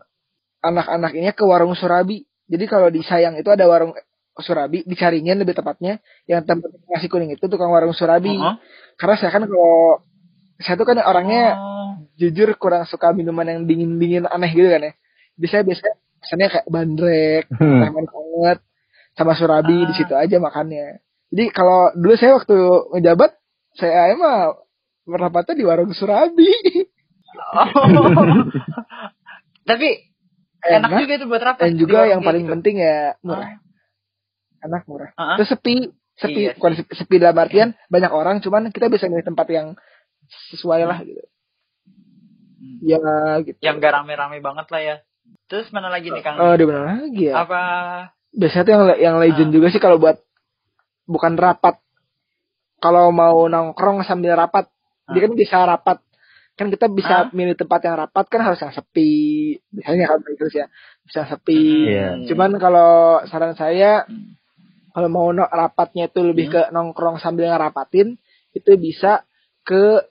anak-anak 0.64 1.12
ini 1.18 1.28
ke 1.36 1.44
warung 1.44 1.76
Surabi. 1.76 2.24
Jadi 2.48 2.66
kalau 2.70 2.88
di 2.88 3.04
Sayang 3.04 3.36
itu 3.36 3.50
ada 3.52 3.68
warung 3.68 3.92
Surabi, 4.40 4.82
di 4.88 4.96
Caringin 4.96 5.38
lebih 5.44 5.54
tepatnya, 5.54 6.00
yang 6.26 6.42
tempat 6.48 6.72
nasi 6.90 7.12
kuning 7.12 7.36
itu 7.36 7.46
tukang 7.52 7.70
warung 7.70 7.92
Surabi. 7.92 8.32
Uh-huh. 8.34 8.56
Karena 8.96 9.16
saya 9.20 9.32
kan 9.36 9.44
kalau 9.44 10.00
saya 10.62 10.76
tuh 10.80 10.88
kan 10.88 10.98
orangnya 11.04 11.44
Oh. 11.60 11.94
jujur 12.16 12.56
kurang 12.56 12.88
suka 12.88 13.12
minuman 13.12 13.44
yang 13.46 13.60
dingin-dingin 13.68 14.24
aneh 14.26 14.50
gitu 14.56 14.70
kan 14.72 14.82
ya. 14.88 14.94
Jadi 15.36 15.48
saya 15.52 15.62
biasanya 15.68 15.94
pesannya 16.24 16.48
kayak 16.50 16.68
bandrek, 16.72 17.44
Hmm. 17.52 17.80
teh 17.84 17.90
manis 17.92 18.14
anget, 18.16 18.60
sama 19.14 19.38
surabi 19.38 19.84
Ah. 19.84 19.88
di 19.90 19.94
situ 19.94 20.14
aja 20.14 20.38
makannya. 20.42 21.02
Jadi 21.34 21.50
kalau 21.50 21.90
dulu 21.98 22.14
saya 22.18 22.38
waktu 22.38 22.58
ngejabat, 22.98 23.32
saya 23.78 24.14
emang 24.14 24.58
merapatnya 25.06 25.54
di 25.58 25.66
warung 25.66 25.94
surabi. 25.94 26.50
Oh. 27.34 27.66
Tapi 29.70 29.88
enak, 30.64 30.90
Enak, 30.92 31.00
juga 31.02 31.14
itu 31.18 31.26
buat 31.26 31.42
rapat. 31.44 31.64
Dan 31.66 31.74
juga 31.80 32.06
yang 32.06 32.22
paling 32.22 32.46
gitu. 32.46 32.54
penting 32.58 32.76
ya 32.84 33.18
murah. 33.26 33.58
Enak 34.64 34.84
murah. 34.86 35.10
Ah. 35.18 35.36
Terus 35.42 35.50
sepi, 35.58 35.76
sepi, 36.20 36.42
Iya 36.50 36.52
bukan 36.56 36.74
sepi, 36.78 36.92
sepi 36.94 37.16
dalam 37.18 37.38
artian 37.42 37.70
banyak 37.90 38.12
orang, 38.12 38.38
cuman 38.40 38.70
kita 38.70 38.88
bisa 38.88 39.10
milih 39.10 39.26
tempat 39.26 39.48
yang 39.50 39.68
sesuai 40.54 40.82
lah 40.88 41.00
gitu. 41.04 41.24
Hmm. 42.62 42.78
Ya 42.86 43.00
gitu. 43.44 43.58
Yang 43.60 43.76
gak 43.84 43.94
rame-rame 44.02 44.40
banget 44.40 44.68
lah 44.72 44.82
ya. 44.82 44.96
Terus 45.52 45.68
mana 45.76 45.92
lagi 45.92 46.12
nih 46.12 46.24
Kang? 46.24 46.40
Oh, 46.40 46.56
di 46.56 46.66
mana 46.68 47.04
lagi 47.04 47.32
ya? 47.32 47.44
Apa? 47.44 47.62
Biasanya 48.34 48.64
tuh 48.66 48.74
yang 48.74 48.86
yang 48.98 49.16
legend 49.22 49.50
Ah. 49.50 49.54
juga 49.54 49.68
sih 49.70 49.82
kalau 49.82 49.98
buat 50.02 50.18
bukan 51.06 51.38
rapat 51.38 51.78
kalau 52.80 53.14
mau 53.14 53.46
nongkrong 53.48 54.04
sambil 54.04 54.36
rapat 54.36 54.68
dia 55.12 55.22
kan 55.24 55.34
bisa 55.36 55.58
rapat 55.64 55.98
kan 56.54 56.70
kita 56.70 56.86
bisa 56.90 57.16
Ah. 57.26 57.30
milih 57.34 57.54
tempat 57.54 57.82
yang 57.86 57.96
rapat 57.98 58.26
kan 58.30 58.42
harus 58.42 58.60
yang 58.62 58.74
sepi 58.74 59.14
biasanya 59.70 60.06
kan 60.06 60.20
terus 60.26 60.54
ya 60.54 60.66
bisa 61.04 61.26
sepi 61.26 61.90
Iya. 61.90 62.26
cuman 62.30 62.58
kalau 62.58 63.22
saran 63.26 63.54
saya 63.54 64.06
kalau 64.94 65.10
mau 65.10 65.28
no- 65.34 65.50
rapatnya 65.50 66.06
itu 66.08 66.22
lebih 66.22 66.50
Hmm. 66.50 66.54
ke 66.54 66.62
nongkrong 66.70 67.18
sambil 67.18 67.50
ngerapatin 67.50 68.18
itu 68.54 68.72
bisa 68.78 69.26
ke 69.66 70.06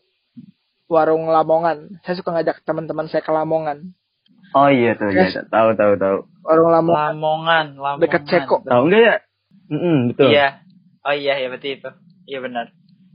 warung 0.86 1.24
Lamongan 1.26 2.02
saya 2.02 2.18
suka 2.18 2.34
ngajak 2.34 2.66
teman-teman 2.66 3.06
saya 3.08 3.22
ke 3.22 3.30
Lamongan 3.30 3.94
Oh 4.52 4.68
iya 4.68 4.92
tuh, 4.94 5.08
Yes. 5.08 5.32
iya, 5.32 5.42
tahu 5.46 5.72
tahu 5.72 5.92
tahu. 5.96 6.16
warung 6.42 6.68
Lamongan 6.68 7.14
Lamongan, 7.14 7.66
Lamongan. 7.74 8.00
Dekat 8.00 8.22
Ceko. 8.24 8.56
Tahu 8.62 8.82
enggak 8.84 9.00
ya? 9.00 9.14
Mm 9.68 9.98
betul. 10.10 10.28
Iya. 10.28 10.48
Oh 11.00 11.12
iya, 11.12 11.34
ya 11.36 11.46
berarti 11.48 11.68
itu. 11.74 11.90
Iya 12.24 12.38
benar. 12.40 12.66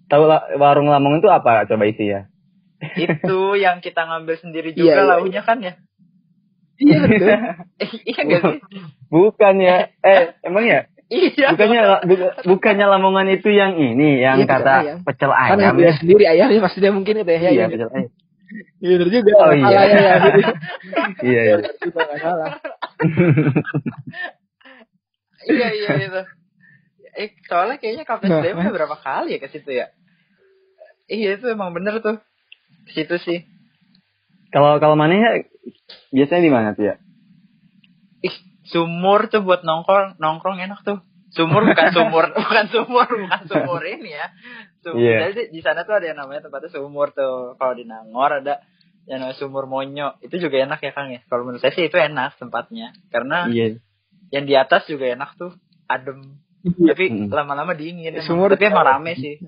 Tahu 0.08 0.24
la- 0.24 0.48
warung 0.56 0.88
Lamongan 0.88 1.20
itu 1.20 1.30
apa? 1.30 1.64
Coba 1.64 1.86
isi 1.86 2.08
ya. 2.08 2.26
itu 2.96 3.38
yang 3.60 3.80
kita 3.80 4.02
ngambil 4.02 4.38
sendiri 4.38 4.70
Iya, 4.72 4.78
juga 4.78 4.94
iya, 4.96 5.10
launya 5.12 5.42
kan 5.42 5.58
ya? 5.60 5.74
iya 6.78 6.98
betul 7.00 7.28
Eh, 7.82 7.90
iya 8.06 8.20
enggak 8.22 8.42
sih? 8.44 8.60
Bukan 9.08 9.56
ya? 9.58 9.78
Eh, 10.06 10.22
emang 10.42 10.64
ya? 10.64 10.86
Iya. 11.08 11.48
Bukannya 11.52 11.80
bu- 12.04 12.34
bukannya 12.48 12.86
Lamongan 12.86 13.28
itu 13.30 13.50
yang 13.50 13.76
ini, 13.76 14.20
yang 14.20 14.38
Iya, 14.38 14.46
pecel 14.46 14.62
kata 14.62 14.74
ayam. 14.78 14.98
pecel 15.04 15.32
kan 15.32 15.56
ayam. 15.56 15.74
yang 15.76 15.78
ya? 15.80 15.94
sendiri 15.96 16.24
ayahnya 16.28 16.60
maksudnya 16.60 16.92
mungkin 16.92 17.14
itu 17.18 17.28
ya 17.28 17.40
ya, 17.40 17.50
Iya, 17.50 17.60
ya. 17.60 17.68
pecel 17.68 17.90
ayam. 17.90 18.12
Iya 18.80 18.96
bener 19.02 19.10
juga. 19.12 19.32
Oh, 19.36 19.52
iya. 19.52 19.66
salah 19.68 19.86
ya, 19.86 20.00
ya. 20.00 20.16
Iya, 21.20 21.42
iya. 21.44 21.56
Juga 21.84 22.00
nggak 22.06 22.20
salah. 22.24 22.52
iya 25.54 25.68
iya 25.76 25.92
itu. 26.00 26.22
Eh 27.18 27.30
soalnya 27.50 27.78
kayaknya 27.82 28.06
Kapten 28.06 28.30
Nah, 28.30 28.46
udah 28.46 28.74
berapa 28.74 28.98
kali 29.02 29.36
ya 29.36 29.40
ke 29.42 29.50
situ 29.50 29.72
ya? 29.74 29.90
Iya 31.10 31.40
itu 31.40 31.46
emang 31.50 31.74
bener 31.74 32.00
tuh. 32.00 32.22
Ke 32.88 32.92
situ 32.94 33.16
sih. 33.20 33.40
Kalau 34.54 34.80
kalau 34.80 34.96
mana 34.96 35.18
ya 35.18 35.32
biasanya 36.16 36.44
di 36.44 36.52
mana 36.54 36.70
tuh 36.72 36.86
ya? 36.94 36.96
Ih, 38.24 38.36
sumur 38.72 39.28
tuh 39.28 39.44
buat 39.44 39.68
nongkrong, 39.68 40.22
nongkrong 40.22 40.64
enak 40.64 40.82
tuh. 40.88 41.04
Sumur 41.28 41.68
bukan 41.68 41.92
sumur, 41.92 42.26
bukan 42.40 42.66
sumur, 42.72 43.08
bukan 43.08 43.42
sumur 43.52 43.82
ini 43.84 44.16
ya. 44.16 44.32
Sumur. 44.80 45.04
Iya. 45.04 45.18
Jadi 45.32 45.42
di 45.52 45.60
sana 45.60 45.84
tuh 45.84 46.00
ada 46.00 46.08
yang 46.08 46.20
namanya 46.20 46.48
tempatnya 46.48 46.72
sumur 46.72 47.12
tuh. 47.12 47.60
Kalau 47.60 47.74
di 47.76 47.84
Nangor 47.84 48.32
ada 48.32 48.64
yang 49.08 49.20
namanya 49.24 49.38
sumur 49.40 49.68
Monyo. 49.68 50.16
Itu 50.24 50.40
juga 50.40 50.64
enak 50.64 50.80
ya 50.80 50.92
Kang 50.96 51.12
ya. 51.12 51.20
Kalau 51.28 51.44
menurut 51.44 51.60
saya 51.60 51.76
sih 51.76 51.92
itu 51.92 52.00
enak 52.00 52.40
tempatnya. 52.40 52.96
Karena 53.12 53.52
Iya. 53.52 53.80
yang 54.32 54.46
di 54.48 54.56
atas 54.56 54.88
juga 54.88 55.12
enak 55.12 55.36
tuh, 55.36 55.52
adem. 55.92 56.40
Iya. 56.64 56.96
Tapi 56.96 57.06
lama-lama 57.28 57.76
dingin. 57.76 58.16
Sumur 58.24 58.56
Tapi 58.56 58.72
emang 58.72 58.88
rame 58.88 59.20
sih. 59.20 59.44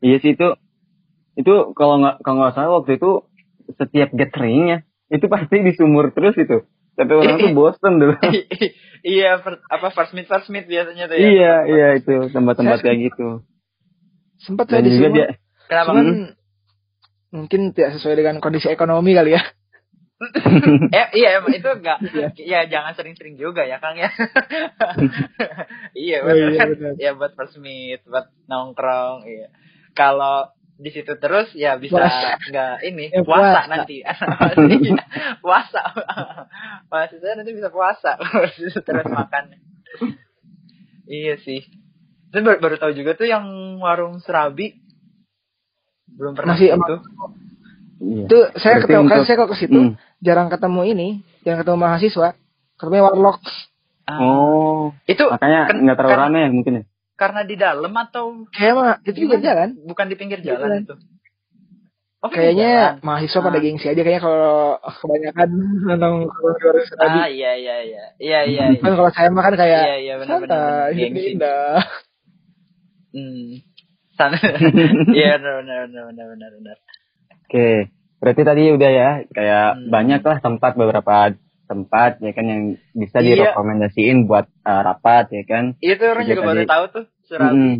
Iya 0.00 0.16
sih 0.18 0.34
itu 0.34 0.48
itu 1.38 1.54
kalau 1.78 2.02
nggak 2.02 2.24
kalau 2.26 2.42
nggak 2.42 2.54
salah 2.58 2.82
waktu 2.82 2.98
itu 2.98 3.24
setiap 3.78 4.10
gatheringnya 4.10 4.82
itu 5.10 5.26
pasti 5.30 5.62
di 5.62 5.72
sumur 5.78 6.10
terus 6.10 6.34
itu. 6.34 6.66
Tapi 7.00 7.12
orang 7.16 7.36
tuh 7.40 7.52
bosen 7.58 7.92
dulu. 7.96 8.14
iya, 9.16 9.40
per- 9.40 9.64
apa 9.72 9.88
first 9.88 10.12
meet 10.12 10.28
first 10.28 10.52
meet 10.52 10.68
biasanya 10.68 11.08
tuh 11.08 11.16
ya. 11.16 11.24
iya 11.24 11.54
iya 11.64 11.86
itu 11.96 12.28
tempat-tempat 12.28 12.84
kayak 12.84 12.98
gitu. 13.08 13.40
Sempat 14.36 14.68
saya 14.68 14.84
di 14.84 14.92
dia 14.92 15.32
Kenapa? 15.64 15.88
Cuman 15.96 16.36
mungkin 17.32 17.72
tidak 17.72 17.96
sesuai 17.96 18.20
dengan 18.20 18.36
kondisi 18.44 18.68
ekonomi 18.68 19.16
kali 19.16 19.32
ya. 19.32 19.42
Eh, 20.92 21.06
iya 21.16 21.40
itu 21.40 21.64
enggak 21.64 21.96
ya 22.36 22.68
jangan 22.68 22.92
sering-sering 22.92 23.40
juga 23.40 23.64
ya 23.64 23.80
Kang 23.80 23.96
ya. 23.96 24.12
iya 25.96 26.20
Oh, 26.20 26.28
iya, 26.28 26.60
kan. 26.60 26.68
benar. 26.76 26.92
Ya 27.00 27.10
buat 27.16 27.32
first 27.32 27.56
meet, 27.56 28.04
buat 28.04 28.28
nongkrong, 28.44 29.24
iya. 29.24 29.48
Kalau 29.96 30.52
di 30.80 30.88
situ 30.88 31.12
terus 31.14 31.52
ya 31.52 31.76
bisa 31.76 32.00
enggak 32.40 32.80
ini 32.82 33.12
Ya, 33.12 33.20
puasa, 33.20 33.44
puasa. 33.60 33.68
nanti. 33.68 33.96
puasa. 35.44 35.82
Mahasiswa 36.86 37.36
nanti 37.36 37.52
bisa 37.52 37.68
puasa 37.68 38.16
terus 38.80 39.06
makan. 39.06 39.44
iya 41.06 41.36
sih. 41.36 41.60
Terus 42.30 42.42
baru, 42.42 42.58
baru 42.60 42.76
tahu 42.78 42.92
juga 42.94 43.12
tuh 43.12 43.26
yang 43.26 43.44
warung 43.76 44.18
serabi 44.18 44.78
belum 46.10 46.32
pernah 46.32 46.54
Masih 46.54 46.72
itu. 46.72 46.94
iya. 48.00 48.24
Itu 48.24 48.38
saya 48.56 48.78
Berarti 48.78 48.84
ketemu 48.88 49.06
kan 49.06 49.18
saya 49.22 49.36
kalau 49.36 49.50
ke 49.50 49.58
situ 49.58 49.78
Hmm. 49.78 49.94
jarang 50.18 50.48
ketemu 50.48 50.80
ini, 50.88 51.08
jarang 51.40 51.60
ketemu 51.60 51.78
mahasiswa. 51.78 52.28
Ketemu 52.74 52.96
warlock. 53.02 53.40
Ah, 54.02 54.18
Oh, 54.18 54.90
itu 55.04 55.22
makanya 55.22 55.68
kan- 55.68 55.78
nggak 55.78 55.96
terlalu 55.96 56.12
kan- 56.12 56.22
rame 56.24 56.38
ya 56.40 56.50
mungkin 56.50 56.72
ya. 56.72 56.82
Karena 57.20 57.44
di 57.44 57.52
dalam 57.54 57.92
atau 57.92 58.48
Kayak 58.48 58.72
mah 58.74 58.92
itu 59.02 59.18
juga 59.20 59.36
Gimana? 59.36 59.44
jalan. 59.44 59.68
bukan 59.84 60.06
di 60.08 60.16
pinggir 60.16 60.40
Di 60.40 60.48
jalan 60.48 60.64
jalan. 60.64 60.80
itu? 60.82 60.94
Oh, 62.20 62.28
Kayaknya 62.28 62.72
jalan. 62.96 63.00
mahasiswa 63.02 63.40
pada 63.40 63.56
Ah. 63.56 63.62
gengsi 63.62 63.86
aja 63.86 63.96
kayaknya 63.98 64.22
kalau 64.22 64.56
kebanyakan 64.80 65.48
nonton 65.88 66.12
warung 66.28 66.56
tadi. 66.90 67.18
Ah 67.18 67.28
iya 67.28 67.52
iya 67.54 67.76
iya 67.82 68.04
iya 68.18 68.38
iya. 68.42 68.64
iya. 68.70 68.76
Kan 68.78 68.92
kalau 68.94 69.10
saya 69.10 69.28
mah 69.28 69.40
kan 69.42 69.54
kayak 69.54 69.82
Iya 69.82 69.96
iya 69.98 70.14
benar 70.16 70.36
benar. 70.38 70.48
santai, 70.48 70.60
benar. 70.60 70.88
hidup 70.90 71.08
Gengsi. 71.10 71.28
indah. 71.34 71.76
Hmm. 73.10 73.48
Sana. 74.12 74.36
Iya 75.18 75.32
benar 75.36 75.54
benar 75.58 75.78
benar 75.82 76.04
benar 76.06 76.26
benar 76.28 76.50
benar. 76.54 76.76
Oke, 77.42 77.68
berarti 78.16 78.42
tadi 78.42 78.62
udah 78.70 78.90
ya 78.92 79.08
kayak 79.26 79.66
Hmm. 79.74 79.88
banyak 79.88 80.20
lah 80.20 80.38
tempat 80.38 80.72
beberapa 80.74 81.14
tempat 81.70 82.18
ya 82.18 82.34
kan 82.34 82.44
yang 82.44 82.62
bisa 82.90 83.22
Iya. 83.22 83.46
direkomendasiin 83.46 84.26
buat 84.26 84.50
uh, 84.66 84.82
rapat 84.82 85.30
ya 85.30 85.46
kan. 85.46 85.78
Itu 85.78 86.02
orang 86.02 86.26
Iya, 86.26 86.30
juga 86.34 86.42
baru 86.44 86.62
tahu 86.66 86.84
tuh 86.90 87.04
Surabi. 87.24 87.54
Mm-mm. 87.54 87.74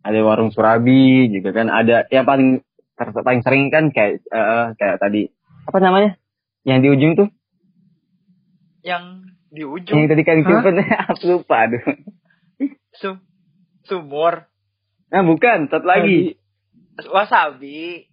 Ada 0.00 0.18
warung 0.20 0.52
Surabi 0.52 1.00
juga 1.32 1.56
kan 1.56 1.68
ada 1.68 2.04
yang 2.08 2.28
paling 2.28 2.60
ter- 2.94 3.16
paling 3.16 3.40
sering 3.40 3.72
kan 3.72 3.88
kayak 3.88 4.20
eh, 4.22 4.66
kayak 4.76 5.00
tadi 5.00 5.32
apa 5.64 5.78
namanya? 5.80 6.20
Yang 6.62 6.78
di 6.78 6.88
ujung 6.90 7.12
tuh. 7.16 7.28
Yang 8.80 9.04
di 9.50 9.62
ujung 9.64 9.96
Yang 9.96 10.08
tadi 10.12 10.22
kan 10.22 10.36
aku 11.08 11.24
lupa 11.26 11.56
aduh. 11.64 11.82
su 12.92 13.16
sumur 13.84 14.44
Nah, 15.10 15.26
bukan, 15.26 15.66
satu 15.66 15.90
lagi. 15.90 16.38
wasabi. 17.10 18.06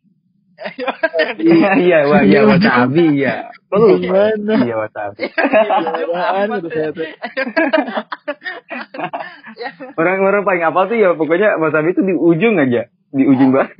Iya, 1.38 1.70
iya, 1.78 2.00
wah, 2.10 2.22
iya, 2.26 2.42
wasabi, 2.50 3.22
ya. 3.22 3.54
Gimana? 3.70 4.54
Iya, 4.66 4.76
wasabi. 4.82 5.30
Apa. 6.58 7.04
Orang-orang 9.98 10.42
paling 10.42 10.64
apal 10.66 10.90
tuh 10.90 10.98
ya 10.98 11.14
pokoknya 11.14 11.62
wasabi 11.62 11.94
itu 11.94 12.02
di 12.02 12.14
ujung 12.18 12.58
aja, 12.58 12.90
di 13.14 13.24
ujung 13.26 13.54
banget. 13.54 13.78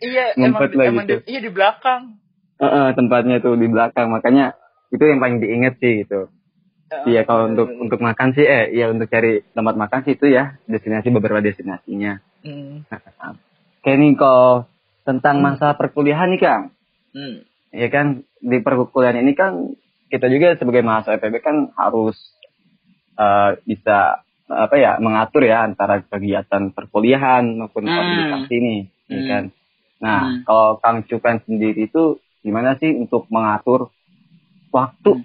Iya 0.00 0.24
emang, 0.40 0.64
lah 0.64 0.84
emang 0.88 1.06
gitu. 1.08 1.20
di, 1.24 1.28
iya 1.28 1.40
di 1.44 1.50
belakang. 1.52 2.16
Heeh, 2.60 2.86
tempatnya 2.96 3.36
tuh 3.44 3.58
di 3.60 3.68
belakang, 3.68 4.08
makanya 4.08 4.56
itu 4.94 5.04
yang 5.04 5.20
paling 5.20 5.44
diinget 5.44 5.76
sih 5.80 6.06
gitu. 6.06 6.32
Iya, 7.04 7.26
kalau 7.26 7.50
untuk 7.50 7.68
untuk 7.74 7.98
makan 7.98 8.38
sih, 8.38 8.46
eh, 8.46 8.70
iya 8.70 8.86
untuk 8.86 9.10
cari 9.10 9.42
tempat 9.50 9.74
makan 9.74 10.00
sih 10.06 10.14
itu 10.14 10.30
ya 10.30 10.56
destinasi 10.70 11.10
beberapa 11.10 11.42
destinasinya. 11.42 12.22
Hmm. 12.46 12.86
Kayak 13.82 13.98
nih 13.98 14.10
kalau 14.14 14.70
tentang 15.04 15.38
masa 15.38 15.76
perkuliahan 15.76 16.32
nih 16.32 16.40
Kang, 16.40 16.62
Hmm. 17.12 17.44
ya 17.70 17.88
kan 17.88 18.06
di 18.40 18.58
perkuliahan 18.58 19.20
ini 19.20 19.32
kan 19.32 19.72
kita 20.08 20.26
juga 20.26 20.56
sebagai 20.56 20.80
mahasiswa 20.80 21.16
FEB 21.16 21.38
kan 21.38 21.56
harus 21.76 22.16
eh, 23.14 23.50
bisa 23.62 24.26
apa 24.44 24.74
ya 24.74 24.98
mengatur 24.98 25.46
ya 25.46 25.62
antara 25.62 26.02
kegiatan 26.02 26.74
perkuliahan 26.74 27.46
maupun 27.54 27.86
Hmm. 27.86 27.94
organisasi 27.94 28.54
nih, 28.58 28.80
ya 29.06 29.20
Hmm. 29.20 29.28
kan. 29.30 29.44
Nah, 30.02 30.20
Hmm. 30.20 30.38
kalau 30.42 30.68
Kang 30.82 31.06
Cupan 31.06 31.38
sendiri 31.46 31.86
itu 31.86 32.18
gimana 32.42 32.74
sih 32.76 32.90
untuk 32.90 33.30
mengatur 33.30 33.94
waktu 34.68 35.10
Hmm. 35.14 35.24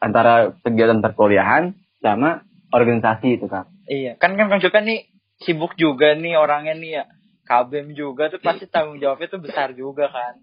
antara 0.00 0.56
kegiatan 0.64 0.98
perkuliahan 0.98 1.76
sama 2.00 2.40
organisasi 2.72 3.36
itu 3.36 3.46
Kang? 3.46 3.68
Iya, 3.84 4.16
kan 4.16 4.34
kan 4.34 4.48
Kang 4.48 4.64
Joko 4.64 4.80
nih 4.80 5.06
sibuk 5.44 5.76
juga 5.76 6.16
nih 6.16 6.40
orangnya 6.40 6.74
nih 6.74 6.90
ya. 6.96 7.04
KBM 7.50 7.88
juga 7.92 8.30
tuh 8.30 8.38
pasti 8.38 8.70
tanggung 8.70 9.02
jawabnya 9.02 9.26
tuh 9.26 9.42
besar 9.42 9.74
juga 9.74 10.06
kan. 10.06 10.38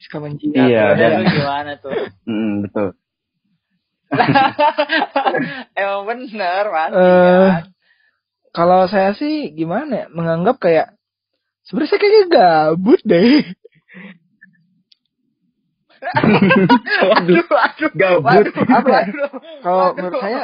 Suka 0.00 0.16
menjilat. 0.18 0.64
Iya, 0.64 0.96
dan- 0.96 1.28
gimana 1.28 1.72
tuh? 1.76 1.92
Hmm, 2.26 2.64
betul. 2.64 2.88
Emang 5.76 6.02
bener 6.04 6.64
pasti 6.66 6.94
Eh, 6.94 7.48
kan. 7.52 7.64
Kalau 8.52 8.84
saya 8.84 9.12
sih 9.12 9.52
gimana 9.52 10.04
ya? 10.04 10.06
Menganggap 10.08 10.56
kayak 10.56 10.96
sebenarnya 11.64 11.90
saya 11.90 12.00
kayaknya 12.00 12.24
gabut 12.28 13.00
deh. 13.02 13.44
Waduh, 17.08 17.46
waduh, 17.46 17.90
Gabut. 17.94 18.26
waduh, 18.26 18.54
Apa 18.66 18.88
waduh, 18.90 19.30
Kalau 19.62 19.86
menurut 19.94 20.18
saya 20.18 20.40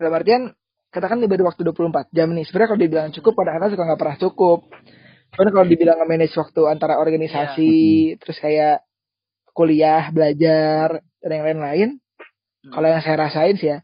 dalam 0.00 0.16
artian 0.16 0.42
katakan 0.90 1.22
diberi 1.22 1.46
waktu 1.46 1.62
24 1.62 2.10
jam 2.10 2.28
nih. 2.34 2.44
Sebenarnya 2.46 2.68
kalau 2.74 2.82
dibilang 2.82 3.08
cukup 3.14 3.32
kadang-kadang 3.38 3.70
suka 3.74 3.82
nggak 3.86 4.00
pernah 4.00 4.18
cukup. 4.18 4.58
Cuman 5.30 5.48
kalau 5.54 5.66
dibilang 5.70 5.98
manage 6.10 6.34
waktu 6.34 6.60
antara 6.66 6.98
organisasi, 6.98 7.74
terus 8.18 8.36
kayak 8.42 8.82
kuliah, 9.54 10.10
belajar, 10.10 10.98
dan 11.22 11.30
yang 11.30 11.44
lain-lain. 11.46 11.88
Hmm. 12.66 12.72
Kalau 12.74 12.86
yang 12.90 13.02
saya 13.06 13.16
rasain 13.16 13.54
sih 13.54 13.70
ya, 13.70 13.78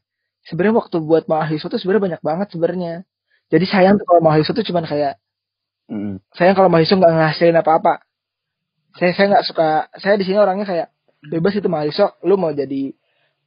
sebenarnya 0.51 0.83
waktu 0.83 0.97
buat 0.99 1.25
mahasiswa 1.31 1.71
tuh 1.71 1.79
sebenarnya 1.79 2.19
banyak 2.19 2.23
banget 2.27 2.49
sebenarnya. 2.51 2.95
Jadi 3.47 3.65
sayang 3.71 3.95
tuh 4.03 4.07
kalau 4.11 4.21
mahasiswa 4.27 4.53
tuh 4.53 4.67
cuman 4.67 4.85
kayak 4.85 5.15
Hmm. 5.87 6.19
sayang 6.35 6.59
kalau 6.59 6.67
mahasiswa 6.67 6.99
nggak 6.99 7.15
ngasilin 7.15 7.63
apa-apa. 7.63 8.03
Saya 8.99 9.15
saya 9.15 9.27
nggak 9.39 9.47
suka. 9.47 9.87
Saya 10.03 10.19
di 10.19 10.27
sini 10.27 10.35
orangnya 10.43 10.67
kayak 10.67 10.89
bebas 11.31 11.55
itu 11.55 11.71
mahasiswa. 11.71 12.19
Lu 12.27 12.35
mau 12.35 12.51
jadi 12.51 12.91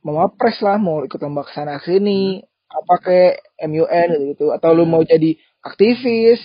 mau 0.07 0.23
wapres 0.23 0.63
lah, 0.63 0.79
mau 0.79 1.03
ikut 1.03 1.19
lomba 1.19 1.43
ke 1.43 1.51
sana 1.51 1.83
sini, 1.83 2.39
apa 2.69 2.95
ke 3.01 3.17
MUN 3.65 4.07
gitu, 4.13 4.25
gitu 4.33 4.45
atau 4.53 4.69
lu 4.77 4.85
mau 4.85 5.01
jadi 5.01 5.35
aktivis, 5.65 6.39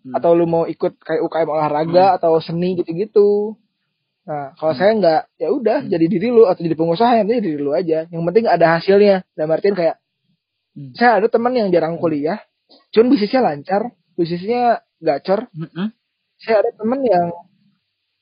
Hmm. 0.00 0.16
atau 0.16 0.32
lu 0.32 0.48
mau 0.48 0.64
ikut 0.64 0.96
kayak 0.96 1.20
UKM 1.28 1.48
olahraga 1.52 2.16
atau 2.16 2.40
seni 2.40 2.72
gitu-gitu. 2.80 3.52
Nah, 4.24 4.56
kalau 4.56 4.72
saya 4.72 4.96
nggak, 4.96 5.20
ya 5.36 5.48
udah 5.52 5.84
jadi 5.84 6.06
diri 6.08 6.32
lu 6.32 6.48
atau 6.48 6.64
jadi 6.64 6.72
pengusaha 6.72 7.20
yang 7.20 7.28
penting 7.28 7.44
diri 7.44 7.58
lu 7.60 7.76
aja. 7.76 8.08
Yang 8.08 8.22
penting 8.32 8.44
ada 8.48 8.66
hasilnya. 8.80 9.28
Dan 9.36 9.44
Martin 9.52 9.76
kayak 9.76 10.00
Hmm. 10.72 10.96
saya 10.96 11.20
ada 11.20 11.28
teman 11.28 11.52
yang 11.52 11.68
jarang 11.68 12.00
kuliah, 12.00 12.40
cuman 12.96 13.12
bisnisnya 13.12 13.44
lancar, 13.44 13.92
bisnisnya 14.16 14.80
gacor. 15.04 15.50
Mm-mm. 15.52 15.92
Saya 16.40 16.64
ada 16.64 16.70
teman 16.72 17.00
yang 17.04 17.26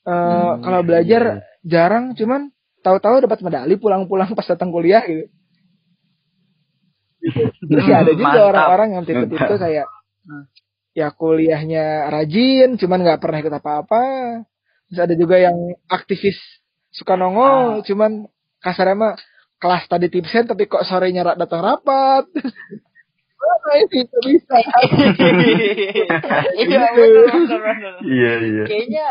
eh 0.03 0.11
Hmm, 0.11 0.65
kalau 0.65 0.81
iya, 0.83 0.87
belajar 0.89 1.23
iya. 1.23 1.43
jarang, 1.63 2.17
cuman 2.19 2.51
tahu-tahu 2.83 3.23
dapat 3.23 3.39
medali 3.45 3.79
pulang-pulang 3.79 4.33
pas 4.35 4.49
datang 4.49 4.73
kuliah 4.75 5.05
gitu. 5.07 5.31
Terus 7.31 7.85
ya 7.85 7.97
ada 8.01 8.13
juga 8.13 8.41
orang-orang 8.47 8.89
yang 8.95 9.03
tipe-tipe 9.05 9.55
kayak 9.57 9.87
ya 10.93 11.07
kuliahnya 11.11 12.09
rajin, 12.09 12.75
cuman 12.75 12.99
nggak 13.01 13.19
pernah 13.19 13.39
ikut 13.39 13.55
apa-apa. 13.55 14.03
Terus 14.89 14.99
ada 15.01 15.15
juga 15.15 15.37
yang 15.37 15.55
aktivis 15.87 16.37
suka 16.91 17.15
nongol, 17.15 17.79
Ah. 17.79 17.83
cuman 17.85 18.27
kasarnya 18.59 18.97
mah 18.97 19.13
kelas 19.59 19.85
tadi 19.87 20.07
tipsen 20.09 20.45
tapi 20.45 20.65
kok 20.65 20.83
sorenya 20.83 21.23
ra- 21.23 21.37
datang 21.37 21.61
rapat. 21.61 22.25
Mana 23.39 23.71
itu 23.81 24.03
bisa 24.03 24.19
bisa. 24.23 24.57
Iya 26.59 26.83
Gitu. 26.91 27.21
Iya, 28.05 28.33
iya. 28.41 28.63
Kayaknya 28.67 29.07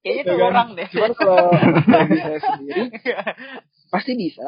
kayaknya 0.00 0.22
Ya 0.22 0.24
tuh 0.24 0.36
kan? 0.36 0.46
orang 0.48 0.68
deh. 0.74 0.86
Cuman 0.86 1.10
kalau 1.12 1.36
bagi 1.90 2.16
saya 2.16 2.38
sendiri 2.40 2.82
pasti 3.88 4.12
bisa. 4.14 4.46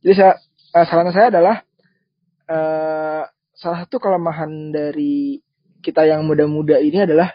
Jadi 0.00 0.14
saya 0.14 0.32
eh, 0.74 0.84
saran 0.84 1.10
saya 1.10 1.26
adalah 1.30 1.56
eh 2.48 3.22
salah 3.58 3.78
satu 3.84 3.96
kelemahan 4.00 4.72
dari 4.72 5.38
kita 5.84 6.06
yang 6.08 6.24
muda-muda 6.26 6.80
ini 6.80 7.04
adalah 7.04 7.30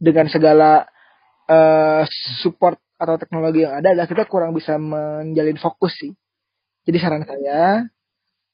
dengan 0.00 0.26
segala 0.28 0.84
eh, 1.50 2.02
support 2.42 2.78
atau 3.00 3.16
teknologi 3.16 3.64
yang 3.64 3.80
ada 3.80 3.96
adalah 3.96 4.08
kita 4.08 4.28
kurang 4.28 4.52
bisa 4.52 4.76
menjalin 4.76 5.56
fokus 5.56 5.96
sih. 5.96 6.12
Jadi 6.84 6.98
saran 7.00 7.24
saya 7.24 7.88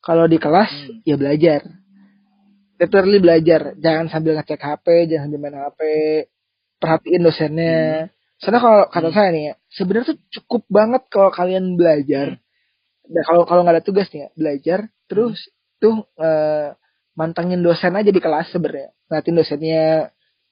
kalau 0.03 0.31
di 0.31 0.39
kelas 0.39 0.71
Hmm. 0.71 1.03
ya 1.03 1.19
belajar. 1.19 1.67
Literally 2.77 3.19
belajar, 3.25 3.73
jangan 3.81 4.13
sambil 4.13 4.37
ngecek 4.37 4.61
HP, 4.61 5.09
jangan 5.09 5.33
sambil 5.33 5.41
main 5.41 5.57
HP, 5.57 5.81
perhatiin 6.77 7.25
dosennya. 7.25 8.13
Soalnya 8.37 8.61
kalau 8.61 8.81
kata 8.93 9.09
Hmm. 9.09 9.17
saya 9.17 9.29
nih 9.33 9.43
ya, 9.49 9.55
sebenarnya 9.73 10.07
tuh 10.13 10.19
cukup 10.41 10.63
banget 10.69 11.03
kalau 11.09 11.33
kalian 11.33 11.75
belajar. 11.81 12.37
Dan 13.09 13.23
kalau 13.25 13.49
kalau 13.49 13.65
nggak 13.65 13.81
ada 13.81 13.87
tugas 13.87 14.07
nih 14.13 14.27
ya, 14.27 14.31
belajar 14.37 14.79
terus 15.09 15.41
tuh 15.79 16.05
eh, 16.17 16.73
mantengin 17.17 17.65
dosen 17.65 17.97
aja 17.97 18.11
di 18.13 18.21
kelas 18.21 18.53
sebenarnya. 18.53 18.93
Ngeliatin 19.09 19.35
dosennya 19.37 19.85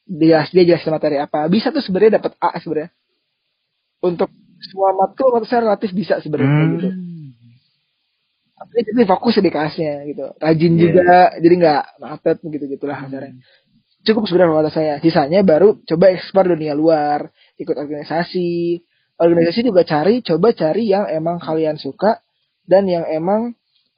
dia 0.04 0.38
dia 0.48 0.64
jelasin 0.64 0.92
materi 0.92 1.16
apa. 1.20 1.48
Bisa 1.48 1.72
tuh 1.72 1.80
sebenarnya 1.84 2.20
dapat 2.20 2.36
A 2.40 2.56
sebenarnya. 2.60 2.92
Untuk 4.04 4.28
semua 4.64 4.92
matkul 4.96 5.32
menurut 5.32 5.48
saya 5.48 5.64
relatif 5.64 5.92
bisa 5.92 6.20
sebenarnya 6.24 6.52
kayak 6.52 6.70
gitu. 6.76 6.88
Tapi 8.54 8.76
jadi 8.86 9.02
fokus 9.04 9.34
di 9.42 9.50
kelasnya 9.50 9.94
gitu. 10.08 10.24
Rajin 10.40 10.72
Iya. 10.72 10.80
juga, 10.80 11.14
jadi 11.42 11.54
nggak 11.58 11.84
mapet 12.00 12.36
gitu 12.40 12.64
gitulah 12.70 12.96
kasarnya. 13.02 13.34
Cukup 14.04 14.22
sebenarnya 14.28 14.52
kalau 14.60 14.72
saya. 14.72 14.94
Sisanya 15.00 15.40
baru 15.44 15.80
coba 15.84 16.12
eksplor 16.12 16.54
dunia 16.54 16.72
luar, 16.76 17.28
ikut 17.60 17.76
organisasi. 17.76 18.80
Organisasi 19.14 19.60
juga 19.68 19.86
cari, 19.86 20.20
coba 20.26 20.50
cari 20.52 20.90
yang 20.90 21.06
emang 21.06 21.38
kalian 21.38 21.78
suka 21.78 22.18
dan 22.66 22.88
yang 22.88 23.04
emang 23.06 23.54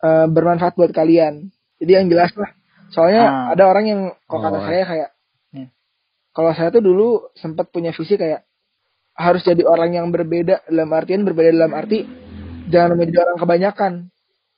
eh, 0.06 0.26
bermanfaat 0.30 0.74
buat 0.74 0.90
kalian. 0.90 1.50
Jadi 1.76 1.90
yang 1.92 2.06
jelas 2.06 2.30
lah. 2.38 2.50
Soalnya 2.88 3.22
Ah. 3.26 3.46
ada 3.52 3.66
orang 3.66 3.84
yang 3.84 4.00
kalau 4.24 4.40
kata 4.46 4.58
Oh. 4.58 4.64
saya 4.64 4.82
kayak 4.86 5.10
Hmm. 5.50 5.68
kalau 6.30 6.50
saya 6.54 6.68
tuh 6.70 6.80
dulu 6.80 7.08
sempat 7.34 7.68
punya 7.68 7.90
visi 7.90 8.14
kayak 8.14 8.46
harus 9.16 9.42
jadi 9.42 9.66
orang 9.66 9.90
yang 9.92 10.06
berbeda 10.08 10.62
dalam 10.68 10.90
artian 10.92 11.24
berbeda 11.24 11.50
dalam 11.50 11.72
arti 11.72 12.06
jangan 12.68 12.94
menjadi 12.94 13.26
orang 13.26 13.38
kebanyakan. 13.38 13.92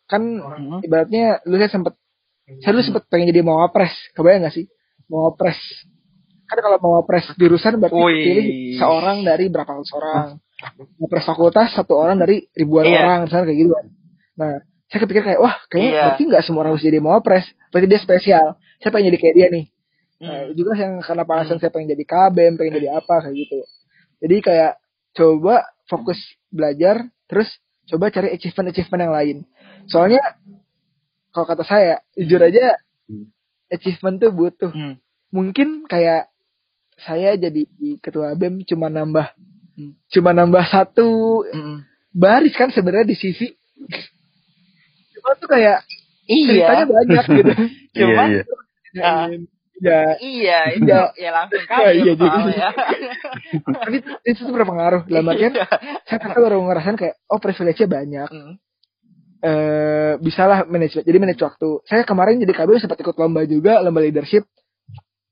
Kan 0.04 0.22
Hmm. 0.38 0.80
ibaratnya 0.82 1.40
lu 1.44 1.56
saya 1.56 1.72
sempat 1.72 1.94
saya 2.60 2.72
dulu 2.72 2.84
sempat 2.84 3.04
pengen 3.08 3.28
jadi 3.28 3.40
mawapres. 3.40 3.92
Kebayang 4.12 4.44
gak 4.44 4.56
sih? 4.56 4.66
Mawapres. 5.08 5.60
Kan 6.48 6.58
kalau 6.60 6.80
mawapres 6.80 7.28
jurusan 7.36 7.76
berarti 7.76 7.96
Wih. 7.96 8.24
pilih 8.24 8.46
seorang 8.80 9.20
dari 9.20 9.48
berapa 9.48 9.68
ratus 9.68 9.92
orang. 9.96 10.40
Mawapres 10.96 11.24
fakultas 11.24 11.68
satu 11.72 11.92
orang 11.96 12.16
dari 12.18 12.44
ribuan 12.56 12.88
Iya. 12.88 12.98
orang, 13.04 13.18
misalnya 13.28 13.46
kayak 13.46 13.58
gitu 13.60 13.70
kan. 13.70 13.86
Nah, 14.38 14.52
saya 14.88 14.98
kepikir 15.04 15.22
kayak 15.22 15.40
wah 15.40 15.56
kayaknya 15.68 15.92
Iya. 15.92 16.02
berarti 16.08 16.22
nggak 16.28 16.42
semua 16.44 16.60
orang 16.64 16.72
harus 16.76 16.84
jadi 16.84 16.98
mawapres. 16.98 17.46
Berarti 17.68 17.86
dia 17.86 18.00
spesial. 18.00 18.46
Saya 18.80 18.90
pengen 18.90 19.12
jadi 19.12 19.18
kayak 19.20 19.34
dia 19.36 19.48
nih. 19.52 19.66
Nah, 20.18 20.34
Hmm. 20.42 20.50
juga 20.56 20.72
yang 20.74 20.92
kenapa 20.98 21.30
alasan 21.38 21.62
saya 21.62 21.70
pengen 21.70 21.94
jadi 21.94 22.04
KBM, 22.04 22.58
pengen 22.58 22.74
jadi 22.82 22.88
apa 22.96 23.14
kayak 23.22 23.36
gitu. 23.36 23.58
Jadi 24.18 24.36
kayak 24.42 24.72
coba 25.14 25.62
fokus 25.86 26.18
belajar, 26.50 27.06
terus 27.30 27.46
coba 27.86 28.10
cari 28.10 28.34
achievement-achievement 28.34 29.02
yang 29.04 29.14
lain. 29.14 29.36
Soalnya 29.86 30.20
kalau 31.30 31.46
kata 31.46 31.62
saya, 31.62 32.02
jujur 32.16 32.40
aja 32.42 32.74
Hmm. 33.06 33.30
achievement 33.70 34.18
tuh 34.18 34.32
butuh. 34.32 34.72
Hmm. 34.72 34.98
Mungkin 35.30 35.84
kayak 35.86 36.32
saya 36.98 37.38
jadi 37.38 37.62
ketua 38.02 38.34
BEM 38.34 38.66
cuma 38.66 38.90
nambah 38.90 39.30
Hmm. 39.78 39.94
cuma 40.10 40.34
nambah 40.34 40.64
satu 40.66 41.06
Hmm. 41.46 41.86
baris 42.10 42.56
kan 42.58 42.74
sebenarnya 42.74 43.06
di 43.06 43.14
CV. 43.14 43.54
Cuma 45.28 45.36
tuh 45.36 45.48
kayak 45.52 45.78
Iya. 46.24 46.48
ceritanya 46.48 46.84
banyak 46.88 47.24
gitu. 47.30 47.52
Cuman 48.00 48.28
Iya, 48.88 49.12
iya. 49.28 49.36
Ya, 49.78 50.00
Iya, 50.18 50.58
itu 50.74 50.88
Iya. 50.88 51.00
ya 51.14 51.30
langsung 51.30 51.60
Iya, 51.68 51.68
kaget 51.70 52.02
iya 52.02 52.12
sih. 52.16 52.56
ya. 52.56 52.70
tapi 53.78 53.96
itu, 54.00 54.10
itu 54.24 54.40
tuh 54.42 54.50
berpengaruh. 54.50 55.04
Dalam 55.04 55.28
artian 55.28 55.52
Iya. 55.52 55.66
saya 56.02 56.18
kan 56.18 56.32
baru 56.34 56.64
ngerasain 56.64 56.96
kayak 56.96 57.14
oh 57.28 57.38
privilege-nya 57.38 57.86
banyak. 57.86 58.28
Hmm. 58.28 58.52
Eh 59.38 60.12
bisalah 60.18 60.66
manage 60.66 60.98
jadi 60.98 61.18
manage 61.20 61.38
waktu. 61.38 61.84
Saya 61.84 62.02
kemarin 62.02 62.40
jadi 62.40 62.50
KB 62.50 62.80
sempat 62.80 62.98
ikut 62.98 63.14
lomba 63.14 63.44
juga, 63.44 63.78
lomba 63.78 64.00
leadership 64.00 64.48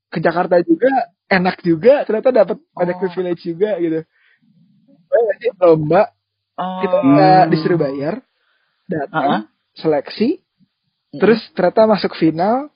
ke 0.07 0.23
Jakarta 0.23 0.61
juga, 0.63 0.93
enak 1.27 1.59
juga, 1.59 2.05
ternyata 2.05 2.29
dapat 2.31 2.57
banyak 2.71 2.95
Oh. 2.95 3.01
privilege 3.03 3.41
juga 3.43 3.75
gitu. 3.77 3.99
Banyak 5.07 5.35
sih 5.41 5.51
lomba 5.59 6.01
Oh. 6.55 6.79
kita 6.79 6.97
Hmm. 7.03 7.51
disuruh 7.51 7.75
bayar, 7.75 8.23
datang 8.87 9.27
Ah, 9.27 9.41
seleksi, 9.77 10.41
Hmm. 11.07 11.19
terus 11.23 11.39
ternyata 11.55 11.87
masuk 11.87 12.11
final 12.13 12.67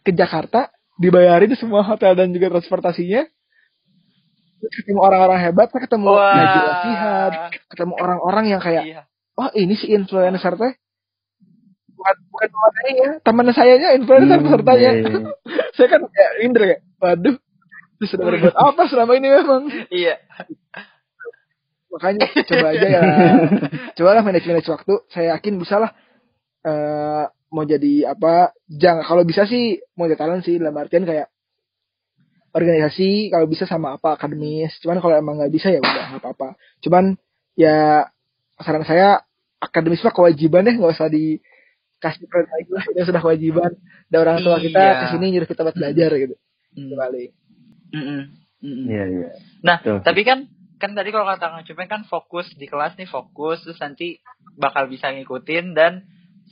ke 0.00 0.14
Jakarta, 0.14 0.70
dibayarin 0.96 1.50
semua 1.56 1.82
hotel 1.82 2.14
dan 2.14 2.30
juga 2.30 2.52
transportasinya. 2.52 3.26
Terus 4.60 4.74
ketemu 4.78 5.00
orang-orang 5.00 5.40
hebat, 5.42 5.72
saya 5.72 5.82
ketemu 5.88 6.06
Wah. 6.06 6.36
Najwa 6.36 7.32
ketemu 7.66 7.92
orang-orang 7.96 8.44
yang 8.46 8.60
kayak 8.60 8.84
Iya. 8.84 9.02
oh 9.34 9.48
ini 9.56 9.72
si 9.74 9.88
influencer 9.88 10.52
teh 10.54 10.72
bukan 11.90 12.16
bukan 12.28 12.48
teman 12.48 12.72
ya 12.92 13.10
teman 13.20 13.46
saya 13.52 13.74
nya 13.76 13.88
influencer 13.92 14.36
Hmm, 14.36 14.46
pesertanya 14.46 14.90
iya, 14.92 15.04
iya. 15.04 15.20
saya 15.76 15.88
kan 15.88 16.00
kayak 16.06 16.30
minder 16.40 16.62
kayak 16.68 16.80
waduh 16.96 17.36
sudah 18.00 18.24
berbuat 18.24 18.56
apa 18.56 18.82
selama 18.86 19.12
ini 19.16 19.28
memang 19.28 19.62
Iya. 19.88 20.14
makanya 21.90 22.26
coba 22.46 22.66
aja 22.70 22.86
ya 22.86 23.00
cobalah 23.96 24.22
manage 24.22 24.46
manage 24.46 24.68
waktu 24.68 24.94
saya 25.10 25.36
yakin 25.36 25.58
bisa 25.58 25.76
lah 25.76 25.90
eh 26.60 27.24
mau 27.50 27.64
jadi 27.66 28.14
apa 28.14 28.54
jangan 28.70 29.02
kalau 29.02 29.22
bisa 29.26 29.42
sih 29.44 29.82
mau 29.98 30.06
jadi 30.06 30.20
talent 30.20 30.44
sih 30.46 30.60
dalam 30.60 30.76
artian 30.76 31.02
kayak 31.02 31.28
organisasi 32.50 33.30
kalau 33.30 33.46
bisa 33.46 33.66
sama 33.66 33.94
apa 33.94 34.18
akademis 34.18 34.74
cuman 34.82 34.98
kalau 34.98 35.14
emang 35.14 35.38
nggak 35.38 35.54
bisa 35.54 35.70
ya 35.70 35.78
udah 35.78 36.14
nggak 36.14 36.22
apa-apa 36.22 36.58
cuman 36.82 37.14
ya 37.54 38.06
saran 38.58 38.82
saya 38.82 39.22
akademis 39.62 40.02
mah 40.02 40.14
kewajiban 40.14 40.66
deh 40.66 40.74
nggak 40.74 40.94
usah 40.94 41.06
dikasih 41.10 42.26
perintah 42.26 42.54
lagi 42.58 42.70
lah 42.74 42.84
itu 42.90 43.02
sudah 43.06 43.22
kewajiban 43.22 43.70
ada 44.10 44.16
orang 44.18 44.38
tua 44.42 44.58
kita 44.58 44.82
Iya. 44.82 44.98
ke 44.98 45.04
sini 45.14 45.26
nyuruh 45.30 45.48
kita 45.48 45.60
buat 45.62 45.76
belajar 45.78 46.10
gitu 46.18 46.36
Hmm. 46.70 46.86
kembali. 46.94 47.24
Mm-mm. 47.98 48.20
Iya, 48.62 49.04
iya. 49.10 49.28
Nah, 49.66 49.82
Tuh. 49.82 49.98
tapi 50.06 50.22
kan 50.22 50.46
kan 50.78 50.94
tadi 50.94 51.10
kalau 51.10 51.26
kata 51.26 51.50
Kang 51.50 51.66
Cupen 51.66 51.90
kan 51.90 52.02
fokus 52.06 52.46
di 52.54 52.70
kelas 52.70 52.94
nih 52.94 53.10
fokus 53.10 53.58
terus 53.66 53.82
nanti 53.82 54.22
bakal 54.54 54.86
bisa 54.86 55.10
ngikutin 55.10 55.74
dan 55.74 56.06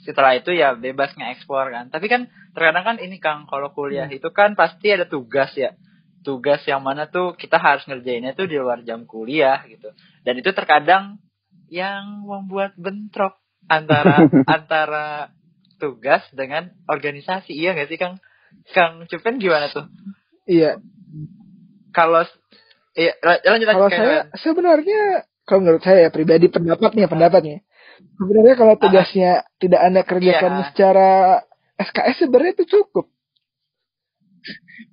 setelah 0.08 0.32
itu 0.40 0.56
ya 0.56 0.72
bebas 0.72 1.12
nge-explore 1.12 1.68
kan. 1.68 1.84
Tapi 1.92 2.08
kan 2.08 2.32
terkadang 2.56 2.84
kan 2.88 2.96
ini 2.96 3.20
Kang 3.20 3.44
kalau 3.44 3.76
kuliah 3.76 4.08
itu 4.08 4.32
kan 4.32 4.56
pasti 4.56 4.88
ada 4.88 5.04
tugas 5.04 5.52
ya. 5.52 5.76
Tugas 6.24 6.64
yang 6.64 6.80
mana 6.80 7.12
tuh 7.12 7.36
kita 7.36 7.60
harus 7.60 7.84
ngerjainnya 7.84 8.32
tuh 8.32 8.48
di 8.48 8.56
luar 8.56 8.80
jam 8.88 9.04
kuliah 9.04 9.60
gitu. 9.68 9.92
Dan 10.24 10.40
itu 10.40 10.48
terkadang 10.56 11.20
yang 11.68 12.24
membuat 12.24 12.72
bentrok 12.80 13.36
antara 13.68 14.24
antara 14.56 15.28
tugas 15.76 16.24
dengan 16.32 16.72
organisasi. 16.88 17.52
Iya 17.52 17.76
gak 17.76 17.92
sih 17.92 18.00
Kang? 18.00 18.16
Kang 18.72 19.04
Cupen 19.12 19.36
gimana 19.36 19.68
tuh? 19.68 19.84
iya 20.48 20.80
Kalau 21.92 22.24
Iya, 22.98 23.14
lanjut 23.22 23.68
kalau 23.70 23.90
saya 23.94 24.26
sebenarnya 24.34 25.22
kalau 25.46 25.62
menurut 25.62 25.82
saya 25.86 26.08
ya, 26.08 26.10
pribadi 26.10 26.50
pendapatnya 26.50 27.06
pendapatnya 27.06 27.62
sebenarnya 28.16 28.54
kalau 28.54 28.74
tugasnya 28.76 29.30
tidak 29.56 29.80
anda 29.80 30.02
kerjakan 30.02 30.52
Iya. 30.54 30.64
secara 30.70 31.08
SKS 31.76 32.16
sebenarnya 32.22 32.52
itu 32.54 32.66
cukup 32.68 33.06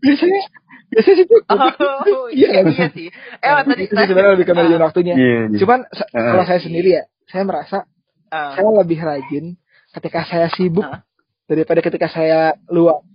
biasanya 0.01 0.41
biasanya 0.87 1.15
sih 1.15 1.27
cukup 1.27 1.45
Oh, 1.49 2.27
Iya, 2.29 2.47
iya, 2.49 2.49
kan? 2.51 2.65
iya 2.67 2.87
sih. 2.91 3.07
Eh, 3.09 3.49
oh, 3.49 3.61
tadi 3.63 3.83
itu 3.85 3.93
sebenarnya 3.93 4.31
lebih 4.35 4.45
ke 4.45 4.53
manajemen 4.53 4.83
waktunya 4.83 5.13
Iya, 5.13 5.39
iya. 5.49 5.57
cuman 5.57 5.79
Ah. 5.85 6.31
kalau 6.31 6.43
saya 6.43 6.59
sendiri 6.59 6.89
ya 6.91 7.03
saya 7.25 7.43
merasa 7.43 7.77
Ah, 8.27 8.51
saya 8.53 8.69
lebih 8.75 8.99
rajin 8.99 9.45
ketika 9.91 10.25
saya 10.25 10.47
sibuk 10.51 10.83
Ah. 10.83 11.05
daripada 11.45 11.79
ketika 11.79 12.07
saya 12.07 12.57
luang 12.67 13.05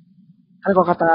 kan 0.61 0.71
kalau 0.71 0.87
kata 0.87 1.11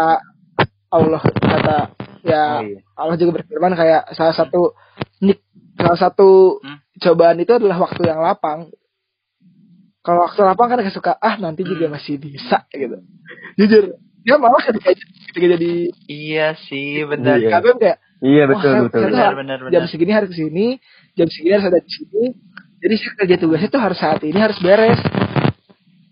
Allah 0.89 1.21
kata 1.23 1.77
ya 2.23 2.43
Oh, 2.57 2.61
iya. 2.61 2.79
Allah 2.93 3.15
juga 3.15 3.31
berfirman 3.37 3.73
kayak 3.73 4.11
salah 4.11 4.33
satu 4.33 4.73
nik 5.21 5.39
salah 5.75 5.99
satu 5.99 6.59
Hmm. 6.59 6.74
Cobaan 7.05 7.37
itu 7.37 7.53
adalah 7.53 7.77
waktu 7.77 8.01
yang 8.03 8.19
lapang. 8.19 8.73
Kalau 10.01 10.25
waktu 10.25 10.41
lapang 10.41 10.67
kan 10.69 10.81
suka 10.89 11.13
ah 11.17 11.37
nanti 11.37 11.61
juga 11.61 11.89
masih 11.89 12.17
bisa 12.17 12.65
gitu. 12.69 12.97
Jujur, 13.57 13.97
dia 14.21 14.35
malah 14.37 14.61
ketika 14.61 14.93
ketika 15.29 15.47
jadi 15.57 15.73
iya 16.05 16.53
sih, 16.57 17.05
benar. 17.05 17.37
Iya. 17.37 17.61
Kayak 17.61 17.97
Iya, 18.25 18.43
betul, 18.49 18.71
saya- 18.73 18.83
betul. 18.89 19.01
Benar, 19.11 19.31
tuh 19.33 19.37
benar, 19.37 19.57
jam 19.69 19.81
benar. 19.85 19.89
segini 19.91 20.11
harus 20.15 20.29
ke 20.33 20.37
sini, 20.39 20.67
jam 21.13 21.27
segini 21.29 21.51
harus 21.57 21.67
ada 21.69 21.79
di 21.81 21.91
sini. 21.91 22.23
Jadi 22.81 22.93
saya 23.01 23.11
kerja 23.17 23.35
tugasnya 23.37 23.69
tuh 23.69 23.81
harus 23.81 23.97
saat 23.97 24.21
ini 24.23 24.39
harus 24.39 24.57
beres. 24.61 24.99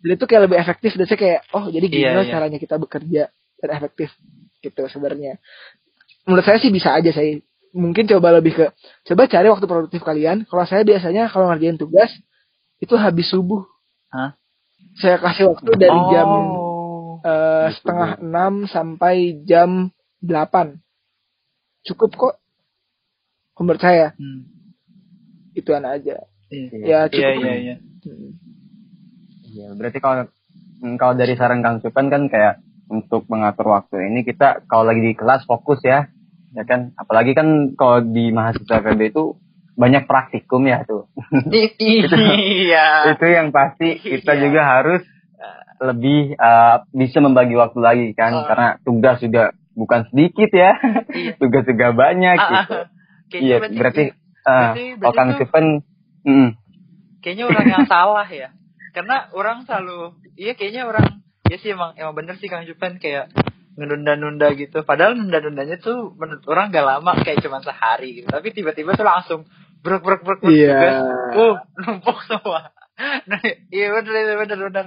Dan 0.04 0.10
itu 0.20 0.26
kayak 0.28 0.42
lebih 0.52 0.58
efektif 0.60 0.92
dan 1.00 1.06
saya 1.08 1.20
kayak 1.22 1.40
oh 1.56 1.72
jadi 1.72 1.86
gini 1.88 2.04
Iya, 2.04 2.18
loh 2.18 2.26
iya. 2.28 2.34
caranya 2.34 2.60
kita 2.60 2.76
bekerja 2.76 3.24
dan 3.62 3.70
efektif 3.72 4.10
gitu 4.60 4.82
sebenarnya. 4.90 5.40
Menurut 6.28 6.44
saya 6.44 6.60
sih 6.60 6.72
bisa 6.74 6.92
aja 6.92 7.08
saya 7.14 7.40
mungkin 7.74 8.06
coba 8.06 8.38
lebih 8.38 8.54
ke 8.54 8.66
coba 9.10 9.26
cari 9.26 9.50
waktu 9.50 9.66
produktif 9.66 10.02
kalian. 10.06 10.46
Kalau 10.46 10.64
saya 10.64 10.86
biasanya 10.86 11.28
kalau 11.28 11.50
ngerjain 11.50 11.76
tugas 11.76 12.10
itu 12.80 12.94
habis 12.96 13.28
subuh. 13.28 13.66
Hah? 14.14 14.38
Saya 14.96 15.18
kasih 15.18 15.50
waktu 15.52 15.72
dari 15.76 16.00
jam 16.14 16.30
Oh. 16.30 17.18
eh, 17.26 17.68
setengah 17.74 18.22
enam 18.22 18.54
sampai 18.70 19.42
jam 19.44 19.90
delapan. 20.22 20.78
Cukup 21.84 22.14
kok. 22.14 22.36
Menurut 23.58 23.82
saya 23.82 24.14
Hmm. 24.16 24.50
ituan 25.54 25.86
aja. 25.86 26.24
Iya. 26.50 26.68
Ya 26.78 27.00
Iya 27.06 27.06
cukup. 27.10 27.42
iya 27.42 27.54
iya. 27.58 27.76
Hmm. 28.04 28.32
Iya, 29.44 29.68
berarti 29.78 30.00
kalau 30.02 30.26
hmm, 30.82 30.96
kalau 30.98 31.14
dari 31.14 31.34
saran 31.34 31.62
Kang 31.62 31.80
Cupan 31.80 32.10
kan 32.10 32.26
kayak 32.28 32.62
untuk 32.90 33.26
mengatur 33.30 33.72
waktu 33.72 34.10
ini 34.12 34.22
kita 34.22 34.66
kalau 34.68 34.86
lagi 34.86 35.02
di 35.02 35.14
kelas 35.14 35.46
fokus 35.46 35.80
ya, 35.82 36.10
ya 36.54 36.64
kan. 36.64 36.94
Apalagi 36.96 37.34
kan 37.34 37.48
kalau 37.74 38.00
di 38.00 38.30
mahasiswa 38.30 38.80
FEB 38.80 39.10
itu 39.10 39.38
banyak 39.74 40.06
praktikum 40.06 40.64
ya 40.64 40.86
tuh. 40.86 41.10
I- 41.50 41.74
Iya. 42.64 43.12
itu 43.12 43.26
yang 43.26 43.50
pasti 43.50 43.98
kita 43.98 44.34
Iya. 44.34 44.42
juga 44.42 44.62
harus 44.64 45.02
lebih 45.82 46.34
eh, 46.34 46.76
bisa 46.92 47.20
membagi 47.20 47.54
waktu 47.54 47.80
lagi 47.80 48.08
kan, 48.14 48.32
Oh. 48.34 48.46
karena 48.46 48.80
tugas 48.82 49.20
juga 49.20 49.52
bukan 49.74 50.08
sedikit 50.08 50.48
ya, 50.50 50.78
Iya. 51.10 51.34
tugas 51.42 51.66
juga 51.66 51.92
banyak 51.92 52.38
Ah, 52.38 52.50
gitu. 52.64 52.80
Iya, 53.36 53.56
berarti, 53.60 53.76
berarti 53.76 54.04
eh, 54.06 54.70
berarti 54.96 55.32
tuh- 55.34 55.40
Cupan, 55.42 55.66
mm, 56.24 56.50
kayaknya 57.20 57.46
orang 57.48 57.66
yang 57.68 57.86
salah 57.86 58.28
ya. 58.30 58.54
Karena 58.94 59.28
orang 59.34 59.66
selalu, 59.66 60.14
iya 60.36 60.54
kayaknya 60.54 60.86
orang, 60.86 61.20
ya 61.44 61.58
sih 61.58 61.74
emang 61.74 61.98
emang 61.98 62.14
bener 62.14 62.38
sih 62.38 62.46
Kang 62.46 62.64
Jupan 62.64 63.02
kayak 63.02 63.34
nunda-nunda 63.76 64.54
gitu. 64.54 64.82
Padahal 64.82 65.16
nunda-nundanya 65.16 65.78
tuh 65.78 66.14
menurut 66.14 66.46
orang 66.46 66.70
gak 66.70 66.86
lama 66.86 67.12
kayak 67.20 67.42
cuma 67.42 67.60
sehari 67.60 68.22
gitu. 68.22 68.28
Tapi 68.30 68.54
tiba-tiba 68.54 68.94
tuh 68.94 69.04
langsung 69.04 69.40
brek 69.82 70.02
brek 70.02 70.22
brek 70.22 70.40
Iya. 70.44 70.70
tugas. 70.72 70.96
Uh, 71.34 71.56
numpuk 71.80 72.20
semua. 72.26 72.62
Nah, 73.26 73.42
iya 73.74 73.90
bener 73.90 74.14
bener 74.14 74.36
bener 74.38 74.58
bener. 74.70 74.86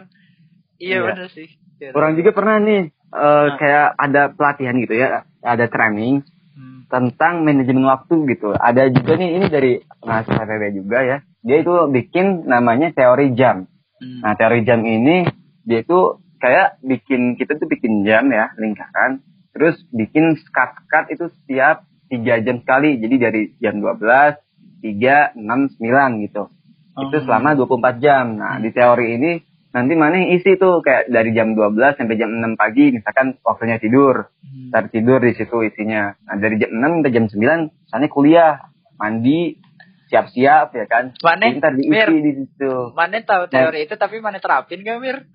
Iya 0.79 1.03
Iya. 1.03 1.07
bener 1.11 1.27
sih. 1.29 1.49
Iya, 1.83 1.91
orang 1.91 2.15
juga 2.15 2.31
pernah 2.31 2.63
nih 2.63 2.83
eh, 3.07 3.47
kayak 3.59 3.89
ada 3.99 4.23
pelatihan 4.31 4.79
gitu 4.79 4.95
ya, 4.95 5.09
ada 5.43 5.67
training 5.67 6.23
Hmm. 6.55 6.87
tentang 6.87 7.43
manajemen 7.43 7.83
waktu 7.85 8.25
gitu. 8.31 8.55
Ada 8.55 8.89
juga 8.89 9.19
nih 9.19 9.31
ini 9.37 9.47
dari 9.51 9.73
mahasiswa 10.01 10.39
FEB 10.41 10.65
juga 10.73 10.99
ya. 11.03 11.17
Dia 11.43 11.57
itu 11.61 11.75
bikin 11.91 12.47
namanya 12.47 12.95
teori 12.95 13.35
jam. 13.35 13.67
Hmm. 13.99 14.23
Nah, 14.23 14.33
teori 14.39 14.63
jam 14.63 14.81
ini 14.81 15.27
dia 15.63 15.83
itu 15.83 16.23
kayak 16.39 16.81
bikin 16.85 17.35
kita 17.37 17.57
tuh 17.57 17.69
bikin 17.69 18.05
jam 18.05 18.29
ya, 18.31 18.53
lingkaran. 18.57 19.21
Terus 19.57 19.81
bikin 19.89 20.37
skat-skat 20.37 21.13
itu 21.17 21.33
setiap 21.33 21.89
3 22.13 22.45
jam 22.45 22.61
sekali. 22.61 23.01
Jadi 23.01 23.15
dari 23.17 23.43
jam 23.57 23.81
12, 23.81 24.37
3, 24.85 25.33
6, 25.33 25.81
9 25.81 26.23
gitu. 26.29 26.53
Itu 26.97 27.17
Oh. 27.17 27.23
selama 27.25 27.57
24 27.57 27.97
jam. 28.01 28.37
Nah, 28.37 28.57
di 28.61 28.73
teori 28.73 29.17
ini 29.17 29.33
nanti 29.73 29.93
mana 29.93 30.17
yang 30.17 30.33
isi 30.41 30.57
tuh 30.57 30.81
kayak 30.81 31.13
dari 31.13 31.37
jam 31.37 31.53
12 31.53 31.97
sampai 32.01 32.17
jam 32.17 32.33
6 32.33 32.57
pagi 32.57 32.93
misalkan 32.93 33.37
waktunya 33.45 33.77
tidur. 33.77 34.33
Hmm. 34.41 34.89
Tidur 34.89 35.21
di 35.21 35.33
situ 35.37 35.57
isinya. 35.65 36.17
Nah, 36.25 36.37
dari 36.41 36.57
jam 36.57 36.73
6 36.73 37.01
sampai 37.01 37.13
jam 37.13 37.25
9 37.29 37.61
misalnya 37.69 38.09
kuliah, 38.09 38.53
mandi, 38.97 39.61
siap-siap 40.07 40.71
ya 40.75 40.85
kan. 40.87 41.05
Mana? 41.21 41.51
Jadi 41.51 41.59
Ntar 41.59 41.73
diisi 41.75 41.91
Mir. 41.91 42.09
di 42.11 42.33
situ. 42.47 42.75
Mana 42.95 43.19
tahu 43.23 43.51
teori 43.51 43.87
itu 43.87 43.95
tapi 43.99 44.23
mana 44.23 44.39
terapin 44.39 44.87
gak 44.87 44.99
Mir? 45.03 45.27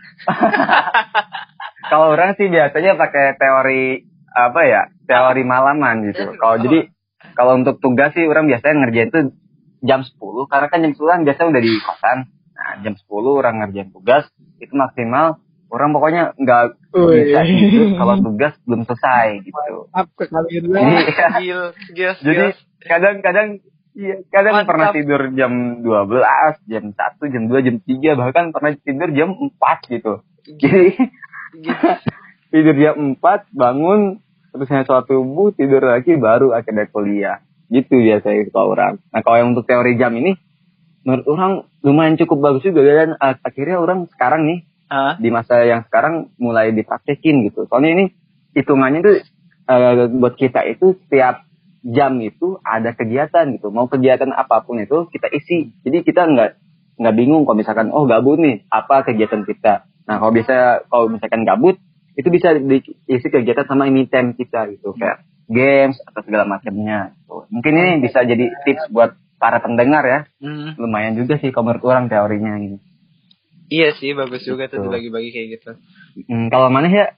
Kalau 1.91 2.15
orang 2.15 2.39
sih 2.39 2.47
biasanya 2.47 2.95
pakai 2.95 3.35
teori 3.35 4.07
apa 4.31 4.61
ya? 4.63 4.81
Teori 5.07 5.43
malaman 5.43 6.07
gitu. 6.07 6.31
Kalau 6.39 6.55
jadi 6.61 6.87
kalau 7.35 7.59
untuk 7.59 7.83
tugas 7.83 8.15
sih 8.15 8.25
orang 8.27 8.47
biasanya 8.47 8.85
ngerjain 8.85 9.09
tuh 9.11 9.23
jam 9.81 10.05
10 10.05 10.13
karena 10.47 10.67
kan 10.69 10.79
jam 10.83 10.93
10 10.93 11.25
biasanya 11.27 11.47
udah 11.51 11.61
di 11.63 11.73
kosan. 11.81 12.17
Nah, 12.53 12.73
jam 12.85 12.93
10 12.95 13.11
orang 13.11 13.55
ngerjain 13.65 13.89
tugas 13.91 14.23
itu 14.61 14.73
maksimal 14.77 15.41
orang 15.71 15.89
pokoknya 15.95 16.23
nggak 16.35 16.63
bisa 16.91 17.41
tidur 17.47 17.87
kalau 17.95 18.15
tugas 18.19 18.53
belum 18.67 18.81
selesai 18.83 19.27
gitu. 19.47 19.87
Up 19.89 20.07
ke 20.15 20.27
kalian. 20.27 20.63
Iya. 21.95 22.11
Jadi 22.19 22.45
kadang-kadang 22.91 23.63
iya, 23.97 24.15
kadang 24.31 24.63
Mantap. 24.63 24.69
pernah 24.69 24.87
tidur 24.95 25.21
jam 25.35 25.53
12, 25.83 26.71
jam 26.71 26.85
1, 26.93 27.33
jam 27.33 27.43
2, 27.47 27.65
jam 27.67 27.75
3, 27.79 28.19
bahkan 28.19 28.45
pernah 28.55 28.71
tidur 28.77 29.09
jam 29.11 29.29
4 29.35 29.93
gitu. 29.93 30.13
Jadi 30.57 30.87
gitu. 31.59 31.87
tidur 32.51 32.75
jam 32.79 32.95
4, 33.15 33.51
bangun, 33.51 34.19
terus 34.51 34.67
hanya 34.71 34.83
sholat 34.87 35.05
subuh, 35.07 35.51
tidur 35.55 35.83
lagi, 35.83 36.15
baru 36.19 36.55
akhirnya 36.55 36.87
kuliah. 36.91 37.37
Gitu 37.71 38.03
biasanya 38.03 38.51
kalau 38.51 38.75
orang. 38.75 38.99
Nah 39.15 39.19
kalau 39.23 39.37
yang 39.39 39.49
untuk 39.55 39.63
teori 39.63 39.95
jam 39.95 40.11
ini, 40.15 40.35
menurut 41.07 41.25
orang 41.31 41.53
lumayan 41.81 42.19
cukup 42.19 42.37
bagus 42.51 42.67
juga. 42.67 42.83
Dan 42.83 43.15
uh, 43.15 43.35
akhirnya 43.39 43.79
orang 43.79 44.11
sekarang 44.11 44.43
nih, 44.43 44.59
Hah? 44.91 45.15
di 45.15 45.31
masa 45.31 45.63
yang 45.63 45.87
sekarang 45.87 46.35
mulai 46.35 46.75
dipraktekin 46.75 47.47
gitu. 47.47 47.63
Soalnya 47.71 47.91
ini 47.95 48.05
hitungannya 48.51 48.99
tuh 48.99 49.17
uh, 49.71 50.11
buat 50.11 50.35
kita 50.35 50.67
itu 50.67 50.99
setiap 51.07 51.47
jam 51.81 52.17
itu 52.21 52.61
ada 52.61 52.93
kegiatan 52.93 53.57
gitu. 53.57 53.73
Mau 53.73 53.89
kegiatan 53.89 54.29
apa 54.33 54.61
pun 54.61 54.77
itu 54.81 55.09
kita 55.09 55.27
isi. 55.33 55.73
Jadi 55.81 56.05
kita 56.05 56.29
nggak 56.29 56.49
nggak 57.01 57.15
bingung 57.17 57.43
kalau 57.49 57.57
misalkan 57.57 57.89
oh 57.89 58.05
gabut 58.05 58.37
nih 58.37 58.65
apa 58.69 59.01
kegiatan 59.05 59.41
kita. 59.45 59.89
Nah 60.05 60.15
kalau 60.21 60.33
bisa 60.33 60.85
kalau 60.87 61.09
misalkan 61.09 61.41
gabut 61.43 61.81
itu 62.13 62.27
bisa 62.29 62.53
diisi 62.59 63.27
kegiatan 63.31 63.65
sama 63.65 63.89
ini 63.89 64.05
time 64.05 64.37
kita 64.37 64.69
gitu 64.69 64.93
kayak 64.93 65.25
games 65.49 65.97
atau 66.05 66.21
segala 66.21 66.45
macamnya. 66.45 67.17
Gitu. 67.17 67.35
Mungkin 67.49 67.73
ini 67.73 67.91
bisa 68.05 68.21
jadi 68.21 68.45
tips 68.63 68.93
buat 68.93 69.17
para 69.41 69.57
pendengar 69.57 70.05
ya. 70.05 70.19
Hmm. 70.37 70.77
Lumayan 70.77 71.17
juga 71.17 71.41
sih 71.41 71.49
kalau 71.49 71.73
menurut 71.73 71.85
orang 71.89 72.05
teorinya 72.07 72.61
ini. 72.61 72.77
Iya 73.71 73.95
sih 73.95 74.11
bagus 74.11 74.43
juga 74.43 74.67
tuh 74.67 74.83
Gitu. 74.83 74.85
dibagi-bagi 74.91 75.29
kayak 75.31 75.47
gitu. 75.57 75.71
Hmm, 76.27 76.51
kalau 76.51 76.67
mana 76.67 76.91
ya 76.91 77.15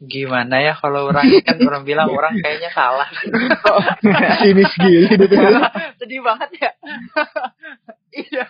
Gimana 0.00 0.58
ya 0.58 0.74
kalau 0.74 1.06
orang 1.08 1.26
kan 1.46 1.56
orang 1.62 1.82
bilang 1.86 2.10
orang 2.18 2.34
kayaknya 2.42 2.70
salah. 2.74 3.06
Sinis 4.42 4.72
gini 4.76 5.08
gitu. 5.14 5.34
Sedih 6.02 6.20
banget 6.20 6.50
ya. 6.60 6.70
iya. 8.26 8.44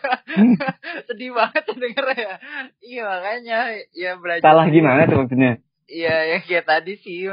Sedih 1.05 1.31
banget 1.37 1.65
denger 1.69 2.07
ya. 2.17 2.35
Iya 2.81 3.03
makanya 3.07 3.59
ya 3.93 4.11
belajar. 4.17 4.45
salah 4.45 4.67
gimana 4.69 5.05
tuh 5.07 5.25
maksudnya? 5.25 5.61
Iya 5.85 6.17
yang 6.33 6.43
kayak 6.49 6.65
tadi 6.65 6.97
sih 6.97 7.29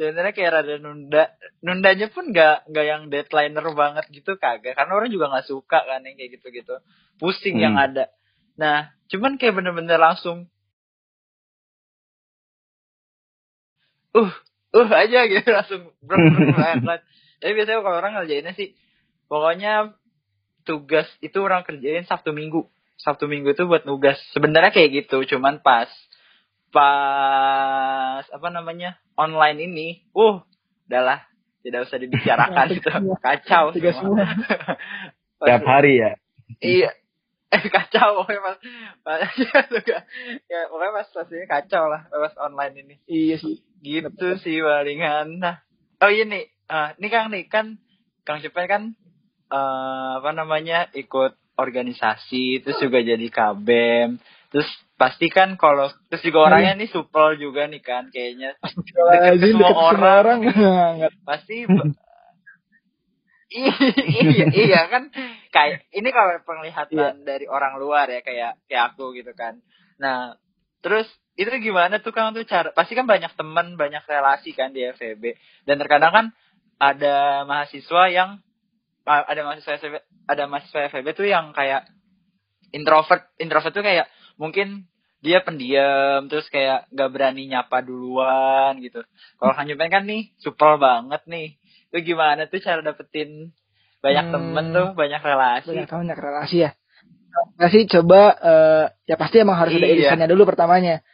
sebenarnya 0.00 0.32
kayak 0.32 0.50
rada 0.56 0.80
nunda 0.80 1.36
nundanya 1.60 2.08
pun 2.08 2.32
nggak 2.32 2.72
nggak 2.72 2.86
yang 2.88 3.02
deadlineer 3.12 3.66
banget 3.76 4.08
gitu 4.08 4.40
kagak 4.40 4.72
karena 4.72 4.92
orang 4.96 5.12
juga 5.12 5.28
nggak 5.28 5.44
suka 5.44 5.84
kan 5.84 6.00
yang 6.08 6.16
kayak 6.16 6.40
gitu 6.40 6.48
gitu 6.48 6.80
pusing 7.20 7.60
Hmm. 7.60 7.64
yang 7.68 7.74
ada 7.76 8.08
nah 8.56 8.88
cuman 9.12 9.36
kayak 9.36 9.52
bener-bener 9.52 10.00
langsung 10.00 10.48
uh 14.16 14.32
uh 14.74 14.88
aja 14.90 15.20
gitu 15.26 15.48
langsung 15.56 15.90
brok. 16.02 16.20
tapi 17.40 17.52
biasanya 17.56 17.80
kalau 17.82 17.96
orang 17.98 18.12
ngerjainnya 18.20 18.52
sih 18.54 18.74
pokoknya 19.26 19.94
tugas 20.66 21.08
itu 21.24 21.38
orang 21.40 21.64
kerjain 21.64 22.04
sabtu 22.06 22.30
minggu 22.30 22.68
sabtu 23.00 23.26
minggu 23.26 23.56
itu 23.56 23.64
buat 23.64 23.88
nugas 23.88 24.20
sebenarnya 24.36 24.70
kayak 24.70 25.06
gitu 25.06 25.24
cuman 25.24 25.64
pas 25.64 25.88
pas 26.70 28.22
apa 28.30 28.48
namanya 28.52 29.00
online 29.18 29.58
ini 29.66 29.88
uh 30.14 30.44
udahlah 30.86 31.24
tidak 31.62 31.86
usah 31.88 31.98
dibicarakan 32.00 32.66
gitu 32.76 32.88
kacau 33.20 33.70
Tiga 33.74 33.92
semua. 33.94 34.26
Tiap 35.40 35.64
hari 35.64 35.96
ya. 35.96 36.12
iya 36.60 36.90
eh 37.50 37.62
kacau 37.66 38.22
pokoknya 38.22 38.42
pas, 38.46 38.56
pas 39.02 39.18
ya 40.46 40.60
pokoknya 40.70 40.92
pas 41.02 41.08
pastinya 41.10 41.46
kacau 41.48 41.84
lah 41.90 42.06
pas 42.06 42.34
online 42.38 42.74
ini 42.86 42.94
Iya 43.10 43.36
sih. 43.42 43.58
Gitu 43.82 44.26
sih 44.44 44.60
palingan 44.60 45.40
nah 45.40 45.56
oh 46.00 46.10
iya 46.10 46.24
nih. 46.24 46.48
Ah, 46.70 46.94
ini 47.02 47.10
kang 47.10 47.34
nih 47.34 47.50
kan 47.50 47.66
kang 48.22 48.38
Cepet 48.40 48.66
kan 48.70 48.82
eh, 49.50 50.12
apa 50.22 50.30
namanya 50.30 50.86
ikut 50.94 51.34
organisasi 51.58 52.62
terus 52.62 52.78
juga 52.78 53.02
jadi 53.02 53.26
kabem 53.28 54.22
terus 54.54 54.70
pasti 55.00 55.32
kan 55.32 55.56
kalau 55.56 55.88
terus 56.12 56.20
juga 56.20 56.52
orangnya 56.52 56.76
nih 56.84 56.92
supel 56.92 57.40
juga 57.40 57.64
nih 57.64 57.80
kan 57.80 58.12
kayaknya. 58.12 58.52
Deket 58.60 59.40
semua 59.48 59.72
orang. 59.72 60.44
orang. 60.44 61.10
Pasti 61.24 61.64
ba- 61.64 61.96
iya 63.50 64.46
iya 64.52 64.80
kan. 64.92 65.08
Kayak 65.50 65.88
ini 65.96 66.08
kalau 66.12 66.36
penglihatan 66.44 67.24
dari 67.24 67.48
orang 67.48 67.80
luar 67.80 68.12
ya 68.12 68.20
kayak 68.20 68.60
kayak 68.68 68.92
aku 68.92 69.16
gitu 69.16 69.32
kan. 69.32 69.64
Nah 69.96 70.36
terus 70.84 71.08
itu 71.40 71.48
gimana 71.48 71.96
tuh 72.04 72.12
kang 72.12 72.36
tuh 72.36 72.44
cara 72.44 72.68
pasti 72.76 72.92
kan 72.92 73.08
banyak 73.08 73.32
teman 73.32 73.80
banyak 73.80 74.04
relasi 74.04 74.52
kan 74.52 74.76
di 74.76 74.84
FEB 74.92 75.40
dan 75.64 75.80
terkadang 75.80 76.12
kan 76.12 76.26
ada 76.76 77.48
mahasiswa 77.48 78.02
yang 78.12 78.30
ada 79.08 79.40
mahasiswa 79.40 79.80
FEB 79.80 79.94
ada 80.28 80.42
mahasiswa 80.44 80.92
FEB 80.92 81.06
tuh 81.16 81.24
yang 81.24 81.56
kayak 81.56 81.88
introvert 82.70 83.24
introvert 83.40 83.72
tuh 83.72 83.80
kayak 83.80 84.06
mungkin 84.36 84.84
dia 85.20 85.44
pendiam 85.44 86.28
terus 86.28 86.48
kayak 86.48 86.88
gak 86.92 87.10
berani 87.12 87.44
nyapa 87.44 87.84
duluan 87.84 88.80
gitu 88.80 89.04
kalau 89.36 89.52
Kang 89.52 89.68
Jupen 89.68 89.92
kan 89.92 90.04
nih 90.04 90.32
supel 90.40 90.76
banget 90.76 91.24
nih 91.28 91.56
itu 91.92 92.14
gimana 92.14 92.48
tuh 92.48 92.60
cara 92.60 92.80
dapetin 92.80 93.52
banyak 94.00 94.24
Hmm. 94.28 94.32
temen 94.32 94.64
tuh 94.72 94.88
banyak 94.96 95.20
relasi 95.20 95.76
banyak 95.76 95.88
banyak 95.88 96.18
relasi 96.18 96.56
ya. 96.64 96.70
Relasi 97.60 97.84
coba 97.86 98.20
eh, 98.32 98.84
ya 99.04 99.16
pasti 99.20 99.44
emang 99.44 99.60
harus 99.60 99.76
ada 99.76 99.84
Iya. 99.86 99.92
irisannya 99.92 100.26
dulu 100.26 100.48
pertamanya. 100.48 101.04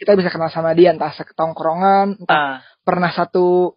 Kita 0.00 0.16
bisa 0.16 0.32
kenal 0.32 0.48
sama 0.48 0.72
dia 0.72 0.96
entah 0.96 1.12
seketongkrongan, 1.12 2.24
entah 2.24 2.40
Ah, 2.40 2.56
pernah 2.80 3.12
satu 3.12 3.76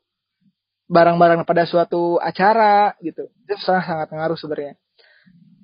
barang-barang 0.88 1.43
pada 1.43 1.67
suatu 1.67 2.15
acara 2.17 2.95
gitu. 3.03 3.28
Itu 3.43 3.59
sangat 3.59 3.84
sangat 3.91 4.07
ngaruh 4.09 4.39
sebenarnya. 4.39 4.74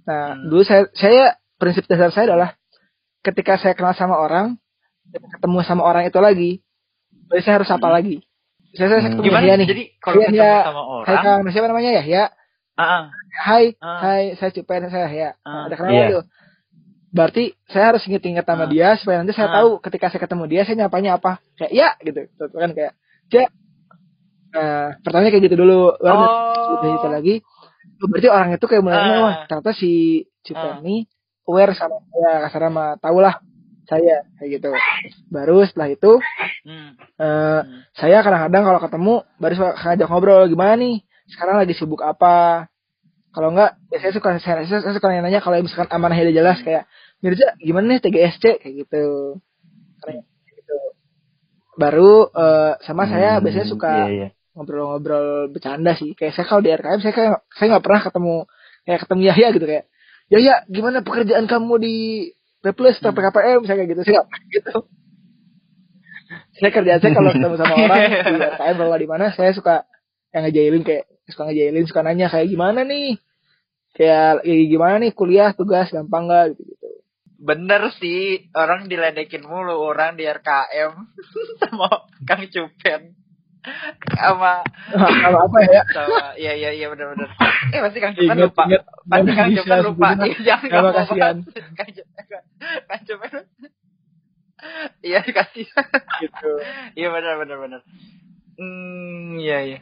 Nah, 0.04 0.36
Hmm. 0.36 0.52
dulu 0.52 0.64
saya 0.68 0.84
saya 0.92 1.24
prinsip 1.56 1.88
dasar 1.88 2.12
saya 2.12 2.26
adalah 2.36 2.50
ketika 3.24 3.56
saya 3.56 3.72
kenal 3.72 3.96
sama 3.96 4.20
orang 4.20 4.60
ketemu 5.10 5.64
sama 5.64 5.88
orang 5.88 6.06
itu 6.06 6.20
lagi, 6.20 6.52
berarti 7.28 7.44
saya 7.46 7.56
harus 7.64 7.72
apa 7.72 7.88
Hmm. 7.88 7.96
lagi? 7.96 8.16
Saya, 8.76 8.88
saya 8.88 9.00
Hmm. 9.00 9.06
ketemu 9.18 9.24
gimana? 9.26 9.44
dia 9.48 9.56
nih. 9.58 9.68
Jadi 9.68 9.84
kalau 9.98 10.22
ketemu 10.22 10.38
sama 10.38 10.82
Hai 10.82 11.16
orang, 11.16 11.24
Kang, 11.26 11.40
siapa 11.50 11.68
namanya 11.68 11.92
ya? 11.98 12.04
Ya. 12.06 12.26
ah, 12.76 12.84
ah, 12.84 13.04
Hai, 13.40 13.66
Ah. 13.80 14.00
hai, 14.04 14.24
saya 14.36 14.52
Cupen, 14.52 14.88
saya 14.88 15.08
ya. 15.10 15.30
Ah. 15.42 15.66
Ada 15.68 15.76
kenapa 15.80 15.96
Iya. 15.96 16.08
tuh? 16.14 16.24
Berarti 17.10 17.58
saya 17.66 17.94
harus 17.94 18.06
inget-inget 18.06 18.46
sama 18.46 18.66
Ah. 18.66 18.70
dia 18.70 18.94
supaya 19.02 19.22
nanti 19.22 19.34
saya 19.34 19.50
Ah. 19.50 19.56
tahu 19.62 19.70
ketika 19.82 20.14
saya 20.14 20.22
ketemu 20.22 20.44
dia 20.46 20.62
saya 20.66 20.76
nyapanya 20.86 21.18
apa. 21.18 21.42
Kayak 21.58 21.72
ya 21.74 21.90
gitu. 22.06 22.22
Kan 22.54 22.72
kayak 22.78 22.94
ya. 23.34 23.46
Nah, 24.50 24.98
pertamanya 25.06 25.30
kayak 25.34 25.46
gitu 25.50 25.58
dulu. 25.62 25.94
Baru 26.02 26.26
oh, 26.26 26.74
udah 26.82 26.90
itu 26.98 27.08
lagi. 27.10 27.36
Oh, 28.02 28.08
Berarti 28.10 28.28
orang 28.30 28.50
itu 28.56 28.66
kayak 28.66 28.84
mulai 28.86 29.00
Ah. 29.02 29.20
wah 29.22 29.36
ternyata 29.50 29.72
si 29.74 29.92
Ah. 30.54 30.82
ini 30.82 31.06
aware 31.50 31.74
sama 31.74 32.02
saya 32.10 32.46
kasar 32.46 32.62
sama 32.70 32.86
tau 33.02 33.18
lah 33.22 33.42
saya 33.90 34.22
kayak 34.38 34.50
gitu. 34.62 34.70
Baru 35.34 35.66
setelah 35.66 35.90
itu 35.90 36.12
hmm, 36.66 36.90
eh 37.18 37.62
hmm. 37.66 37.80
saya 37.98 38.22
kadang-kadang 38.22 38.64
kalau 38.70 38.80
ketemu 38.86 39.14
baru 39.42 39.54
ngajak 39.74 40.08
ngobrol 40.10 40.46
gimana 40.46 40.74
nih 40.78 41.02
sekarang 41.30 41.58
lagi 41.58 41.74
sibuk 41.74 42.02
apa 42.06 42.70
kalau 43.30 43.54
enggak 43.54 43.78
biasanya 43.94 44.14
suka 44.18 44.30
saya, 44.42 44.66
saya, 44.66 44.82
saya 44.82 44.94
suka 44.98 45.08
nanya 45.14 45.42
kalau 45.42 45.62
misalkan 45.62 45.90
amanahnya 45.94 46.30
udah 46.30 46.38
jelas 46.42 46.58
kayak 46.66 46.90
Mirza 47.22 47.54
gimana 47.62 47.86
nih 47.94 48.02
TGSC 48.02 48.44
kayak 48.64 48.74
gitu. 48.88 49.04
Karena 50.02 50.22
kayak 50.26 50.56
gitu. 50.58 50.78
Baru 51.78 52.12
eh, 52.34 52.74
sama 52.88 53.06
saya 53.06 53.38
Hmm, 53.38 53.44
biasanya 53.46 53.68
suka 53.70 53.92
Iya, 54.10 54.10
iya. 54.10 54.28
ngobrol-ngobrol 54.58 55.54
bercanda 55.54 55.94
sih. 55.94 56.18
Kayak 56.18 56.34
saya 56.40 56.46
kalau 56.50 56.62
di 56.66 56.72
RKM 56.74 57.00
saya 57.06 57.14
kayak 57.14 57.34
saya 57.54 57.68
nggak 57.76 57.86
pernah 57.86 58.02
ketemu 58.02 58.36
kayak 58.88 59.00
ketemu 59.06 59.22
Yahya 59.30 59.48
gitu 59.54 59.66
kayak 59.70 59.86
Yahya 60.30 60.56
gimana 60.70 60.98
pekerjaan 61.06 61.46
kamu 61.46 61.74
di 61.82 61.96
plus 62.74 62.98
atau 63.00 63.14
PKPM 63.14 63.60
saya 63.70 63.76
kayak 63.78 63.90
gitu 63.94 64.02
sih 64.10 64.16
gitu. 64.58 64.74
Saya 66.60 66.72
kerjaan 66.74 67.00
saya 67.02 67.14
kalau 67.14 67.32
ketemu 67.34 67.56
sama 67.62 67.74
orang 67.86 68.00
di 68.10 68.42
RKM 68.42 68.76
nggak 68.80 69.02
di 69.06 69.10
mana 69.10 69.26
saya 69.38 69.52
suka 69.54 69.86
yang 70.34 70.44
ngejailin 70.46 70.84
kayak 70.86 71.06
suka 71.30 71.50
ngejailin 71.50 71.86
suka 71.90 72.02
nanya 72.06 72.28
kayak 72.30 72.50
gimana 72.50 72.86
nih 72.86 73.18
kayak 73.98 74.46
kayak 74.46 74.68
gimana 74.70 74.96
nih 75.02 75.12
kuliah 75.14 75.50
tugas 75.58 75.90
gampang 75.90 76.30
nggak 76.30 76.46
gitu 76.58 76.64
gitu 76.76 76.80
Bener 77.40 77.88
sih, 77.96 78.52
orang 78.52 78.92
diledekin 78.92 79.48
mulu 79.48 79.80
orang 79.80 80.20
di 80.20 80.28
RKM 80.28 80.92
sama 81.64 82.04
Kang 82.28 82.44
Cupen. 82.52 83.16
Sama 84.12 84.64
sama 85.24 85.40
apa 85.48 85.60
ya 85.68 85.84
sama 85.92 86.32
iya 86.40 86.56
iya 86.56 86.76
iya 86.76 86.88
benar 86.92 87.16
benar. 87.16 87.32
Eh 87.76 87.80
pasti 87.80 88.00
Kang 88.04 88.16
Cupen 88.20 88.38
lupa. 88.44 88.64
Pasti 89.08 89.32
Kang 89.32 89.52
Cupen 89.56 89.80
lupa. 89.88 90.08
Iya, 90.20 90.56
jangan 90.68 90.92
kasihan. 90.92 91.36
bahas. 91.40 91.88
Kang. 93.00 93.20
Kang. 93.24 93.44
Iya 95.00 95.20
kasih. 95.24 95.68
gitu 96.20 96.52
Iya 97.00 97.08
benar 97.08 97.34
benar 97.40 97.58
benar. 97.64 97.82
Hmm, 98.60 99.40
iya 99.40 99.64
iya. 99.64 99.80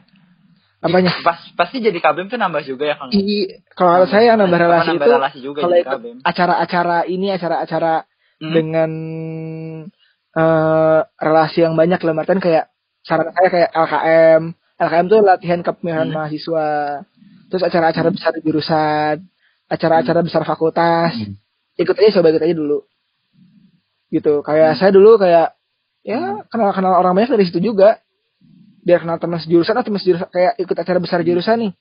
Apanya? 0.78 1.10
Pas 1.22 1.38
pasti 1.54 1.78
jadi 1.78 1.98
kabim 1.98 2.26
tuh 2.26 2.38
nambah 2.38 2.62
juga 2.62 2.84
ya 2.86 2.94
Kang. 2.96 3.10
I, 3.10 3.62
kalau 3.72 4.06
saya 4.06 4.32
yang 4.32 4.38
nambah 4.38 4.58
relasi 4.58 4.94
nambah 4.94 5.06
itu 5.06 5.12
relasi 5.14 5.38
juga 5.42 5.58
kalau 5.66 5.76
ikut 5.76 5.90
kabim. 5.90 6.16
acara-acara 6.22 6.98
ini 7.06 7.26
acara-acara 7.30 7.94
Hmm. 8.38 8.54
dengan 8.54 8.90
eh 10.30 11.00
relasi 11.18 11.66
yang 11.66 11.74
banyak 11.74 11.98
dalam 11.98 12.22
artian 12.22 12.38
kayak 12.38 12.70
saran 13.02 13.34
saya 13.34 13.48
kayak 13.50 13.70
LKM 13.74 14.42
LKM 14.78 15.06
tuh 15.10 15.20
latihan 15.26 15.60
kepemimpinan 15.60 16.06
Hmm. 16.06 16.16
mahasiswa. 16.22 16.68
Terus 17.48 17.62
acara-acara 17.64 18.08
besar 18.12 18.30
di 18.36 18.42
jurusan 18.46 19.26
acara-acara 19.66 20.20
besar 20.22 20.46
fakultas. 20.46 21.12
Hmm. 21.18 21.34
ikut 21.74 21.94
aja 21.94 22.18
coba 22.18 22.30
ikut 22.30 22.42
aja 22.42 22.54
dulu. 22.54 22.78
Gitu. 24.08 24.34
Kayak 24.42 24.78
saya 24.78 24.90
dulu 24.90 25.18
kayak 25.18 25.54
ya 26.02 26.46
kenal-kenal 26.46 26.94
orang 26.96 27.14
banyak 27.14 27.34
dari 27.34 27.44
situ 27.46 27.58
juga 27.60 27.98
biar 28.88 29.04
kenal 29.04 29.20
teman 29.20 29.36
sejurusan 29.44 29.76
atau 29.76 29.84
teman 29.92 30.00
sejurusan 30.00 30.28
kayak 30.32 30.52
ikut 30.56 30.76
acara 30.80 30.96
besar 30.96 31.20
jurusan 31.20 31.56
nih. 31.60 31.72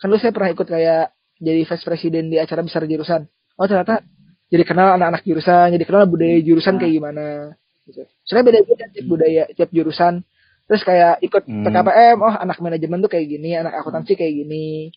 Kan 0.00 0.08
dulu 0.08 0.16
saya 0.16 0.32
pernah 0.32 0.50
ikut 0.56 0.64
kayak 0.64 1.04
jadi 1.36 1.60
vice 1.68 1.84
president 1.84 2.26
di 2.32 2.40
acara 2.40 2.64
besar 2.64 2.88
jurusan. 2.88 3.28
Oh 3.60 3.68
ternyata 3.68 4.00
jadi 4.48 4.64
kenal 4.64 4.96
anak-anak 4.96 5.28
jurusan 5.28 5.76
jadi 5.76 5.84
kenal 5.84 6.08
budaya 6.08 6.40
jurusan 6.40 6.80
kayak 6.80 6.92
gimana. 6.96 7.52
Gitu. 7.84 8.00
beda-beda 8.32 8.84
tiap 8.96 9.06
budaya 9.12 9.44
tiap 9.52 9.68
jurusan. 9.76 10.24
Terus 10.64 10.80
kayak 10.88 11.20
ikut 11.20 11.44
Hmm. 11.44 11.68
PKPM 11.68 12.16
oh 12.24 12.32
anak 12.32 12.56
manajemen 12.64 13.04
tuh 13.04 13.12
kayak 13.12 13.28
gini 13.28 13.60
anak 13.60 13.76
akuntansi 13.84 14.16
kayak 14.16 14.32
gini. 14.32 14.88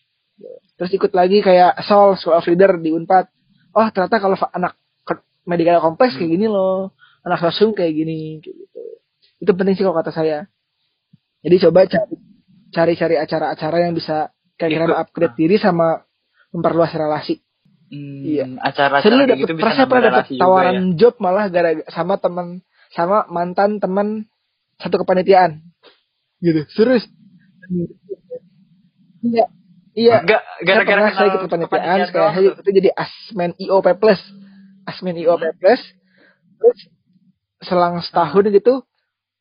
Terus 0.80 0.90
ikut 0.96 1.12
lagi 1.12 1.44
kayak 1.44 1.84
SOL 1.84 2.16
School 2.16 2.32
of 2.32 2.48
Leader 2.48 2.80
di 2.80 2.96
Unpad. 2.96 3.28
Oh 3.76 3.84
ternyata 3.92 4.16
kalau 4.16 4.40
anak 4.56 4.72
medical 5.44 5.84
kompleks 5.84 6.16
kayak 6.16 6.32
gini 6.32 6.48
loh. 6.48 6.96
Anak 7.28 7.44
sosum 7.44 7.76
kayak 7.76 7.92
gini 7.92 8.40
kayak 8.40 8.56
gitu. 8.56 8.82
Itu 9.44 9.52
penting 9.52 9.76
sih 9.76 9.84
kalau 9.84 10.00
kata 10.00 10.16
saya 10.16 10.48
jadi 11.44 11.56
coba 11.68 11.80
cari 11.86 12.14
cari-cari 12.68 13.16
acara-acara 13.16 13.76
yang 13.88 13.94
bisa 13.96 14.30
Ikut. 14.58 14.90
upgrade 14.90 15.36
diri 15.38 15.56
sama 15.56 16.02
memperluas 16.50 16.90
relasi. 16.92 17.38
Hmm, 17.88 18.20
Iya. 18.20 18.44
acara-acara 18.60 19.00
saya 19.00 19.12
dulu 19.16 19.22
kayak 19.24 19.30
dapet 19.32 19.42
gitu 19.48 19.52
bisa 19.56 19.82
pernah 19.88 20.12
saya 20.12 20.28
juga 20.28 20.40
tawaran 20.44 20.76
ya. 20.76 20.92
job 21.00 21.14
malah 21.24 21.46
gara 21.48 21.70
sama 21.88 22.14
teman 22.20 22.46
sama 22.92 23.18
mantan 23.32 23.70
teman 23.80 24.08
satu 24.76 25.00
kepanitiaan. 25.00 25.64
Gitu. 26.44 26.68
Serius. 26.76 27.08
Iya. 29.24 29.44
Iya. 29.98 30.16
Enggak, 30.22 30.42
saya 30.46 30.62
gara-gara 30.62 31.10
saya 31.10 31.28
ikut 31.34 31.40
kepanitiaan 31.50 31.98
doang. 32.12 32.32
saya 32.36 32.48
itu 32.54 32.70
jadi 32.70 32.90
asmen 32.94 33.50
IOP 33.58 33.86
plus. 33.98 34.20
Asmen 34.86 35.16
IOP 35.18 35.42
plus. 35.58 35.80
Terus 36.58 36.78
selang 37.64 37.98
setahun 38.04 38.44
gitu 38.54 38.86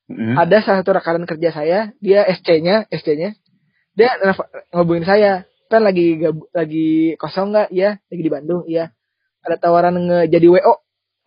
Hmm. 0.07 0.35
ada 0.35 0.63
salah 0.63 0.79
satu 0.79 0.95
rekan 0.95 1.23
kerja 1.23 1.51
saya 1.51 1.79
dia 1.99 2.23
SC-nya 2.25 2.87
SC-nya 2.89 3.35
dia 3.91 4.09
ngehubungin 4.71 5.03
saya. 5.03 5.43
Kan 5.67 5.83
lagi 5.83 6.15
gab- 6.15 6.47
lagi 6.49 6.87
kosong 7.15 7.51
nggak? 7.51 7.67
Iya 7.69 7.99
lagi 8.01 8.21
di 8.21 8.31
Bandung 8.31 8.63
iya. 8.65 8.95
Ada 9.41 9.59
tawaran 9.59 9.99
nge 9.99 10.31
jadi 10.31 10.47
WO 10.47 10.73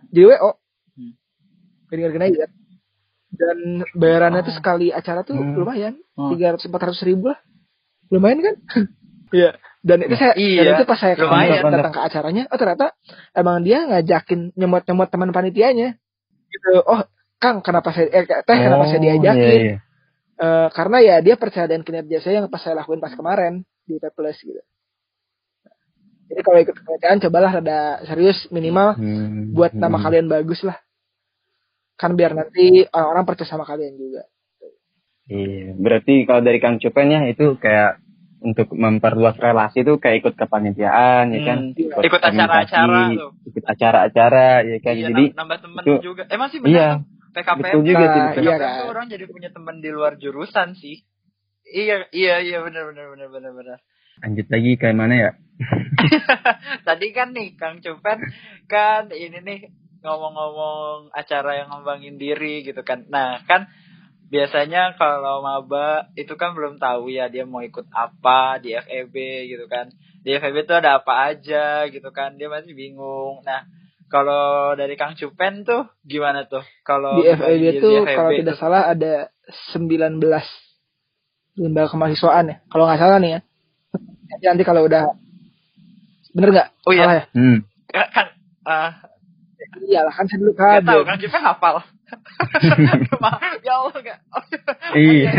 jadi 0.09 0.22
WO 0.26 0.51
Hmm. 0.91 1.12
gini 1.89 2.24
aja 2.26 2.47
dan 3.31 3.59
bayarannya 3.93 4.43
tuh 4.43 4.51
Oh. 4.51 4.59
sekali 4.59 4.89
acara 4.91 5.22
tuh 5.22 5.37
Hmm. 5.37 5.55
lumayan. 5.55 5.95
Hmm. 6.14 6.33
tiga 6.33 6.53
ratus 6.53 6.66
empat 6.66 6.83
ratus 6.87 7.03
ribu 7.03 7.28
lah. 7.28 7.39
Lumayan 8.09 8.41
kan? 8.41 8.57
Iya. 9.31 9.55
Dan 9.81 10.03
itu 10.03 10.12
saya 10.12 10.35
Iya, 10.35 10.61
dan 10.66 10.72
itu 10.74 10.85
pas 10.85 10.99
saya 10.99 11.14
lumayan. 11.14 11.62
datang 11.62 11.95
ke 11.95 12.01
acaranya 12.01 12.43
oh 12.47 12.57
ternyata 12.57 12.93
emang 13.31 13.62
dia 13.62 13.85
ngajakin 13.85 14.53
nyemot 14.53 14.83
nyemot 14.85 15.07
teman 15.07 15.31
panitianya. 15.31 15.95
Gitu. 16.47 16.72
Oh 16.81 17.05
Kang 17.41 17.64
kenapa 17.64 17.88
saya 17.91 18.07
eh, 18.12 18.24
teh 18.28 18.57
kenapa 18.59 18.84
saya 18.84 19.01
Oh, 19.01 19.03
diajakin 19.03 19.41
iya, 19.41 19.57
iya. 19.57 19.76
Eh, 20.36 20.68
karena 20.72 20.97
ya 21.01 21.16
dia 21.20 21.36
percaya 21.36 21.64
dengan 21.64 21.82
kinerja 21.82 22.20
saya 22.20 22.34
yang 22.38 22.49
pas 22.49 22.61
saya 22.61 22.76
lakuin 22.76 22.97
pas 22.97 23.12
kemarin 23.12 23.61
di 23.84 23.97
P 23.97 24.05
Plus 24.11 24.36
gitu. 24.38 24.61
Jadi 26.28 26.41
kalau 26.41 26.59
ikut 26.59 26.74
kepanitiaan 26.74 27.18
cobalah 27.18 27.51
rada 27.51 27.80
serius 28.05 28.47
minimal 28.49 28.95
Hmm. 28.95 29.51
buat 29.51 29.72
nama 29.72 29.97
Hmm. 29.97 30.05
kalian 30.05 30.26
bagus 30.28 30.61
lah. 30.62 30.76
Kan 31.97 32.14
biar 32.14 32.32
nanti 32.32 32.84
orang-orang 32.86 33.24
percaya 33.26 33.49
sama 33.49 33.64
kalian 33.64 33.97
juga. 33.97 34.22
Iya, 35.26 35.74
berarti 35.76 36.24
kalau 36.24 36.41
dari 36.41 36.59
Kang 36.59 36.76
Cupen 36.76 37.09
ya 37.09 37.20
itu 37.24 37.57
kayak 37.57 38.01
untuk 38.41 38.72
memperluas 38.72 39.36
relasi 39.36 39.80
itu 39.80 39.97
kayak 39.97 40.24
ikut 40.24 40.34
kepanitiaan 40.34 41.28
ya 41.28 41.38
Hmm, 41.38 41.47
kan, 41.47 41.59
iya. 41.74 41.95
Ikut 42.01 42.20
acara-acara 42.20 43.01
tuh. 43.12 43.30
ikut 43.45 43.64
acara-acara 43.66 44.47
ya 44.64 44.76
kan. 44.78 44.95
Iya, 44.95 45.07
Jadi 45.09 45.24
nam- 45.26 45.36
nambah 45.36 45.59
temen 45.61 45.82
itu- 45.84 46.03
juga. 46.03 46.22
Emang 46.26 46.49
sih 46.49 46.59
benar 46.59 46.72
iya, 46.72 46.88
tuh. 46.97 47.19
PKPM 47.31 47.62
betul 47.62 47.83
juga 47.87 48.07
sih. 48.35 48.43
iya 48.43 48.57
kan? 48.59 48.91
orang 48.91 49.07
jadi 49.07 49.24
punya 49.31 49.51
teman 49.55 49.78
di 49.78 49.91
luar 49.91 50.18
jurusan 50.18 50.74
sih. 50.74 51.07
Iya, 51.70 52.11
iya, 52.11 52.43
iya 52.43 52.59
benar 52.66 52.91
benar 52.91 53.07
benar 53.14 53.28
benar 53.31 53.53
benar. 53.55 53.78
Lanjut 54.20 54.47
lagi 54.51 54.70
kayak 54.76 54.97
mana 54.99 55.14
ya? 55.14 55.31
Tadi 56.87 57.07
kan 57.14 57.31
nih 57.31 57.55
Kang 57.55 57.78
Cupen 57.78 58.18
kan 58.66 59.09
ini 59.14 59.39
nih 59.39 59.61
ngomong-ngomong 60.01 61.12
acara 61.12 61.61
yang 61.61 61.68
ngembangin 61.70 62.16
diri 62.16 62.66
gitu 62.66 62.81
kan. 62.83 63.07
Nah, 63.09 63.45
kan 63.45 63.68
biasanya 64.31 64.95
kalau 64.97 65.43
maba 65.43 66.11
itu 66.16 66.35
kan 66.35 66.55
belum 66.55 66.78
tahu 66.78 67.11
ya 67.11 67.26
dia 67.26 67.45
mau 67.45 67.61
ikut 67.61 67.87
apa 67.93 68.59
di 68.59 68.74
FEB 68.74 69.14
gitu 69.57 69.64
kan. 69.70 69.93
Di 70.20 70.37
FEB 70.37 70.66
itu 70.66 70.74
ada 70.74 71.01
apa 71.01 71.33
aja 71.33 71.87
gitu 71.89 72.11
kan. 72.11 72.35
Dia 72.35 72.49
masih 72.51 72.72
bingung. 72.72 73.45
Nah, 73.45 73.68
kalau 74.11 74.74
dari 74.74 74.98
Kang 74.98 75.14
Cupen 75.14 75.62
tuh 75.62 75.86
gimana 76.02 76.42
tuh? 76.50 76.66
Kalau 76.82 77.22
Di 77.22 77.30
FEB 77.30 77.78
FEB 77.78 78.04
kalau 78.11 78.30
tidak 78.34 78.56
salah 78.58 78.90
ada 78.90 79.30
19 79.72 80.18
lembaga 81.54 81.88
kemahasiswaan 81.94 82.50
ya. 82.50 82.56
Kalau 82.66 82.84
nggak 82.90 83.00
salah 83.00 83.18
nih 83.22 83.30
ya. 83.38 83.40
Nanti, 84.30 84.44
nanti 84.50 84.64
kalau 84.66 84.82
udah 84.86 85.14
bener 86.34 86.48
nggak? 86.50 86.68
Oh 86.86 86.92
iya. 86.94 87.02
Salah 87.06 87.16
ya? 87.16 87.24
Hmm. 87.34 87.58
kan, 87.90 88.06
kan 88.11 88.26
ah, 88.66 88.90
Iyalah 89.80 90.14
kan 90.14 90.26
saya 90.26 90.38
dulu 90.42 90.52
nggak 90.54 90.82
tahu 90.82 90.82
kabel. 90.82 91.00
Kang 91.06 91.20
Cupen 91.22 91.42
hafal. 91.46 91.74
ya 93.62 93.72
Allah 93.78 93.92
enggak. 93.94 94.18
Oh, 94.34 94.42
Iya. 94.98 95.30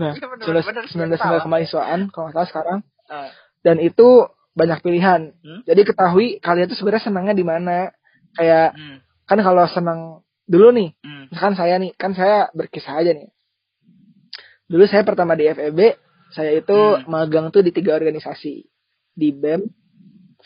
Nah, 0.00 0.12
Iya, 0.16 0.24
bener, 0.24 0.44
sudah 0.48 0.62
bener, 0.64 0.84
sembilan 0.88 1.08
belas 1.12 1.20
salah. 1.20 1.42
kemahasiswaan 1.44 2.00
kalau 2.08 2.24
nggak 2.28 2.36
salah 2.40 2.48
sekarang. 2.48 2.78
Ah, 3.08 3.28
Dan 3.60 3.76
itu 3.84 4.28
banyak 4.56 4.78
pilihan. 4.80 5.20
Hmm? 5.44 5.60
Jadi 5.68 5.80
ketahui 5.84 6.26
kalian 6.40 6.66
tuh 6.72 6.78
sebenarnya 6.80 7.04
senangnya 7.04 7.34
di 7.36 7.44
mana. 7.44 7.92
Kayak 8.36 8.76
hmm, 8.76 8.96
kan 9.28 9.38
kalau 9.40 9.64
senang 9.68 10.00
dulu 10.48 10.72
nih, 10.72 10.96
hmm, 11.04 11.32
misalkan 11.32 11.56
saya 11.56 11.74
nih, 11.76 11.92
kan 11.96 12.12
saya 12.16 12.48
berkisah 12.56 13.00
aja 13.00 13.12
nih. 13.12 13.28
Dulu 14.68 14.84
saya 14.84 15.04
pertama 15.04 15.32
di 15.32 15.48
FEB, 15.48 15.96
saya 16.32 16.60
itu 16.60 16.76
Hmm. 16.76 17.08
magang 17.08 17.48
tuh 17.48 17.64
di 17.64 17.72
tiga 17.72 17.96
organisasi. 17.96 18.68
Di 19.18 19.28
BEM, 19.34 19.64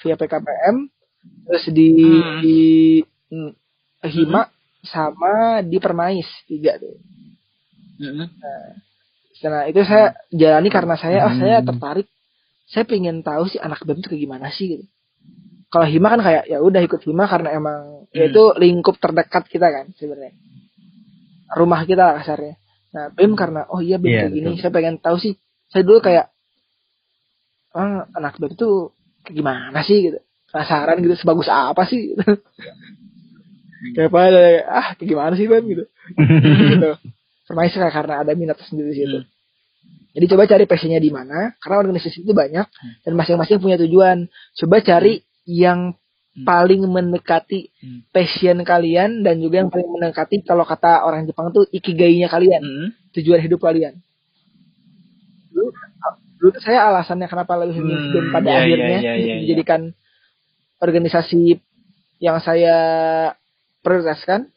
via 0.01 0.15
PKPM, 0.17 0.77
terus 1.45 1.65
di, 1.75 1.91
Hmm. 1.93 2.41
di 2.41 2.61
mm, 3.35 3.53
HIMA, 4.07 4.43
sama 4.87 5.61
di 5.63 5.79
Permais, 5.83 6.27
tiga 6.47 6.79
tuh. 6.79 6.97
hmm. 7.99 8.27
Nah 9.43 9.67
itu 9.67 9.83
saya 9.83 10.15
jalani 10.31 10.71
karena 10.71 10.95
saya, 10.95 11.27
oh 11.27 11.35
Hmm. 11.35 11.41
saya 11.43 11.57
tertarik. 11.67 12.07
Saya 12.71 12.87
pengen 12.89 13.21
tahu 13.27 13.51
sih 13.51 13.59
anak 13.61 13.83
BEM 13.85 14.01
itu 14.01 14.09
kayak 14.09 14.23
gimana 14.23 14.49
sih 14.55 14.67
gitu. 14.79 14.85
Kalau 15.73 15.87
Hima 15.89 16.13
kan 16.13 16.21
kayak 16.21 16.45
ya 16.53 16.61
udah 16.61 16.85
ikut 16.85 17.01
Hima 17.09 17.25
karena 17.25 17.57
emang 17.57 18.05
ya 18.13 18.29
Hmm. 18.29 18.31
itu 18.31 18.43
lingkup 18.61 19.01
terdekat 19.01 19.49
kita 19.49 19.73
kan 19.73 19.89
sebenarnya. 19.97 20.37
Rumah 21.57 21.81
kita 21.89 22.03
lah 22.13 22.15
kasarnya. 22.21 22.61
Nah 22.93 23.09
BEM 23.17 23.33
karena 23.33 23.65
oh 23.73 23.81
iya 23.81 23.97
BEM 23.97 24.13
Iya, 24.13 24.21
kayak 24.29 24.33
gini, 24.37 24.51
saya 24.61 24.69
pengen 24.69 25.01
tahu 25.01 25.17
sih. 25.17 25.41
Saya 25.73 25.81
dulu 25.89 26.05
kayak 26.05 26.29
ah, 27.73 28.05
anak 28.13 28.37
BEM 28.37 28.53
tuh 28.53 28.93
gimana 29.33 29.81
sih 29.81 30.13
gitu. 30.13 30.21
Penasaran 30.53 31.01
gitu 31.01 31.17
sebagus 31.17 31.49
apa 31.49 31.89
sih 31.89 32.13
gitu. 32.13 32.21
kayak 33.97 34.11
pada 34.13 34.45
ah 34.69 34.87
kayak 35.01 35.09
gimana 35.09 35.33
sih 35.41 35.49
BEM 35.49 35.65
gitu. 35.73 35.85
gitu. 36.77 36.91
Permais 37.49 37.73
kayak 37.73 37.95
karena 37.97 38.15
ada 38.21 38.33
minat 38.37 38.61
sendiri 38.61 38.93
di 38.93 38.97
situ. 39.01 39.19
Hmm. 39.25 39.29
Jadi 40.13 40.25
coba 40.29 40.45
cari 40.45 40.65
passionnya 40.69 41.01
di 41.01 41.09
mana, 41.09 41.57
karena 41.57 41.81
organisasi 41.81 42.29
itu 42.29 42.37
banyak 42.37 42.69
dan 43.01 43.13
masing-masing 43.17 43.57
punya 43.65 43.81
tujuan. 43.81 44.29
Coba 44.61 44.85
cari 44.85 45.25
yang 45.45 45.95
Hmm. 46.33 46.49
paling 46.49 46.81
mendekati 46.89 47.69
Hmm. 47.77 48.09
passion 48.09 48.65
kalian 48.65 49.21
dan 49.21 49.37
juga 49.37 49.61
yang 49.61 49.69
paling 49.69 49.85
mendekati 49.85 50.41
kalau 50.41 50.65
kata 50.65 51.05
orang 51.05 51.29
Jepang 51.29 51.53
tuh 51.53 51.69
ikigainya 51.69 52.33
kalian, 52.33 52.63
Hmm. 52.65 52.89
tujuan 53.13 53.45
hidup 53.45 53.61
kalian. 53.61 54.01
Dulu, 55.53 55.69
dulu 56.41 56.57
saya 56.65 56.89
alasannya 56.89 57.29
kenapa 57.29 57.61
lebih 57.61 57.85
Hmm, 57.85 58.33
pada 58.33 58.49
iya, 58.49 58.57
iya, 58.57 58.65
akhirnya 58.65 58.99
iya, 59.05 59.13
iya, 59.13 59.25
iya. 59.29 59.35
dijadikan 59.45 59.93
organisasi 60.81 61.61
yang 62.17 62.41
saya 62.41 62.77
prioritaskan 63.85 64.49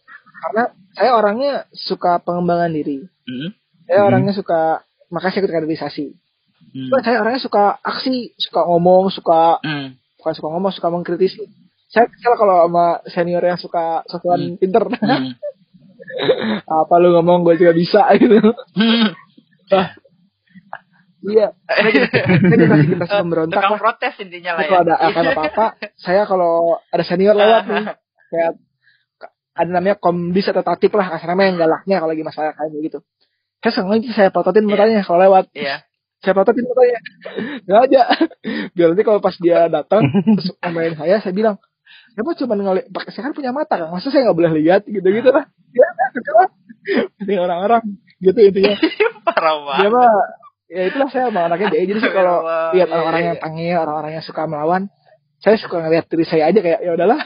karena 0.47 0.63
saya 0.95 1.11
orangnya 1.11 1.67
suka 1.75 2.23
pengembangan 2.23 2.71
diri. 2.71 3.03
Hmm. 3.27 3.51
Saya 3.83 3.99
Hmm. 3.99 4.09
orangnya 4.15 4.31
suka 4.31 4.79
makanya 5.11 5.31
saya 5.35 5.41
ikut 5.43 5.53
kaderisasi. 5.53 6.05
Hmm. 6.71 6.89
Saya 7.03 7.19
orangnya 7.19 7.43
suka 7.43 7.83
aksi, 7.83 8.31
suka 8.39 8.63
ngomong, 8.63 9.11
suka 9.11 9.59
Hmm. 9.59 9.99
Bukan 10.25 10.33
suka 10.33 10.49
ngomong, 10.49 10.73
suka 10.73 10.89
mengkritisi. 10.89 11.45
Saya 11.85 12.09
kesel 12.09 12.33
kalau 12.33 12.65
sama 12.65 12.85
senior 13.05 13.39
yang 13.39 13.61
suka 13.61 14.01
sosokan 14.09 14.41
Hmm. 14.41 14.57
pinter. 14.57 14.89
Hmm. 14.89 15.37
Apa 16.81 16.97
lu 16.97 17.13
ngomong 17.13 17.45
gue 17.45 17.55
juga 17.55 17.71
bisa 17.71 18.09
gitu. 18.17 18.41
Hmm. 18.73 19.13
Iya. 21.21 21.53
Saya 21.65 21.89
saya 22.09 22.57
dikasih 22.57 22.87
kita 22.91 23.05
pemberontak 23.07 23.57
Tukang 23.61 23.73
lah. 23.73 23.81
protes 23.81 24.13
intinya 24.17 24.51
lah 24.53 24.61
Jadi 24.61 24.65
ya. 24.65 24.69
kalau 24.69 24.81
ada 24.83 24.95
akan 24.99 25.23
apa-apa, 25.31 25.65
saya 25.95 26.21
kalau 26.25 26.53
ada 26.85 27.03
senior 27.03 27.33
lewat 27.33 27.63
nih, 27.65 27.85
kayak 28.29 28.51
ada 29.55 29.69
namanya 29.71 29.95
komdis 29.95 30.45
atau 30.49 30.61
tatip 30.61 30.91
lah, 30.93 31.05
kasarnya 31.11 31.49
yang 31.49 31.57
galaknya 31.57 31.95
kalau 31.97 32.11
lagi 32.11 32.21
masalah 32.21 32.53
kayak 32.53 32.81
gitu. 32.81 32.99
Saya 33.61 33.71
sengaja 33.73 34.09
saya 34.11 34.29
plototin 34.29 34.65
Iya. 34.65 34.69
mukanya 34.69 35.01
kalau 35.01 35.19
lewat. 35.19 35.45
Iya. 36.15 36.31
saya 36.31 36.33
plototin 36.35 36.65
mukanya 36.65 36.99
nggak 37.65 37.79
aja 37.89 38.01
biar 38.75 38.87
nanti 38.93 39.03
kalau 39.03 39.19
pas 39.19 39.35
dia 39.37 39.67
datang 39.67 40.01
terus 40.07 40.49
ngomongin 40.63 40.95
saya 40.95 41.19
saya 41.21 41.35
bilang 41.35 41.57
Kenapa 42.15 42.31
cuma 42.39 42.55
ngeliat 42.55 42.87
pakai 42.95 43.11
saya 43.11 43.27
kan 43.27 43.33
punya 43.35 43.51
mata 43.51 43.75
kan 43.75 43.91
masa 43.91 44.07
saya 44.07 44.23
nggak 44.23 44.37
boleh 44.39 44.51
lihat? 44.63 44.87
Gitu 44.87 45.03
gitu 45.03 45.29
lah. 45.35 45.45
Ya 45.75 45.87
ini 47.27 47.35
orang-orang. 47.35 47.83
Gitu 48.23 48.39
intinya. 48.39 48.71
Parah 49.27 49.55
banget. 49.67 49.91
mah 49.91 50.15
ya 50.65 50.81
itulah 50.89 51.09
saya 51.11 51.27
emang 51.29 51.51
anaknya 51.51 51.77
jadi 51.77 51.93
jadi 51.93 52.09
kalau 52.09 52.41
lihat 52.73 52.89
iya, 52.89 52.93
orang-orang 52.93 53.21
iya, 53.21 53.29
yang 53.29 53.37
tangil 53.37 53.75
orang-orang 53.77 54.11
yang 54.17 54.25
suka 54.25 54.49
melawan 54.49 54.83
saya 55.37 55.61
suka 55.61 55.77
ngeliat 55.77 56.09
diri 56.09 56.25
saya 56.25 56.49
aja 56.49 56.57
kayak 56.57 56.79
ya 56.81 56.91
udahlah 56.97 57.19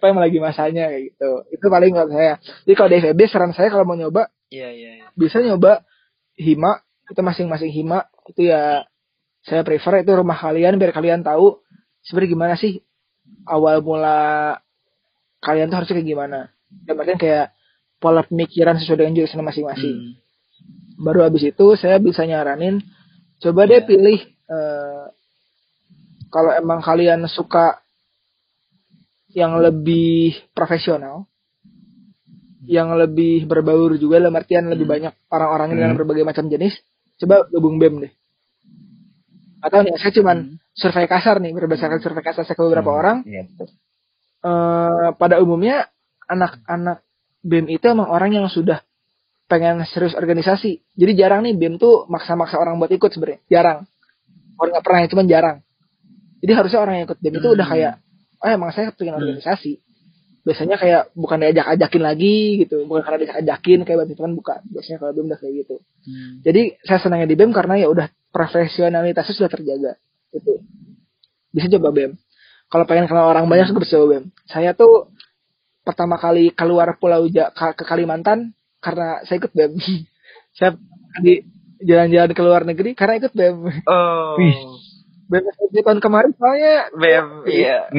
apa 0.00 0.04
yang 0.08 0.18
lagi 0.18 0.38
masanya? 0.40 0.84
Kayak 0.90 1.02
gitu. 1.12 1.30
Itu 1.52 1.66
paling 1.68 1.92
kalau 1.92 2.10
saya. 2.10 2.34
Jadi 2.40 2.74
kalau 2.74 2.88
di 2.88 2.96
FEB 3.04 3.20
saran 3.28 3.52
saya 3.52 3.68
kalau 3.68 3.84
mau 3.84 3.94
nyoba 4.00 4.32
Iya 4.48 4.70
iya. 4.72 4.90
iya. 5.02 5.06
bisa 5.18 5.42
nyoba 5.42 5.82
hima 6.38 6.85
itu 7.06 7.20
masing-masing 7.22 7.70
hima 7.70 8.06
itu 8.26 8.50
ya 8.50 8.82
saya 9.46 9.62
prefer 9.62 10.02
itu 10.02 10.10
rumah 10.10 10.34
kalian 10.34 10.74
biar 10.74 10.90
kalian 10.90 11.22
tahu 11.22 11.62
sebenarnya 12.02 12.30
gimana 12.34 12.54
sih 12.58 12.82
awal 13.46 13.78
mula 13.82 14.58
kalian 15.38 15.70
tuh 15.70 15.76
harusnya 15.78 15.96
kayak 16.02 16.10
gimana 16.10 16.40
dan 16.82 16.98
artian 16.98 17.18
kayak 17.18 17.46
pola 18.02 18.26
pemikiran 18.26 18.76
sesuai 18.76 18.98
dengan 19.00 19.14
jurusan 19.22 19.42
masing-masing 19.42 19.96
Hmm. 19.96 20.12
baru 20.98 21.28
habis 21.30 21.46
itu 21.46 21.66
saya 21.78 22.00
bisa 22.02 22.26
nyaranin 22.26 22.82
coba 23.38 23.68
deh 23.70 23.82
Iya. 23.82 23.86
pilih 23.86 24.18
eh, 24.26 25.04
kalau 26.26 26.50
emang 26.58 26.82
kalian 26.82 27.22
suka 27.30 27.78
yang 29.30 29.60
lebih 29.60 30.34
profesional 30.56 31.28
yang 32.66 32.98
lebih 32.98 33.46
berbaur 33.46 33.94
juga 33.94 34.18
dalam 34.18 34.34
artian 34.34 34.66
lebih 34.66 34.90
Hmm. 34.90 34.94
banyak 34.98 35.12
orang-orang 35.30 35.68
dengan 35.78 35.90
Hmm. 35.94 35.98
berbagai 36.02 36.24
macam 36.26 36.50
jenis 36.50 36.74
coba 37.16 37.48
gabung 37.48 37.76
BEM 37.76 37.94
deh 38.04 38.12
atau 39.60 39.78
nih 39.82 39.96
saya 39.98 40.12
cuman 40.12 40.36
Hmm. 40.36 40.56
survei 40.76 41.08
kasar 41.08 41.40
nih 41.40 41.50
berdasarkan 41.50 41.98
survei 41.98 42.22
kasar 42.22 42.44
saya 42.44 42.54
ke 42.54 42.62
beberapa 42.62 42.92
orang 42.92 43.24
Iya, 43.24 43.48
betul. 43.48 43.68
eh, 44.44 45.08
pada 45.16 45.40
umumnya 45.40 45.88
anak-anak 46.28 47.00
BEM 47.40 47.66
itu 47.70 47.84
emang 47.86 48.06
orang 48.06 48.30
yang 48.30 48.46
sudah 48.46 48.82
pengen 49.46 49.78
serius 49.86 50.18
organisasi. 50.18 50.82
Jadi 50.98 51.12
jarang 51.14 51.46
nih 51.46 51.54
BEM 51.54 51.78
tuh 51.78 52.04
maksa-maksa 52.10 52.58
orang 52.58 52.76
buat 52.76 52.90
ikut 52.90 53.14
sebenarnya. 53.14 53.38
Jarang. 53.46 53.78
Orang 54.58 54.70
nggak 54.74 54.82
pernah, 54.84 55.06
cuman 55.06 55.26
jarang. 55.30 55.56
Jadi 56.42 56.52
harusnya 56.52 56.80
orang 56.82 56.94
yang 56.98 57.04
ikut 57.06 57.18
BEM 57.22 57.34
itu 57.38 57.46
Hmm. 57.46 57.56
udah 57.56 57.66
kayak, 57.66 57.92
oh 58.42 58.48
emang 58.50 58.70
saya 58.74 58.90
pengen 58.90 59.14
Hmm. 59.14 59.22
organisasi. 59.22 59.78
Biasanya 60.42 60.76
kayak 60.78 61.02
bukan 61.14 61.38
diajak-ajakin 61.42 62.02
lagi 62.02 62.36
gitu, 62.62 62.86
bukan 62.86 63.02
karena 63.02 63.18
diajak-ajakin 63.22 63.78
kayak 63.82 63.98
badminton 64.02 64.32
bukan. 64.34 64.60
Biasanya 64.66 64.98
kalau 64.98 65.12
BEM 65.14 65.26
udah 65.30 65.38
kayak 65.38 65.54
gitu. 65.62 65.74
Hmm. 66.06 66.38
Jadi 66.46 66.78
saya 66.86 67.02
senangnya 67.02 67.26
di 67.26 67.34
BEM 67.34 67.50
karena 67.50 67.82
ya 67.82 67.90
udah 67.90 68.06
profesionalitasnya 68.30 69.34
sudah 69.34 69.50
terjaga. 69.50 69.92
Itu. 70.30 70.62
Bisa 71.50 71.66
coba 71.76 71.90
BEM. 71.90 72.14
Kalau 72.66 72.84
pengen 72.86 73.10
kenal 73.10 73.26
orang 73.26 73.50
banyak 73.50 73.74
juga 73.74 73.82
bisa 73.82 73.98
coba 73.98 74.06
BEM. 74.18 74.24
Saya 74.46 74.70
tuh 74.72 75.10
pertama 75.82 76.14
kali 76.18 76.54
keluar 76.54 76.94
Pulau 76.98 77.26
Ja- 77.26 77.50
ke 77.50 77.82
Kalimantan 77.82 78.54
karena 78.78 79.20
saya 79.26 79.42
ikut 79.42 79.50
BEM. 79.50 79.74
saya 80.56 80.78
di 81.26 81.42
jalan-jalan 81.82 82.32
ke 82.32 82.42
luar 82.42 82.62
negeri 82.62 82.94
karena 82.94 83.18
ikut 83.18 83.34
BEM. 83.34 83.56
Oh. 83.90 84.38
Wih. 84.38 84.56
BEM 85.26 85.42
SBB 85.42 85.82
tahun 85.82 85.98
kemarin 85.98 86.30
soalnya 86.38 86.86
Bem, 86.94 87.26
iya. 87.50 87.90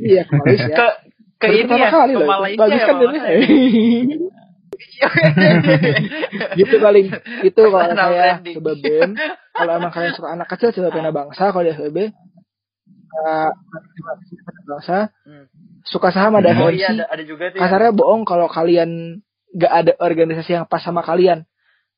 Iya 0.00 0.22
ke 0.24 0.32
Malaysia. 0.40 0.72
Ke 0.72 0.88
ke 1.36 1.46
Baru 1.52 1.58
ini 1.58 1.74
ya, 1.76 1.88
kali 1.92 2.12
ke. 2.16 2.24
Malaysia 2.24 2.60
Bagus 2.64 2.80
ya. 2.80 2.86
kan 2.88 2.96
Mama? 2.96 3.20
Gitu 6.60 6.74
paling 6.78 7.06
itu 7.42 7.60
kalau 7.60 7.82
Personal 7.82 8.10
saya 8.12 8.34
coba 8.40 8.72
BEM 8.78 9.10
kalau 9.52 9.72
emang 9.78 9.92
kalian 9.92 10.12
suka 10.14 10.28
anak 10.32 10.48
kecil 10.52 10.68
coba 10.74 10.88
pena 10.92 11.10
bangsa. 11.10 11.52
Kalau 11.52 11.64
di 11.64 11.72
FEB 11.72 11.98
uh, 13.12 13.50
bangsa. 14.68 15.10
Hmm. 15.26 15.46
suka 15.82 16.14
saham 16.14 16.38
ada 16.38 16.54
Oh 16.62 16.70
iya 16.70 16.94
ada, 16.94 17.10
ada 17.10 17.22
juga 17.26 17.50
tuh. 17.50 17.58
ya. 17.58 17.66
kasarnya 17.66 17.92
bohong 17.92 18.22
kalau 18.22 18.46
kalian 18.46 19.20
gak 19.58 19.72
ada 19.72 19.92
organisasi 19.98 20.62
yang 20.62 20.64
pas 20.70 20.80
sama 20.82 21.02
kalian. 21.02 21.44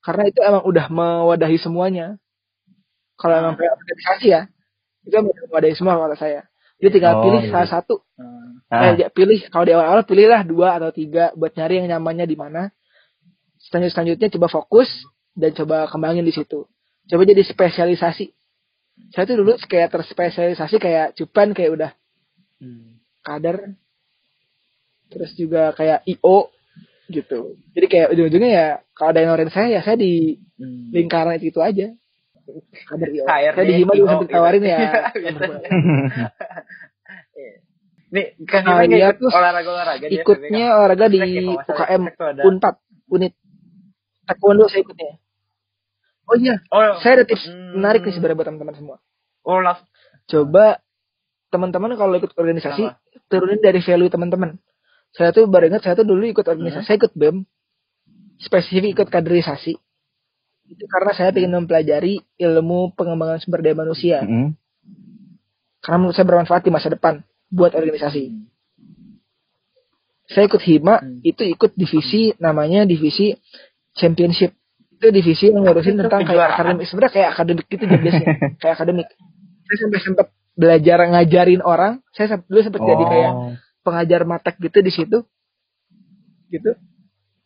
Karena 0.00 0.28
itu 0.28 0.40
emang 0.40 0.64
udah 0.64 0.86
mewadahi 0.92 1.56
semuanya. 1.60 2.16
Kalau 3.20 3.34
emang 3.36 3.54
pengen 3.56 3.76
organisasi 3.76 4.26
ya 4.28 4.42
itu 5.04 5.14
emang 5.14 5.32
udah 5.32 5.46
mewadahi 5.52 5.74
semua 5.76 6.00
kata 6.00 6.16
saya 6.16 6.40
jadi 6.80 6.90
tinggal 6.90 7.14
Oh, 7.18 7.22
pilih 7.22 7.42
iya. 7.46 7.50
salah 7.52 7.68
satu. 7.70 7.94
Ah, 8.70 8.90
Eh, 8.90 9.06
ya, 9.06 9.08
pilih 9.12 9.38
kalau 9.52 9.64
di 9.68 9.72
awal-awal 9.76 10.02
pilihlah 10.02 10.42
dua 10.42 10.80
atau 10.80 10.90
tiga 10.90 11.30
buat 11.38 11.54
nyari 11.54 11.84
yang 11.84 11.88
nyamannya 11.94 12.26
di 12.26 12.34
mana. 12.34 12.74
Selanjut 13.60 13.94
selanjutnya 13.94 14.28
coba 14.34 14.48
fokus 14.50 14.90
dan 15.38 15.54
coba 15.54 15.86
kembangin 15.86 16.26
di 16.26 16.34
situ. 16.34 16.66
Coba 17.06 17.22
jadi 17.22 17.44
spesialisasi. 17.46 18.34
Saya 19.14 19.24
tuh 19.26 19.36
dulu 19.42 19.54
kayak 19.68 19.94
terspesialisasi 19.94 20.76
kayak 20.82 21.06
cupan 21.14 21.54
kayak 21.54 21.70
udah 21.74 21.90
Hmm. 22.58 22.98
kader. 23.22 23.78
Terus 25.12 25.30
juga 25.38 25.70
kayak 25.76 26.02
IO 26.08 26.50
gitu. 27.12 27.54
Jadi 27.76 27.86
kayak 27.86 28.08
ujung-ujungnya 28.16 28.50
ya 28.50 28.66
kalau 28.96 29.12
ada 29.14 29.20
yang 29.22 29.52
saya 29.52 29.78
ya 29.78 29.80
saya 29.84 30.00
di 30.00 30.40
Hmm. 30.54 30.94
lingkaran 30.94 31.34
itu, 31.38 31.50
itu 31.50 31.60
aja. 31.60 31.90
IO. 32.44 33.24
HRD, 33.24 33.56
saya 33.56 33.64
di 33.64 33.74
Hima 33.78 33.92
juga 33.92 34.04
IO, 34.04 34.10
sampai 34.12 34.28
tawarin 34.28 34.62
ya. 34.62 34.78
Biasanya. 35.12 35.58
Nih, 38.14 38.26
kan 38.46 38.62
iya, 38.86 39.10
ikut 39.10 39.18
terus 39.18 39.32
olahraga-olahraga 39.34 40.06
di 40.06 40.22
ikutnya 40.22 40.64
olahraga 40.78 41.06
di 41.10 41.18
ya. 41.18 41.50
UKM 41.50 42.02
tuh. 42.14 42.46
Unpad 42.46 42.74
unit 43.10 43.34
taekwondo 44.24 44.70
saya 44.70 44.80
ikutnya 44.80 45.18
oh 46.24 46.36
iya 46.38 46.54
Oh, 46.70 46.96
saya 47.02 47.20
ada 47.20 47.24
tips 47.26 47.44
Hmm. 47.44 47.76
menarik 47.76 48.00
nih 48.00 48.14
sebenarnya 48.14 48.38
buat 48.38 48.46
teman-teman 48.48 48.74
semua 48.78 48.96
oh 49.42 49.60
langsung. 49.60 49.84
coba 50.24 50.80
teman-teman 51.50 51.92
kalau 51.98 52.14
ikut 52.16 52.32
organisasi 52.32 52.82
Kenapa? 52.88 53.28
turunin 53.28 53.60
dari 53.60 53.80
value 53.82 54.08
teman-teman 54.08 54.56
saya 55.10 55.30
tuh 55.30 55.44
baru 55.44 55.68
ingat 55.68 55.82
saya 55.82 55.94
tuh 55.94 56.06
dulu 56.06 56.24
ikut 56.24 56.46
organisasi 56.46 56.80
Hmm. 56.80 56.88
saya 56.88 56.96
ikut 56.96 57.12
bem 57.12 57.44
spesifik 58.40 58.96
ikut 58.96 59.08
kaderisasi 59.10 59.76
itu 60.64 60.84
karena 60.88 61.12
saya 61.12 61.30
ingin 61.30 61.52
mempelajari 61.54 62.24
ilmu 62.36 62.96
pengembangan 62.96 63.38
sumber 63.38 63.60
daya 63.60 63.76
manusia. 63.76 64.24
Mm-mm. 64.24 64.56
karena 65.78 65.96
menurut 66.00 66.16
saya 66.16 66.24
bermanfaat 66.24 66.64
di 66.64 66.72
masa 66.72 66.88
depan 66.88 67.20
buat 67.52 67.76
organisasi. 67.76 68.32
Saya 70.24 70.48
ikut 70.48 70.62
hima 70.64 70.96
Hmm. 70.98 71.20
itu 71.20 71.44
ikut 71.44 71.76
divisi 71.76 72.32
namanya 72.40 72.88
divisi 72.88 73.36
championship. 73.92 74.56
Itu 74.96 75.12
divisi 75.12 75.52
yang 75.52 75.60
ngurusin 75.60 76.00
Itu 76.00 76.08
tentang 76.08 76.24
kayak 76.24 76.56
akademik. 76.56 76.88
Sebenarnya 76.88 77.12
kayak 77.12 77.28
akademik 77.36 77.66
gitu 77.68 77.84
jobdesknya 77.84 78.26
kayak 78.64 78.74
akademik. 78.80 79.08
Saya 79.68 79.76
sampai 79.84 80.00
sempat 80.00 80.26
belajar 80.56 80.98
ngajarin 81.04 81.60
orang. 81.60 82.00
Saya 82.16 82.26
sempat 82.32 82.48
dulu 82.48 82.60
sempat 82.64 82.80
jadi 82.80 83.04
kayak 83.04 83.32
Oh. 83.36 83.52
pengajar 83.84 84.20
matek 84.24 84.56
gitu 84.64 84.78
di 84.80 84.92
situ. 84.96 85.18
Gitu. 86.48 86.70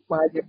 Mengajar 0.06 0.46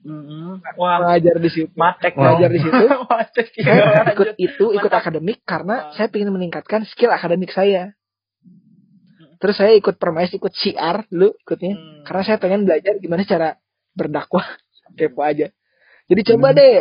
Mm-mm. 0.00 0.62
Wah, 0.74 0.96
mengajar 1.00 1.36
di 1.36 1.48
situ 1.48 1.68
matek. 1.72 2.14
Mengajar 2.14 2.48
di 2.48 2.60
situ. 2.64 2.84
matek. 3.04 3.46
saya 3.52 3.66
Iya, 3.66 3.84
ikut 4.08 4.26
lanjut. 4.26 4.34
itu 4.38 4.64
ikut 4.72 4.86
Mantap. 4.86 5.00
akademik 5.02 5.38
karena 5.42 5.74
Ah. 5.80 5.92
saya 5.92 6.06
ingin 6.10 6.30
meningkatkan 6.30 6.82
skill 6.84 7.10
akademik 7.10 7.50
saya 7.50 7.92
terus 9.36 9.54
saya 9.54 9.70
ikut 9.72 9.94
permais 9.96 10.30
ikut 10.30 10.50
CR 10.50 11.06
dulu 11.06 11.30
ikutnya 11.38 11.72
Hmm. 11.72 12.02
karena 12.02 12.22
saya 12.24 12.38
pengen 12.38 12.62
belajar 12.64 12.94
gimana 12.96 13.22
cara 13.22 13.54
berdakwah 13.92 14.42
kepo 14.98 15.22
aja 15.22 15.46
jadi 16.04 16.20
Hmm. 16.20 16.28
coba 16.28 16.48
deh 16.52 16.74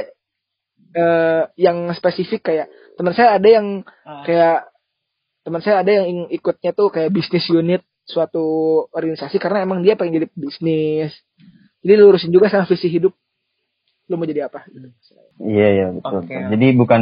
eh 0.90 1.44
yang 1.56 1.78
spesifik 1.92 2.42
kayak 2.44 2.68
teman 2.96 3.14
saya 3.14 3.38
ada 3.38 3.46
yang 3.48 3.68
Ah. 4.02 4.24
kayak 4.24 4.66
teman 5.42 5.62
saya 5.62 5.80
ada 5.80 5.92
yang 5.94 6.26
ikutnya 6.30 6.72
tuh 6.72 6.90
kayak 6.90 7.10
bisnis 7.10 7.46
unit 7.48 7.80
suatu 8.04 8.42
organisasi 8.90 9.38
karena 9.38 9.62
emang 9.62 9.80
dia 9.80 9.94
pengen 9.94 10.18
jadi 10.18 10.28
bisnis 10.34 11.14
jadi 11.88 11.96
lurusin 11.98 12.30
juga 12.30 12.52
sama 12.52 12.68
visi 12.68 12.92
hidup 12.92 13.16
lu 14.08 14.16
mau 14.16 14.24
jadi 14.24 14.48
apa 14.48 14.68
Iya 15.40 15.68
iya 15.70 15.86
betul. 15.92 16.24
Betul. 16.24 16.44
Jadi 16.52 16.68
bukan 16.76 17.02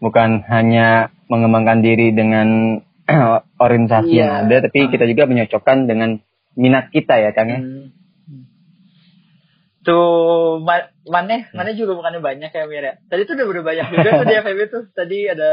bukan 0.00 0.30
hanya 0.48 1.08
mengembangkan 1.28 1.80
diri 1.80 2.10
dengan 2.10 2.80
organisasi 3.64 4.12
Iya. 4.12 4.20
yang 4.20 4.32
ada, 4.44 4.56
tapi 4.64 4.88
kita 4.88 5.04
juga 5.04 5.24
menyocokkan 5.24 5.84
dengan 5.84 6.18
minat 6.52 6.88
kita 6.90 7.16
ya 7.16 7.30
Kang 7.30 7.48
ya. 7.48 7.60
Hmm. 7.60 7.92
Tuh, 9.80 10.60
ma 10.60 10.76
mana 11.08 11.48
mana 11.56 11.72
juga 11.72 11.96
bukannya 11.96 12.20
banyak 12.20 12.52
ya 12.52 12.64
Mir 12.68 12.84
ya. 12.84 12.94
Tadi 13.08 13.24
tuh 13.24 13.32
udah 13.32 13.46
udah 13.48 13.64
banyak 13.64 13.86
juga 13.90 14.08
tuh 14.20 14.26
di 14.28 14.34
FEB 14.44 14.60
tuh. 14.68 14.84
Tadi 14.92 15.18
ada 15.24 15.50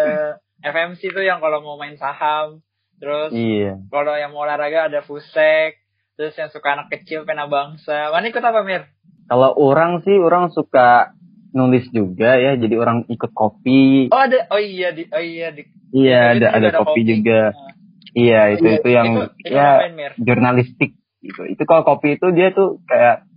FMC 0.59 1.01
tuh 1.11 1.23
yang 1.23 1.39
kalau 1.39 1.63
mau 1.63 1.79
main 1.79 1.95
saham, 1.95 2.59
terus 2.99 3.31
Iya. 3.31 3.79
kalau 3.87 4.15
yang 4.15 4.35
mau 4.35 4.43
olahraga 4.43 4.91
ada 4.91 4.99
Fusek, 4.99 5.79
terus 6.17 6.33
yang 6.33 6.49
suka 6.49 6.73
anak 6.73 6.89
kecil 6.89 7.23
pena 7.23 7.45
bangsa. 7.45 8.09
Mana 8.09 8.27
ikut 8.27 8.41
apa 8.41 8.65
Mir? 8.65 8.89
Kalau 9.29 9.53
orang 9.53 10.01
sih 10.01 10.17
orang 10.17 10.49
suka 10.49 11.13
nulis 11.53 11.85
juga 11.93 12.35
ya, 12.35 12.57
jadi 12.57 12.73
orang 12.75 13.05
ikut 13.05 13.31
kopi. 13.31 14.09
Oh 14.09 14.21
ada, 14.25 14.49
oh 14.49 14.57
iya 14.59 14.89
di, 14.91 15.05
oh 15.13 15.21
iya 15.21 15.53
di. 15.53 15.63
Iya 15.93 16.19
ada 16.33 16.47
juga 16.51 16.57
ada 16.57 16.69
kopi 16.83 17.01
juga. 17.05 17.41
Nah, 17.53 17.73
Iya 18.17 18.41
itu 18.57 18.65
Iya, 18.65 18.75
itu 18.81 18.87
yang 18.89 19.07
itu, 19.13 19.53
ya 19.53 19.67
ngapain 19.77 19.93
Mir? 19.93 20.11
jurnalistik 20.17 20.91
gitu. 21.21 21.41
Itu 21.45 21.63
kalau 21.69 21.85
kopi 21.85 22.17
itu 22.17 22.33
dia 22.33 22.49
tuh 22.49 22.81
kayak 22.89 23.29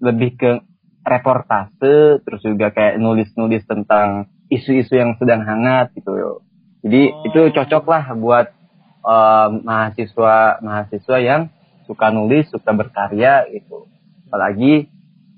lebih 0.00 0.30
ke 0.40 0.50
reportase, 1.04 2.22
terus 2.24 2.40
juga 2.40 2.72
kayak 2.72 2.96
nulis-nulis 2.96 3.60
tentang 3.68 4.32
isu-isu 4.48 4.94
yang 4.96 5.20
sedang 5.20 5.44
hangat 5.44 5.92
gitu. 5.92 6.40
Jadi 6.80 7.02
Oh. 7.12 7.26
itu 7.28 7.40
cocok 7.52 7.84
lah 7.84 8.04
buat 8.16 8.46
eh, 9.02 9.48
mahasiswa 9.68 10.62
mahasiswa 10.64 11.16
yang 11.20 11.50
suka 11.84 12.10
nulis, 12.10 12.48
suka 12.50 12.70
berkarya 12.72 13.46
gitu. 13.50 13.86
Apalagi 14.28 14.88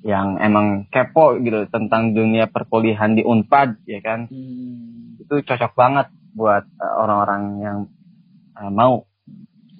yang 0.04 0.36
emang 0.36 0.84
kepo 0.92 1.40
gitu 1.40 1.64
tentang 1.72 2.12
dunia 2.12 2.44
perkuliahan 2.46 3.16
di 3.16 3.22
Unpad 3.24 3.82
ya 3.88 4.00
kan. 4.04 4.28
Hmm. 4.28 5.16
Itu 5.20 5.40
cocok 5.40 5.72
banget 5.72 6.12
buat 6.36 6.64
eh, 6.68 6.94
orang-orang 7.00 7.42
yang 7.64 7.78
eh, 8.60 8.70
mau 8.70 9.08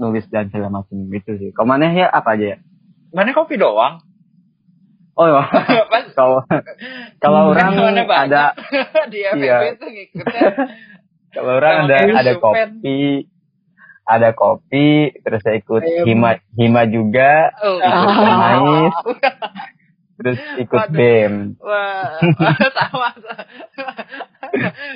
nulis 0.01 0.27
dan 0.33 0.49
segala 0.51 0.81
macam 0.83 0.97
gitu 1.13 1.37
sih. 1.39 1.51
Kalau 1.53 1.69
mana 1.69 1.93
ya 1.93 2.09
apa 2.09 2.35
aja 2.35 2.57
ya? 2.57 2.59
Mana 3.15 3.31
kopi 3.37 3.61
doang? 3.61 4.03
Oh 5.15 5.27
iya. 5.31 5.43
Kalau 6.19 6.43
kalau 7.23 7.41
orang 7.55 7.75
mana 7.79 8.03
banyak 8.03 8.31
ada 8.31 8.45
di 9.13 9.23
FEB 9.23 9.43
Iya. 9.43 9.79
tuh 9.79 9.89
ngikutnya. 9.91 10.51
kalau 11.35 11.59
orang 11.59 11.91
ada 11.91 11.97
ada 12.23 12.33
kopi 12.39 13.27
ada 14.05 14.31
kopi 14.31 14.89
terus 15.19 15.41
saya 15.41 15.57
ikut 15.57 15.81
Ayam. 15.81 16.05
hima 16.05 16.31
hima 16.53 16.83
juga 16.85 17.51
Oh. 17.59 17.79
ikut 17.79 18.09
pemais 18.15 18.93
terus 20.15 20.39
ikut 20.59 20.79
Waduh. 20.79 20.95
bem 20.95 21.35
Wah, 21.59 22.21
sama. 22.71 23.09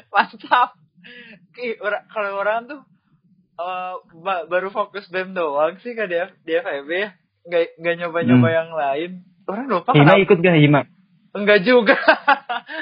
Mantap. 0.08 0.70
Kalau 2.08 2.30
orang 2.36 2.66
tuh 2.66 2.80
eh, 3.56 3.92
ba- 4.16 4.46
baru 4.46 4.68
fokus 4.68 5.08
BEM 5.08 5.32
doang 5.32 5.74
sih 5.78 5.92
kan 5.92 6.06
dia 6.06 6.30
di 6.38 6.54
FEB 6.54 6.88
ya. 6.88 7.08
Nggak, 7.44 7.62
nggak 7.76 7.94
nyoba-nyoba 7.98 8.44
Hmm. 8.44 8.56
yang 8.56 8.70
lain. 8.70 9.10
Orang 9.42 9.66
lupa 9.66 9.90
hima 9.90 10.04
kenapa. 10.06 10.22
ikut 10.22 10.38
gak 10.38 10.58
hima 10.58 10.80
Enggak 11.30 11.60
juga. 11.62 11.96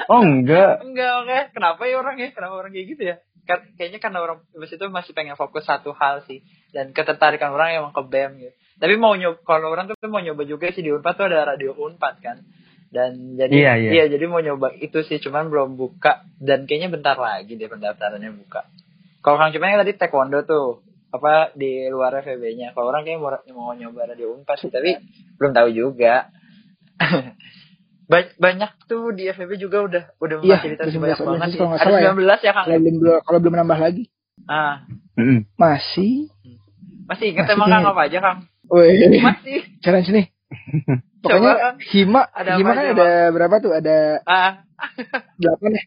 oh 0.07 0.21
enggak 0.21 0.81
enggak, 0.81 1.11
oke. 1.17 1.39
Kenapa 1.51 1.81
ya 1.83 1.95
orang 1.95 2.15
ya? 2.17 2.29
Kenapa 2.31 2.53
orang 2.55 2.71
kayak 2.71 2.87
gitu 2.89 3.03
ya? 3.05 3.15
Ka- 3.47 3.63
Kayaknya 3.79 3.99
karena 4.03 4.19
orang 4.21 4.37
di 4.51 4.67
situ 4.67 4.83
masih 4.91 5.15
pengen 5.15 5.39
fokus 5.39 5.63
satu 5.63 5.95
hal 5.95 6.21
sih. 6.27 6.43
Dan 6.69 6.91
ketertarikan 6.91 7.55
orang 7.55 7.73
emang 7.73 7.93
ke 7.95 8.03
BEM 8.03 8.31
gitu. 8.43 8.53
Tapi 8.77 8.93
mau 8.99 9.15
nyoba, 9.15 9.39
kalau 9.41 9.71
orang 9.73 9.87
tuh 9.89 9.95
mau 10.05 10.21
nyoba 10.21 10.43
juga 10.45 10.69
sih 10.69 10.83
di 10.83 10.91
Unpad 10.91 11.13
tuh 11.15 11.25
ada 11.31 11.47
radio 11.55 11.71
Unpad 11.73 12.15
kan. 12.19 12.37
Dan 12.87 13.35
jadi 13.35 13.51
Iya, 13.51 13.73
iya. 13.79 14.03
jadi 14.07 14.25
mau 14.27 14.39
nyoba 14.39 14.71
itu 14.75 15.03
sih 15.03 15.19
cuman 15.19 15.51
belum 15.51 15.75
buka 15.75 16.23
dan 16.39 16.63
kayaknya 16.63 16.87
bentar 16.87 17.19
lagi 17.19 17.59
deh 17.59 17.67
pendaftarannya 17.67 18.31
buka. 18.31 18.63
Kalau 19.19 19.35
Kang 19.35 19.51
Cuman 19.51 19.75
kan 19.75 19.81
tadi 19.83 19.93
taekwondo 19.97 20.39
tuh 20.47 20.85
apa 21.11 21.51
di 21.55 21.87
luar 21.91 22.19
FEB-nya. 22.21 22.71
Kalau 22.71 22.91
orang 22.91 23.03
kayaknya 23.03 23.19
mau, 23.19 23.31
mau 23.55 23.73
nyoba 23.75 24.11
radio 24.11 24.31
Unpad 24.35 24.57
sih 24.59 24.71
tapi 24.71 24.95
belum 25.35 25.51
tahu 25.51 25.69
juga. 25.71 26.31
Ba- 28.07 28.33
banyak 28.33 28.71
tuh 28.85 29.11
di 29.11 29.27
FEB 29.27 29.51
juga 29.57 29.83
udah 29.83 30.03
udah 30.17 30.35
Iya, 30.39 30.63
memfasilitasi 30.63 30.89
ada 30.89 31.01
banyak 31.03 31.17
19 31.17 31.27
banget 31.29 31.47
sih. 31.49 31.59
Ada 31.59 31.77
salah 31.77 31.99
ya. 31.99 32.11
19 32.13 32.39
ya 32.39 32.51
Kang. 32.51 32.65
kalau 32.65 32.79
belum 32.79 32.95
kalau 33.21 33.39
belum 33.39 33.55
nambah 33.57 33.79
lagi 33.79 34.03
Ah, 34.45 34.73
Mm-mm. 35.13 35.39
masih 35.55 36.31
masih 37.05 37.25
inget 37.29 37.43
Masih 37.43 37.53
emang 37.53 37.67
Kang 37.69 37.83
apa 37.85 38.01
aja 38.03 38.17
Kang? 38.21 38.37
Wih, 38.67 39.19
Masih. 39.19 39.59
challenge 39.79 40.09
nih. 40.09 40.25
Coba, 41.17 41.35
Pokoknya 41.35 41.53
Kang. 41.57 41.75
hima, 41.85 42.21
Ada 42.29 42.51
hima 42.55 42.69
kan 42.69 42.79
aja, 42.79 42.91
ada 42.93 43.09
berapa 43.29 43.55
tuh? 43.57 43.71
Ada 43.73 43.97
Ah, 44.23 44.51
delapan 45.35 45.71
ya? 45.73 45.83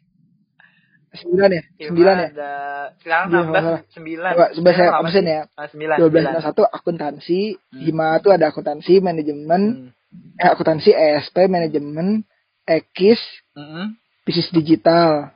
Sembilan 1.13 1.51
ya? 1.51 1.63
Hima 1.75 1.89
Sembilan 1.89 2.15
ya? 2.15 2.29
Ada 2.31 2.53
sekarang 2.97 3.25
Iya, 3.25 3.33
kalau 3.33 3.49
nggak 3.51 3.63
16 3.63 3.97
9. 3.97 4.31
Coba, 4.31 4.47
coba 4.53 4.71
saya 4.71 4.91
absen 4.95 5.25
ya. 5.27 5.41
Ah, 5.53 5.67
9. 5.67 5.97
Dua 5.97 6.09
belas 6.09 6.25
satu 6.41 6.63
akuntansi, 6.63 7.41
Hmm. 7.67 7.81
hima 7.81 8.09
tuh 8.19 8.31
ada 8.31 8.47
akuntansi, 8.47 8.95
manajemen, 9.01 9.63
Hmm. 9.65 9.89
Eh, 10.37 10.49
akuntansi, 10.49 10.91
ESP, 10.91 11.47
manajemen, 11.47 12.23
ekis, 12.65 13.21
Mm-mm. 13.55 13.95
bisnis 14.23 14.51
digital. 14.51 15.35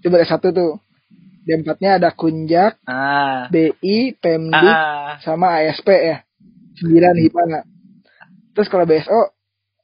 Coba 0.00 0.20
ada 0.20 0.28
satu 0.28 0.48
tuh. 0.50 0.72
Di 1.44 1.52
empatnya 1.52 2.00
ada 2.00 2.08
kunjak, 2.16 2.80
Ah. 2.88 3.52
BI, 3.52 4.16
Pemdik, 4.16 4.56
Ah, 4.56 5.20
sama 5.20 5.60
ASP 5.60 5.88
ya. 5.92 6.24
Sembilan 6.80 7.14
hima. 7.20 7.42
Terus 8.56 8.72
kalau 8.72 8.88
BSO, 8.88 9.20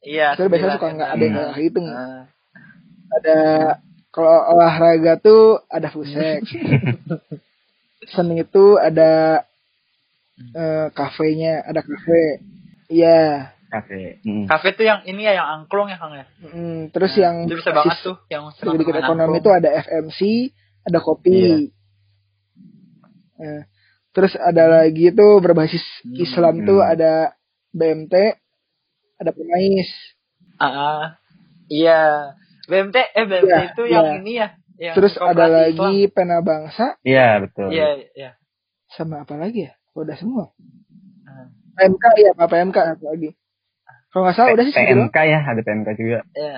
iya. 0.00 0.32
saya 0.40 0.48
biasanya 0.48 0.76
sembilan, 0.76 0.80
suka 0.80 0.96
nggak 0.96 1.10
ada 1.12 1.20
yang 1.22 1.34
nggak 1.36 1.58
hitung. 1.60 1.86
Ah. 1.88 2.22
ada 3.10 3.38
kalau 4.14 4.54
olahraga 4.54 5.18
tuh 5.18 5.66
ada 5.66 5.90
fusek 5.90 6.46
seni 8.14 8.42
itu 8.42 8.78
ada 8.78 9.42
eh, 10.38 10.86
kafenya 10.94 11.66
ada 11.66 11.82
kafe 11.82 12.38
iya 12.86 13.50
kafe 13.70 14.18
Mm. 14.20 14.44
Kafe 14.44 14.68
tuh 14.72 14.82
yang 14.82 15.00
ini 15.04 15.22
ya 15.22 15.32
yang 15.34 15.48
angklung 15.56 15.86
ya 15.86 15.96
Kang 15.96 16.12
ya. 16.12 16.26
Mm, 16.42 16.90
terus 16.90 17.14
Nah, 17.14 17.22
yang 17.22 17.34
itu 17.46 17.54
bisa 17.56 17.70
banget 17.70 17.96
tuh 18.00 18.16
yang 18.26 18.50
sedikit 18.52 18.94
ekonomi 18.94 19.06
angklung. 19.30 19.40
itu 19.40 19.50
ada 19.52 19.68
FMC 19.80 20.20
ada 20.82 20.98
kopi 20.98 21.38
Iya. 21.38 21.56
Eh, 23.40 23.62
terus 24.10 24.36
ada 24.36 24.64
lagi 24.68 25.08
tuh 25.10 25.38
berbasis 25.38 25.80
Hmm. 26.02 26.18
Islam 26.18 26.54
tuh 26.62 26.78
Hmm. 26.78 26.92
ada 26.92 27.12
BMT 27.70 28.14
ada 29.16 29.30
pemais 29.30 29.88
Ah, 30.56 30.68
ah. 30.68 31.02
iya. 31.66 32.34
BMT 32.66 32.96
eh 33.10 33.24
BMT 33.24 33.48
Iya, 33.48 33.58
itu 33.70 33.82
yang 33.86 34.04
iya. 34.04 34.18
ini 34.18 34.32
ya. 34.34 34.48
Yang 34.76 34.94
terus 34.94 35.14
ada 35.16 35.44
lagi 35.46 35.76
Islam. 36.02 36.12
pena 36.12 36.36
bangsa 36.40 36.96
iya 37.00 37.36
betul 37.38 37.68
Iya, 37.68 37.88
iya. 38.12 38.30
sama 38.90 39.22
apa 39.22 39.36
lagi 39.36 39.66
ya 39.66 39.72
Udah 39.90 40.14
semua. 40.14 40.52
Ah. 41.24 41.48
PMK 41.76 42.04
ya, 42.18 42.30
Pak 42.32 42.46
PMK 42.46 42.78
lagi. 43.00 43.30
Kalau 44.10 44.22
nggak 44.24 44.34
salah 44.34 44.50
udah 44.52 44.64
sih 44.64 44.72
segitu. 44.72 44.90
PMK 45.00 45.16
ya, 45.24 45.38
ada 45.40 45.60
PMK 45.60 45.88
juga. 45.94 46.18
Ya. 46.32 46.56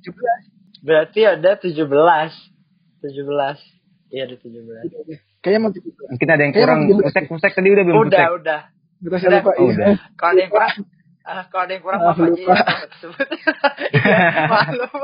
Juga. 0.00 0.32
Berarti 0.80 1.20
ada 1.24 1.50
17. 1.54 1.80
17. 3.00 3.56
Iya 4.10 4.22
ada 4.26 4.36
17. 4.36 5.40
Kayaknya 5.40 5.60
mau 5.60 5.70
tujuh 5.70 5.90
belas. 5.90 6.08
Mungkin 6.10 6.28
ada 6.28 6.42
yang 6.42 6.52
Kayaknya 6.52 6.68
kurang. 6.68 6.80
mau 6.82 7.00
17. 7.00 7.08
Usek, 7.08 7.24
usek 7.30 7.52
tadi 7.54 7.68
udah 7.70 7.84
belum 7.84 7.96
Udah, 7.98 8.08
usek. 8.10 8.28
udah. 8.36 8.60
Kita 9.00 9.16
saya 9.16 9.28
Udah. 9.30 9.40
lupa. 9.40 9.50
Oh, 9.50 9.56
iya. 9.56 9.72
udah. 9.72 9.88
Kalau 10.14 10.30
ada 10.30 10.40
yang 10.40 10.50
kurang 10.50 10.72
Ah, 11.20 11.44
kalau 11.46 11.62
ada 11.62 11.72
yang 11.72 11.84
kurang 11.84 12.00
Ah, 12.00 12.06
maaf 12.06 12.18
aja 12.18 12.26
lupa. 12.26 12.52
ya. 12.52 12.64
Iya, 13.90 14.16
Malu. 14.46 14.88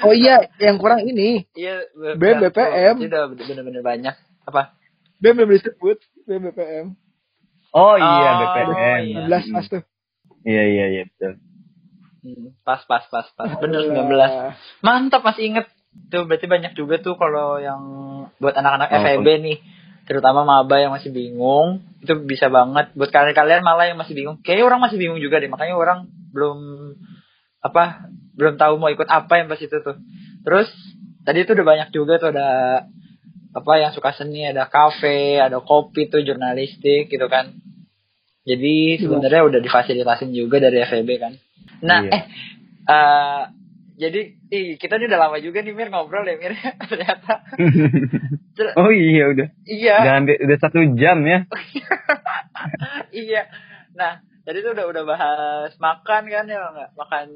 Oh 0.00 0.12
iya, 0.12 0.36
yang 0.58 0.76
kurang 0.76 1.00
ini. 1.00 1.46
Iya, 1.54 1.86
BEM, 2.16 2.42
BPM. 2.42 2.96
Itu 2.98 3.06
udah 3.06 3.22
bener-bener 3.30 3.80
banyak. 3.80 4.14
Apa? 4.42 4.74
BEM 5.18 5.32
belum 5.38 5.50
disebut. 5.54 5.96
BEM 6.24 6.50
BPM. 6.50 6.86
Oh 7.70 7.94
iya, 7.94 8.04
Oh, 8.26 8.34
BPM. 8.42 9.00
iya. 9.06 9.24
16 9.28 9.54
pas 9.54 9.66
tuh. 9.70 9.82
Iya, 10.44 10.62
iya, 10.68 10.84
iya, 10.92 11.02
betul. 11.08 11.32
Hmm, 12.24 12.56
pas, 12.64 12.80
pas, 12.88 13.04
pas, 13.08 13.26
pas. 13.36 13.48
Bener 13.60 13.84
Alhamdulillah. 13.84 14.52
19. 14.80 14.84
Mantap 14.84 15.20
masih 15.24 15.42
inget. 15.52 15.66
Tuh 16.08 16.24
berarti 16.28 16.48
banyak 16.48 16.72
juga 16.76 16.98
tuh 17.00 17.14
kalau 17.20 17.60
yang 17.60 17.80
buat 18.40 18.56
anak-anak 18.56 18.88
Oh, 18.92 18.98
FEB 19.00 19.28
nih. 19.44 19.58
Terutama 20.04 20.44
maba 20.44 20.76
yang 20.80 20.92
masih 20.92 21.12
bingung. 21.12 21.84
Itu 22.04 22.20
bisa 22.24 22.52
banget. 22.52 22.92
Buat 22.96 23.08
kalian-kalian 23.12 23.64
malah 23.64 23.88
yang 23.88 23.96
masih 24.00 24.12
bingung. 24.12 24.40
Kayaknya 24.44 24.64
orang 24.68 24.80
masih 24.84 24.96
bingung 25.00 25.20
juga 25.20 25.40
deh. 25.40 25.48
Makanya 25.48 25.76
orang 25.76 26.08
belum 26.32 26.58
apa 27.64 28.12
belum 28.36 28.60
tahu 28.60 28.76
mau 28.76 28.92
ikut 28.92 29.08
apa 29.08 29.40
yang 29.40 29.48
pas 29.48 29.60
itu 29.60 29.72
tuh. 29.80 29.96
Terus 30.44 30.68
tadi 31.24 31.44
itu 31.46 31.56
udah 31.56 31.66
banyak 31.66 31.88
juga 31.96 32.20
tuh 32.20 32.36
ada 32.36 32.48
apa 33.54 33.72
yang 33.78 33.94
suka 33.94 34.10
seni, 34.12 34.44
ada 34.44 34.66
kafe, 34.66 35.38
ada 35.38 35.62
kopi 35.62 36.10
tuh 36.10 36.20
jurnalistik 36.20 37.08
gitu 37.08 37.30
kan. 37.30 37.54
Jadi 38.44 38.74
sebenarnya 38.98 39.42
udah 39.42 39.58
difasilitasin 39.58 40.30
juga 40.30 40.60
dari 40.60 40.80
FEB 40.80 41.10
kan. 41.16 41.32
Nah, 41.80 42.00
Iya. 42.02 42.12
eh 42.12 42.22
eh, 42.84 43.42
jadi 43.96 44.20
ih, 44.48 44.76
kita 44.76 44.96
ini 44.96 45.06
udah 45.06 45.20
lama 45.22 45.38
juga 45.38 45.58
nih 45.58 45.72
Mir 45.72 45.88
ngobrol 45.88 46.22
ya 46.22 46.36
Mir 46.36 46.52
ternyata. 46.84 47.40
Ter- 48.56 48.74
oh 48.74 48.90
iya, 48.90 49.24
udah. 49.28 49.48
iya, 49.64 49.96
Udah, 49.98 50.12
hampir- 50.14 50.40
udah 50.40 50.58
satu 50.58 50.78
jam 50.94 51.24
ya. 51.24 51.48
iya. 53.16 53.48
Nah, 53.94 54.12
tadi 54.42 54.60
tuh 54.60 54.72
udah 54.72 54.86
udah 54.86 55.02
bahas 55.04 55.72
makan 55.78 56.22
kan 56.26 56.44
ya 56.44 56.58
nggak? 56.66 56.90
Makan 56.94 57.26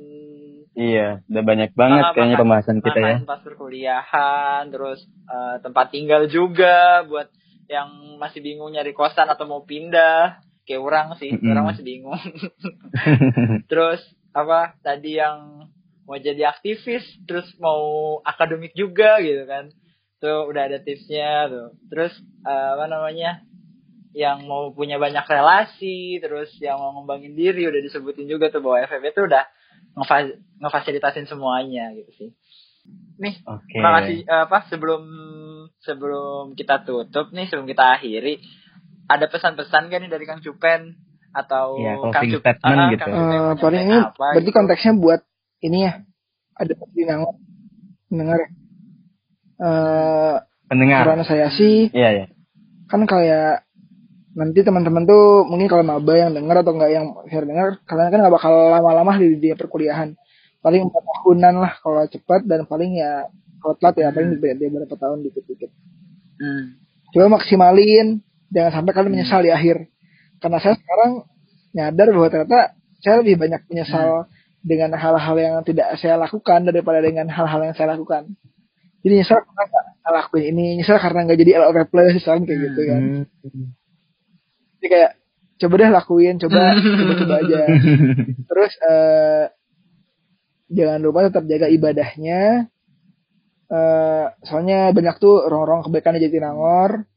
Iya, 0.75 1.27
udah 1.27 1.43
banyak 1.43 1.71
banget 1.73 2.03
Ah, 2.05 2.13
kayaknya 2.13 2.37
makan- 2.37 2.43
pembahasan 2.45 2.79
kita 2.79 2.99
ya. 2.99 3.07
makan 3.17 3.27
pas 3.27 3.41
perkuliahan, 3.41 4.63
terus 4.69 5.01
eh, 5.25 5.57
tempat 5.59 5.87
tinggal 5.89 6.29
juga 6.29 7.03
buat 7.03 7.33
yang 7.67 7.89
masih 8.17 8.41
bingung 8.41 8.71
nyari 8.71 8.93
kosan 8.93 9.27
atau 9.27 9.45
mau 9.45 9.63
pindah. 9.63 10.39
Kayak 10.69 10.85
orang 10.85 11.07
sih, 11.16 11.33
Mm-mm. 11.33 11.49
orang 11.49 11.64
masih 11.73 11.85
bingung. 11.89 12.21
terus 13.73 14.05
apa 14.37 14.77
tadi 14.85 15.16
yang 15.16 15.64
mau 16.05 16.16
jadi 16.16 16.49
aktivis 16.53 17.05
terus 17.29 17.49
mau 17.61 18.16
akademik 18.25 18.73
juga 18.73 19.21
gitu 19.21 19.45
kan 19.45 19.69
tuh 20.19 20.49
udah 20.49 20.62
ada 20.73 20.79
tipsnya 20.81 21.47
tuh 21.53 21.69
terus 21.93 22.12
eh, 22.49 22.69
apa 22.75 22.89
namanya 22.89 23.45
yang 24.16 24.49
mau 24.49 24.73
punya 24.73 24.97
banyak 24.97 25.23
relasi 25.29 26.16
terus 26.19 26.49
yang 26.59 26.81
mau 26.81 26.97
ngembangin 26.97 27.37
diri 27.37 27.69
udah 27.69 27.81
disebutin 27.85 28.25
juga 28.25 28.49
tuh 28.49 28.64
bahwa 28.64 28.89
FFB 28.89 29.05
tuh 29.12 29.25
udah 29.29 29.45
ngefa- 30.01 30.39
ngefasilitasin 30.64 31.29
semuanya 31.29 31.93
gitu 31.93 32.11
sih 32.16 32.31
nih 33.21 33.45
Oke. 33.45 33.77
terima 33.77 34.01
kasih 34.01 34.16
eh, 34.25 34.43
apa 34.49 34.59
sebelum 34.73 35.03
sebelum 35.85 36.57
kita 36.57 36.89
tutup 36.89 37.31
nih 37.37 37.47
sebelum 37.53 37.69
kita 37.69 38.01
akhiri 38.01 38.41
ada 39.09 39.27
pesan-pesan 39.27 39.89
gak 39.89 39.99
nih 39.99 40.11
dari 40.11 40.25
Kang 40.25 40.39
Cupen 40.39 40.95
atau 41.31 41.77
Iya, 41.77 41.97
Kang 41.99 42.13
closing 42.15 42.31
Cup- 42.31 42.43
statement 42.43 42.79
ah, 42.79 42.89
gitu. 42.89 43.03
Kang 43.03 43.13
Cupen 43.15 43.33
Eh, 43.35 43.53
paling 43.59 43.83
ini 43.83 43.97
apa 43.99 44.27
berarti 44.33 44.45
gitu. 44.45 44.55
konteksnya 44.55 44.93
buat 44.95 45.21
ini 45.61 45.79
ya. 45.83 45.93
Ada 46.55 46.73
di 46.89 47.03
nangor. 47.03 47.35
Dengar. 48.09 48.41
Eh, 49.59 50.35
Pendengar. 50.65 51.03
saran 51.03 51.25
saya 51.25 51.49
sih 51.51 51.89
Iya, 51.91 52.09
iya. 52.15 52.27
kan 52.87 53.03
kayak 53.03 53.65
nanti 54.33 54.61
teman-teman 54.61 55.03
tuh 55.03 55.43
mungkin 55.43 55.67
kalau 55.67 55.83
maba 55.83 56.15
yang 56.15 56.31
dengar 56.31 56.61
atau 56.61 56.71
enggak 56.71 56.89
yang 56.91 57.11
share 57.27 57.43
dengar 57.43 57.81
kalian 57.83 58.09
kan 58.09 58.19
nggak 58.21 58.35
bakal 58.35 58.53
lama-lama 58.71 59.19
di 59.19 59.35
dunia 59.35 59.55
perkuliahan 59.55 60.15
paling 60.59 60.87
empat 60.87 61.03
tahunan 61.03 61.55
lah 61.59 61.73
kalau 61.77 62.07
cepat 62.07 62.45
dan 62.45 62.63
paling 62.65 62.95
ya 62.95 63.27
kalau 63.59 63.75
telat 63.75 63.95
ya 63.99 64.09
paling 64.09 64.31
di, 64.31 64.39
di 64.39 64.67
beberapa 64.69 64.95
tahun 64.95 65.21
dikit-dikit 65.23 65.71
Hmm. 66.39 66.79
coba 67.11 67.35
maksimalin 67.35 68.23
jangan 68.53 68.72
sampai 68.80 68.92
kalian 68.94 69.12
menyesal 69.12 69.40
di 69.44 69.53
akhir. 69.53 69.88
Karena 70.38 70.59
saya 70.62 70.74
sekarang 70.78 71.26
nyadar 71.74 72.09
bahwa 72.14 72.28
ternyata 72.30 72.61
saya 73.03 73.14
lebih 73.22 73.36
banyak 73.38 73.62
menyesal 73.70 74.30
dengan 74.62 74.90
hal-hal 74.99 75.36
yang 75.38 75.55
tidak 75.62 75.96
saya 76.03 76.18
lakukan 76.18 76.66
daripada 76.66 76.99
dengan 77.01 77.30
hal-hal 77.30 77.61
yang 77.62 77.74
saya 77.74 77.94
lakukan. 77.94 78.34
Jadi 79.03 79.14
nyesal 79.22 79.40
karena 79.40 79.62
nggak 79.70 79.86
lakuin 80.12 80.44
ini 80.53 80.64
nyesal 80.82 80.99
karena 80.99 81.20
nggak 81.24 81.38
jadi 81.38 81.53
LOP 81.62 81.78
plus 81.88 82.12
misalnya 82.18 82.44
kayak 82.44 82.61
gitu 82.66 82.80
kan. 82.84 83.01
Hmm. 83.01 83.66
jadi 84.78 84.86
kayak 84.94 85.11
coba 85.59 85.74
deh 85.74 85.90
lakuin 85.90 86.34
coba 86.36 86.61
coba 86.76 87.14
coba 87.24 87.34
aja. 87.40 87.61
Terus 88.51 88.72
eh 88.84 89.44
jangan 90.68 91.01
lupa 91.01 91.18
tetap 91.30 91.44
jaga 91.49 91.66
ibadahnya. 91.72 92.68
Eh 93.70 94.26
soalnya 94.44 94.92
banyak 94.92 95.16
tuh 95.16 95.46
rong-rong 95.49 95.88
kebaikan 95.88 96.18
di 96.18 96.28
Jatinangor 96.28 97.08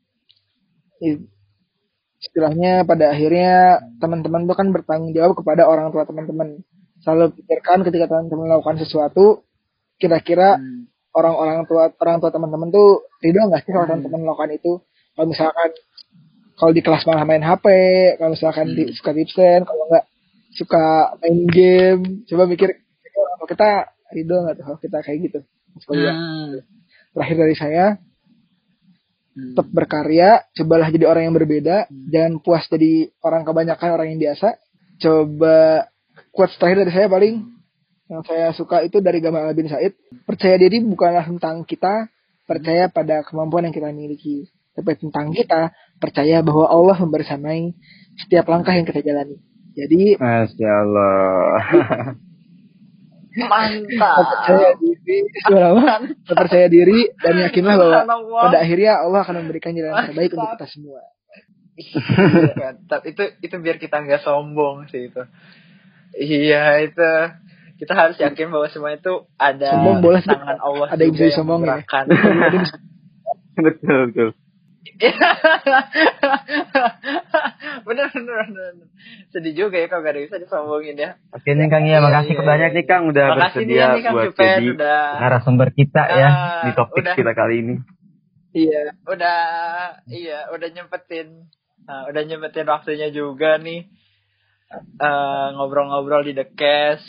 istilahnya 2.22 2.86
pada 2.86 3.10
akhirnya 3.10 3.82
teman-teman 3.98 4.46
tuh 4.46 4.56
kan 4.56 4.70
bertanggung 4.70 5.12
jawab 5.18 5.34
kepada 5.34 5.66
orang 5.66 5.90
tua 5.90 6.06
teman-teman 6.06 6.62
selalu 7.02 7.34
pikirkan 7.42 7.82
ketika 7.82 8.06
teman-teman 8.14 8.46
melakukan 8.46 8.78
sesuatu 8.78 9.42
kira-kira 9.98 10.58
Hmm. 10.62 10.86
orang-orang 11.18 11.66
tua 11.66 11.90
orang 11.98 12.18
tua 12.22 12.32
teman-teman 12.32 12.70
tuh 12.70 13.10
ridho 13.20 13.42
nggak 13.50 13.66
sih 13.66 13.74
kalau 13.74 13.90
teman-teman 13.90 14.22
melakukan 14.22 14.54
itu 14.54 14.80
kalau 15.18 15.28
misalkan 15.28 15.70
kalau 16.56 16.72
di 16.78 16.82
kelas 16.86 17.04
malah 17.10 17.26
main 17.26 17.42
HP 17.42 17.66
kalau 18.22 18.32
misalkan 18.38 18.66
di, 18.72 18.94
suka 18.94 19.12
tipsen 19.18 19.66
kalau 19.66 19.84
nggak 19.90 20.06
suka 20.56 20.86
main 21.26 21.38
game 21.50 22.04
coba 22.30 22.44
mikir 22.46 22.70
kalau 23.12 23.48
kita 23.50 23.70
ridho 24.14 24.36
nggak 24.46 24.56
tuh 24.62 24.64
kalau 24.70 24.80
kita 24.80 24.98
kayak 25.02 25.20
gitu 25.26 25.40
Mas. 25.74 25.86
Hmm. 25.90 26.62
terakhir 27.18 27.36
dari 27.42 27.56
saya 27.58 27.86
Hmm. 29.32 29.56
tetap 29.56 29.68
berkarya 29.72 30.44
cobalah 30.52 30.92
jadi 30.92 31.06
orang 31.08 31.32
yang 31.32 31.36
berbeda. 31.36 31.88
Jangan 32.12 32.44
puas 32.44 32.68
jadi 32.68 33.08
orang 33.24 33.48
kebanyakan 33.48 33.90
orang 33.96 34.08
yang 34.12 34.20
biasa. 34.20 34.60
Coba 35.00 35.88
quotes 36.36 36.56
terakhir 36.60 36.84
dari 36.88 36.92
saya 36.92 37.08
paling. 37.08 37.36
Yang 38.12 38.24
saya 38.28 38.48
suka 38.52 38.84
itu 38.84 39.00
dari 39.00 39.24
Gamal 39.24 39.56
bin 39.56 39.72
Said. 39.72 39.96
Percaya 40.28 40.60
diri 40.60 40.84
bukanlah 40.84 41.24
tentang 41.24 41.64
kita 41.64 42.12
percaya 42.44 42.92
pada 42.92 43.24
kemampuan 43.24 43.72
yang 43.72 43.76
kita 43.76 43.88
miliki. 43.96 44.52
Tapi 44.76 45.00
tentang 45.00 45.32
kita 45.32 45.72
percaya 45.96 46.44
bahwa 46.44 46.68
Allah 46.68 47.00
membersamai 47.00 47.72
setiap 48.20 48.52
langkah 48.52 48.76
yang 48.76 48.84
kita 48.84 49.00
jalani. 49.00 49.40
Jadi 49.72 50.20
Masya 50.20 50.72
Allah. 50.84 52.20
Mantap. 53.32 54.18
percaya 54.28 54.76
diri 54.76 55.18
suara 55.48 55.68
apa? 55.72 55.84
percaya 56.36 56.68
diri 56.68 57.00
dan 57.16 57.40
yakinlah 57.40 57.76
bahwa 57.80 58.04
pada 58.52 58.58
akhirnya 58.60 59.00
Allah 59.00 59.20
akan 59.24 59.36
memberikan 59.46 59.72
jalan 59.72 60.12
terbaik 60.12 60.36
untuk 60.36 60.52
kita 60.60 60.68
semua 60.68 61.02
Mantap. 62.60 63.02
Itu 63.08 63.24
itu 63.42 63.56
biar 63.58 63.78
kita 63.80 64.04
nggak 64.04 64.22
sombong 64.22 64.92
sih 64.92 65.10
itu. 65.10 65.24
Iya 66.12 66.84
itu 66.84 67.10
kita 67.82 67.94
harus 67.98 68.18
yakin 68.22 68.54
bahwa 68.54 68.68
semua 68.70 68.94
itu 68.94 69.26
ada 69.42 69.74
Sombong 69.74 70.06
boleh, 70.06 70.22
tangan 70.22 70.60
Allah 70.62 70.86
ada 70.92 71.02
yang 71.02 71.18
bisa 71.18 71.34
disombongin 71.34 71.82
ya. 71.82 71.82
betul, 73.66 74.00
betul. 74.14 74.30
bener, 77.86 78.08
bener 78.14 78.36
bener 78.50 78.70
bener. 78.74 78.88
Sedih 79.30 79.54
juga 79.56 79.78
ya 79.78 79.88
kalau 79.88 80.02
gak 80.02 80.14
ada 80.14 80.22
bisa 80.22 80.38
disombongin 80.38 80.98
ya. 80.98 81.10
Oke 81.32 81.54
nih 81.54 81.68
Kang 81.68 81.86
ya, 81.86 82.00
makasih 82.00 82.34
Iya, 82.34 82.44
banyak 82.44 82.70
iya, 82.70 82.78
nih 82.78 82.86
Kang 82.86 83.04
udah 83.08 83.26
Makasih 83.30 83.42
bersedia 83.62 83.84
nih 83.88 84.02
Kang 84.02 84.14
buat 84.14 84.26
Jupen 84.28 84.46
jadi 84.48 84.66
udah 84.74 85.02
narasumber 85.20 85.70
kita 85.72 86.04
ya 86.08 86.28
Ah, 86.28 86.64
di 86.66 86.72
topik 86.74 87.04
udah. 87.04 87.16
kita 87.16 87.32
kali 87.34 87.56
ini. 87.60 87.76
iya 88.52 88.84
udah 89.06 89.40
iya 90.10 90.52
udah 90.52 90.68
nyempetin 90.68 91.48
nah, 91.82 92.04
udah 92.06 92.22
nyempetin 92.22 92.68
waktunya 92.68 93.08
juga 93.10 93.56
nih 93.56 93.88
eh, 94.98 95.48
ngobrol-ngobrol 95.56 96.26
di 96.26 96.34
The 96.34 96.52
Cast 96.52 97.08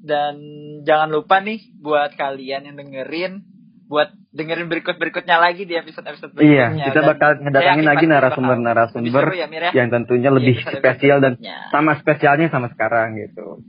dan 0.00 0.38
jangan 0.80 1.10
lupa 1.10 1.42
nih 1.42 1.60
buat 1.76 2.14
kalian 2.14 2.62
yang 2.64 2.76
dengerin 2.78 3.44
buat 3.86 4.10
dengerin 4.34 4.66
berikut-berikutnya 4.66 5.38
lagi 5.38 5.62
di 5.62 5.78
episode-episode 5.78 6.34
Iya, 6.36 6.68
berikutnya 6.68 6.84
kita 6.84 6.98
Dan 6.98 7.08
bakal 7.08 7.30
ngedatangin 7.38 7.86
lagi 7.86 8.04
narasumber-narasumber 8.06 9.24
ya, 9.32 9.46
Mir, 9.46 9.62
ya? 9.62 9.72
yang 9.72 9.88
tentunya 9.88 10.28
Iya, 10.28 10.36
lebih 10.36 10.54
spesial 10.58 11.18
dan 11.22 11.32
sama 11.70 11.94
spesialnya 11.96 12.50
sama 12.50 12.66
sekarang 12.68 13.14
gitu. 13.16 13.62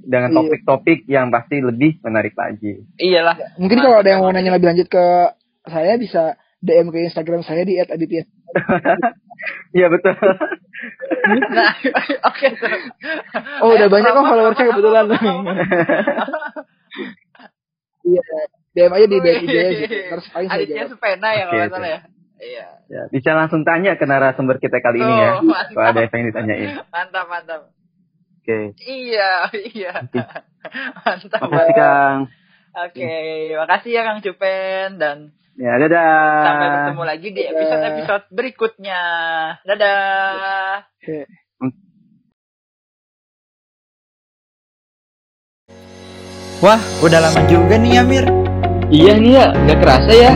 Dengan 0.00 0.32
Iya. 0.32 0.36
topik-topik 0.40 1.04
yang 1.04 1.28
pasti 1.28 1.60
lebih 1.60 2.00
menarik 2.00 2.32
lagi. 2.32 2.80
iyalah 2.96 3.36
Mungkin 3.60 3.78
kalau 3.78 4.00
ada 4.00 4.08
yang 4.08 4.24
mau 4.24 4.32
nanya 4.32 4.48
lebih 4.50 4.72
lanjut 4.72 4.88
ke 4.88 5.04
saya 5.64 6.00
bisa 6.00 6.34
DM 6.58 6.88
ke 6.88 7.04
Instagram 7.04 7.44
saya 7.44 7.62
di 7.62 7.76
@aditya 7.76 8.24
Iya 9.76 9.86
betul. 9.86 10.16
Nah, 11.52 11.72
oke. 12.32 12.46
tuh. 12.56 12.70
Oh 13.60 13.70
udah 13.70 13.86
banyak 13.86 14.10
kok 14.10 14.24
followersnya 14.24 14.66
kebetulan. 14.66 15.04
Iya. 18.02 18.22
DM 18.76 18.92
aja 18.92 19.06
di 19.06 19.18
sih. 19.22 19.88
Terus 20.12 20.26
paling 20.32 20.48
saya 20.48 20.60
Aditya 20.60 20.76
jawab. 20.84 20.92
Supena 20.92 21.28
ya 21.32 21.44
kalau 21.48 21.64
salah 21.72 21.90
ya. 21.90 22.00
Iya. 22.38 22.66
Ya, 22.88 23.02
bisa 23.10 23.34
langsung 23.34 23.66
tanya 23.66 23.98
ke 23.98 24.06
narasumber 24.06 24.62
kita 24.62 24.78
kali 24.78 25.02
ini 25.02 25.14
ya. 25.18 25.30
Oh, 25.38 25.44
mantap. 25.44 25.74
Kalau 25.74 25.88
ada 25.90 26.00
yang 26.06 26.10
pengen 26.14 26.26
ditanyain. 26.30 26.68
Mantap, 26.88 27.26
mantap. 27.26 27.60
Oke. 28.40 28.58
Iya, 28.78 29.30
iya. 29.74 29.92
Mantap. 31.02 31.40
Makasih 31.42 31.74
Kang. 31.74 32.20
Oke, 32.78 33.14
makasih 33.58 33.90
ya 33.90 34.02
Kang 34.06 34.22
Cupen 34.22 35.02
dan 35.02 35.18
Ya, 35.58 35.74
dadah. 35.74 36.46
sampai 36.46 36.66
bertemu 36.70 37.02
lagi 37.02 37.28
di 37.34 37.42
episode-episode 37.42 38.24
berikutnya. 38.30 39.02
Dadah. 39.66 40.86
Oke. 41.02 41.26
Wah, 46.62 46.78
udah 47.02 47.18
lama 47.18 47.42
juga 47.50 47.74
nih 47.74 47.98
Amir. 47.98 48.47
Iya 48.88 49.12
nih 49.20 49.32
ya, 49.36 49.46
nggak 49.52 49.78
kerasa 49.84 50.12
ya. 50.16 50.32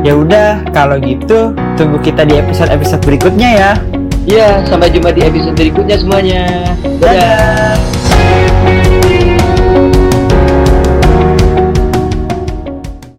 Ya 0.00 0.12
udah, 0.16 0.64
kalau 0.72 0.96
gitu 1.04 1.52
tunggu 1.76 2.00
kita 2.00 2.24
di 2.24 2.40
episode-episode 2.40 3.04
berikutnya 3.04 3.48
ya. 3.52 3.70
Iya, 4.24 4.64
sampai 4.64 4.88
jumpa 4.88 5.12
di 5.12 5.20
episode 5.20 5.52
berikutnya 5.52 5.96
semuanya. 6.00 6.44
Dadah. 7.00 7.99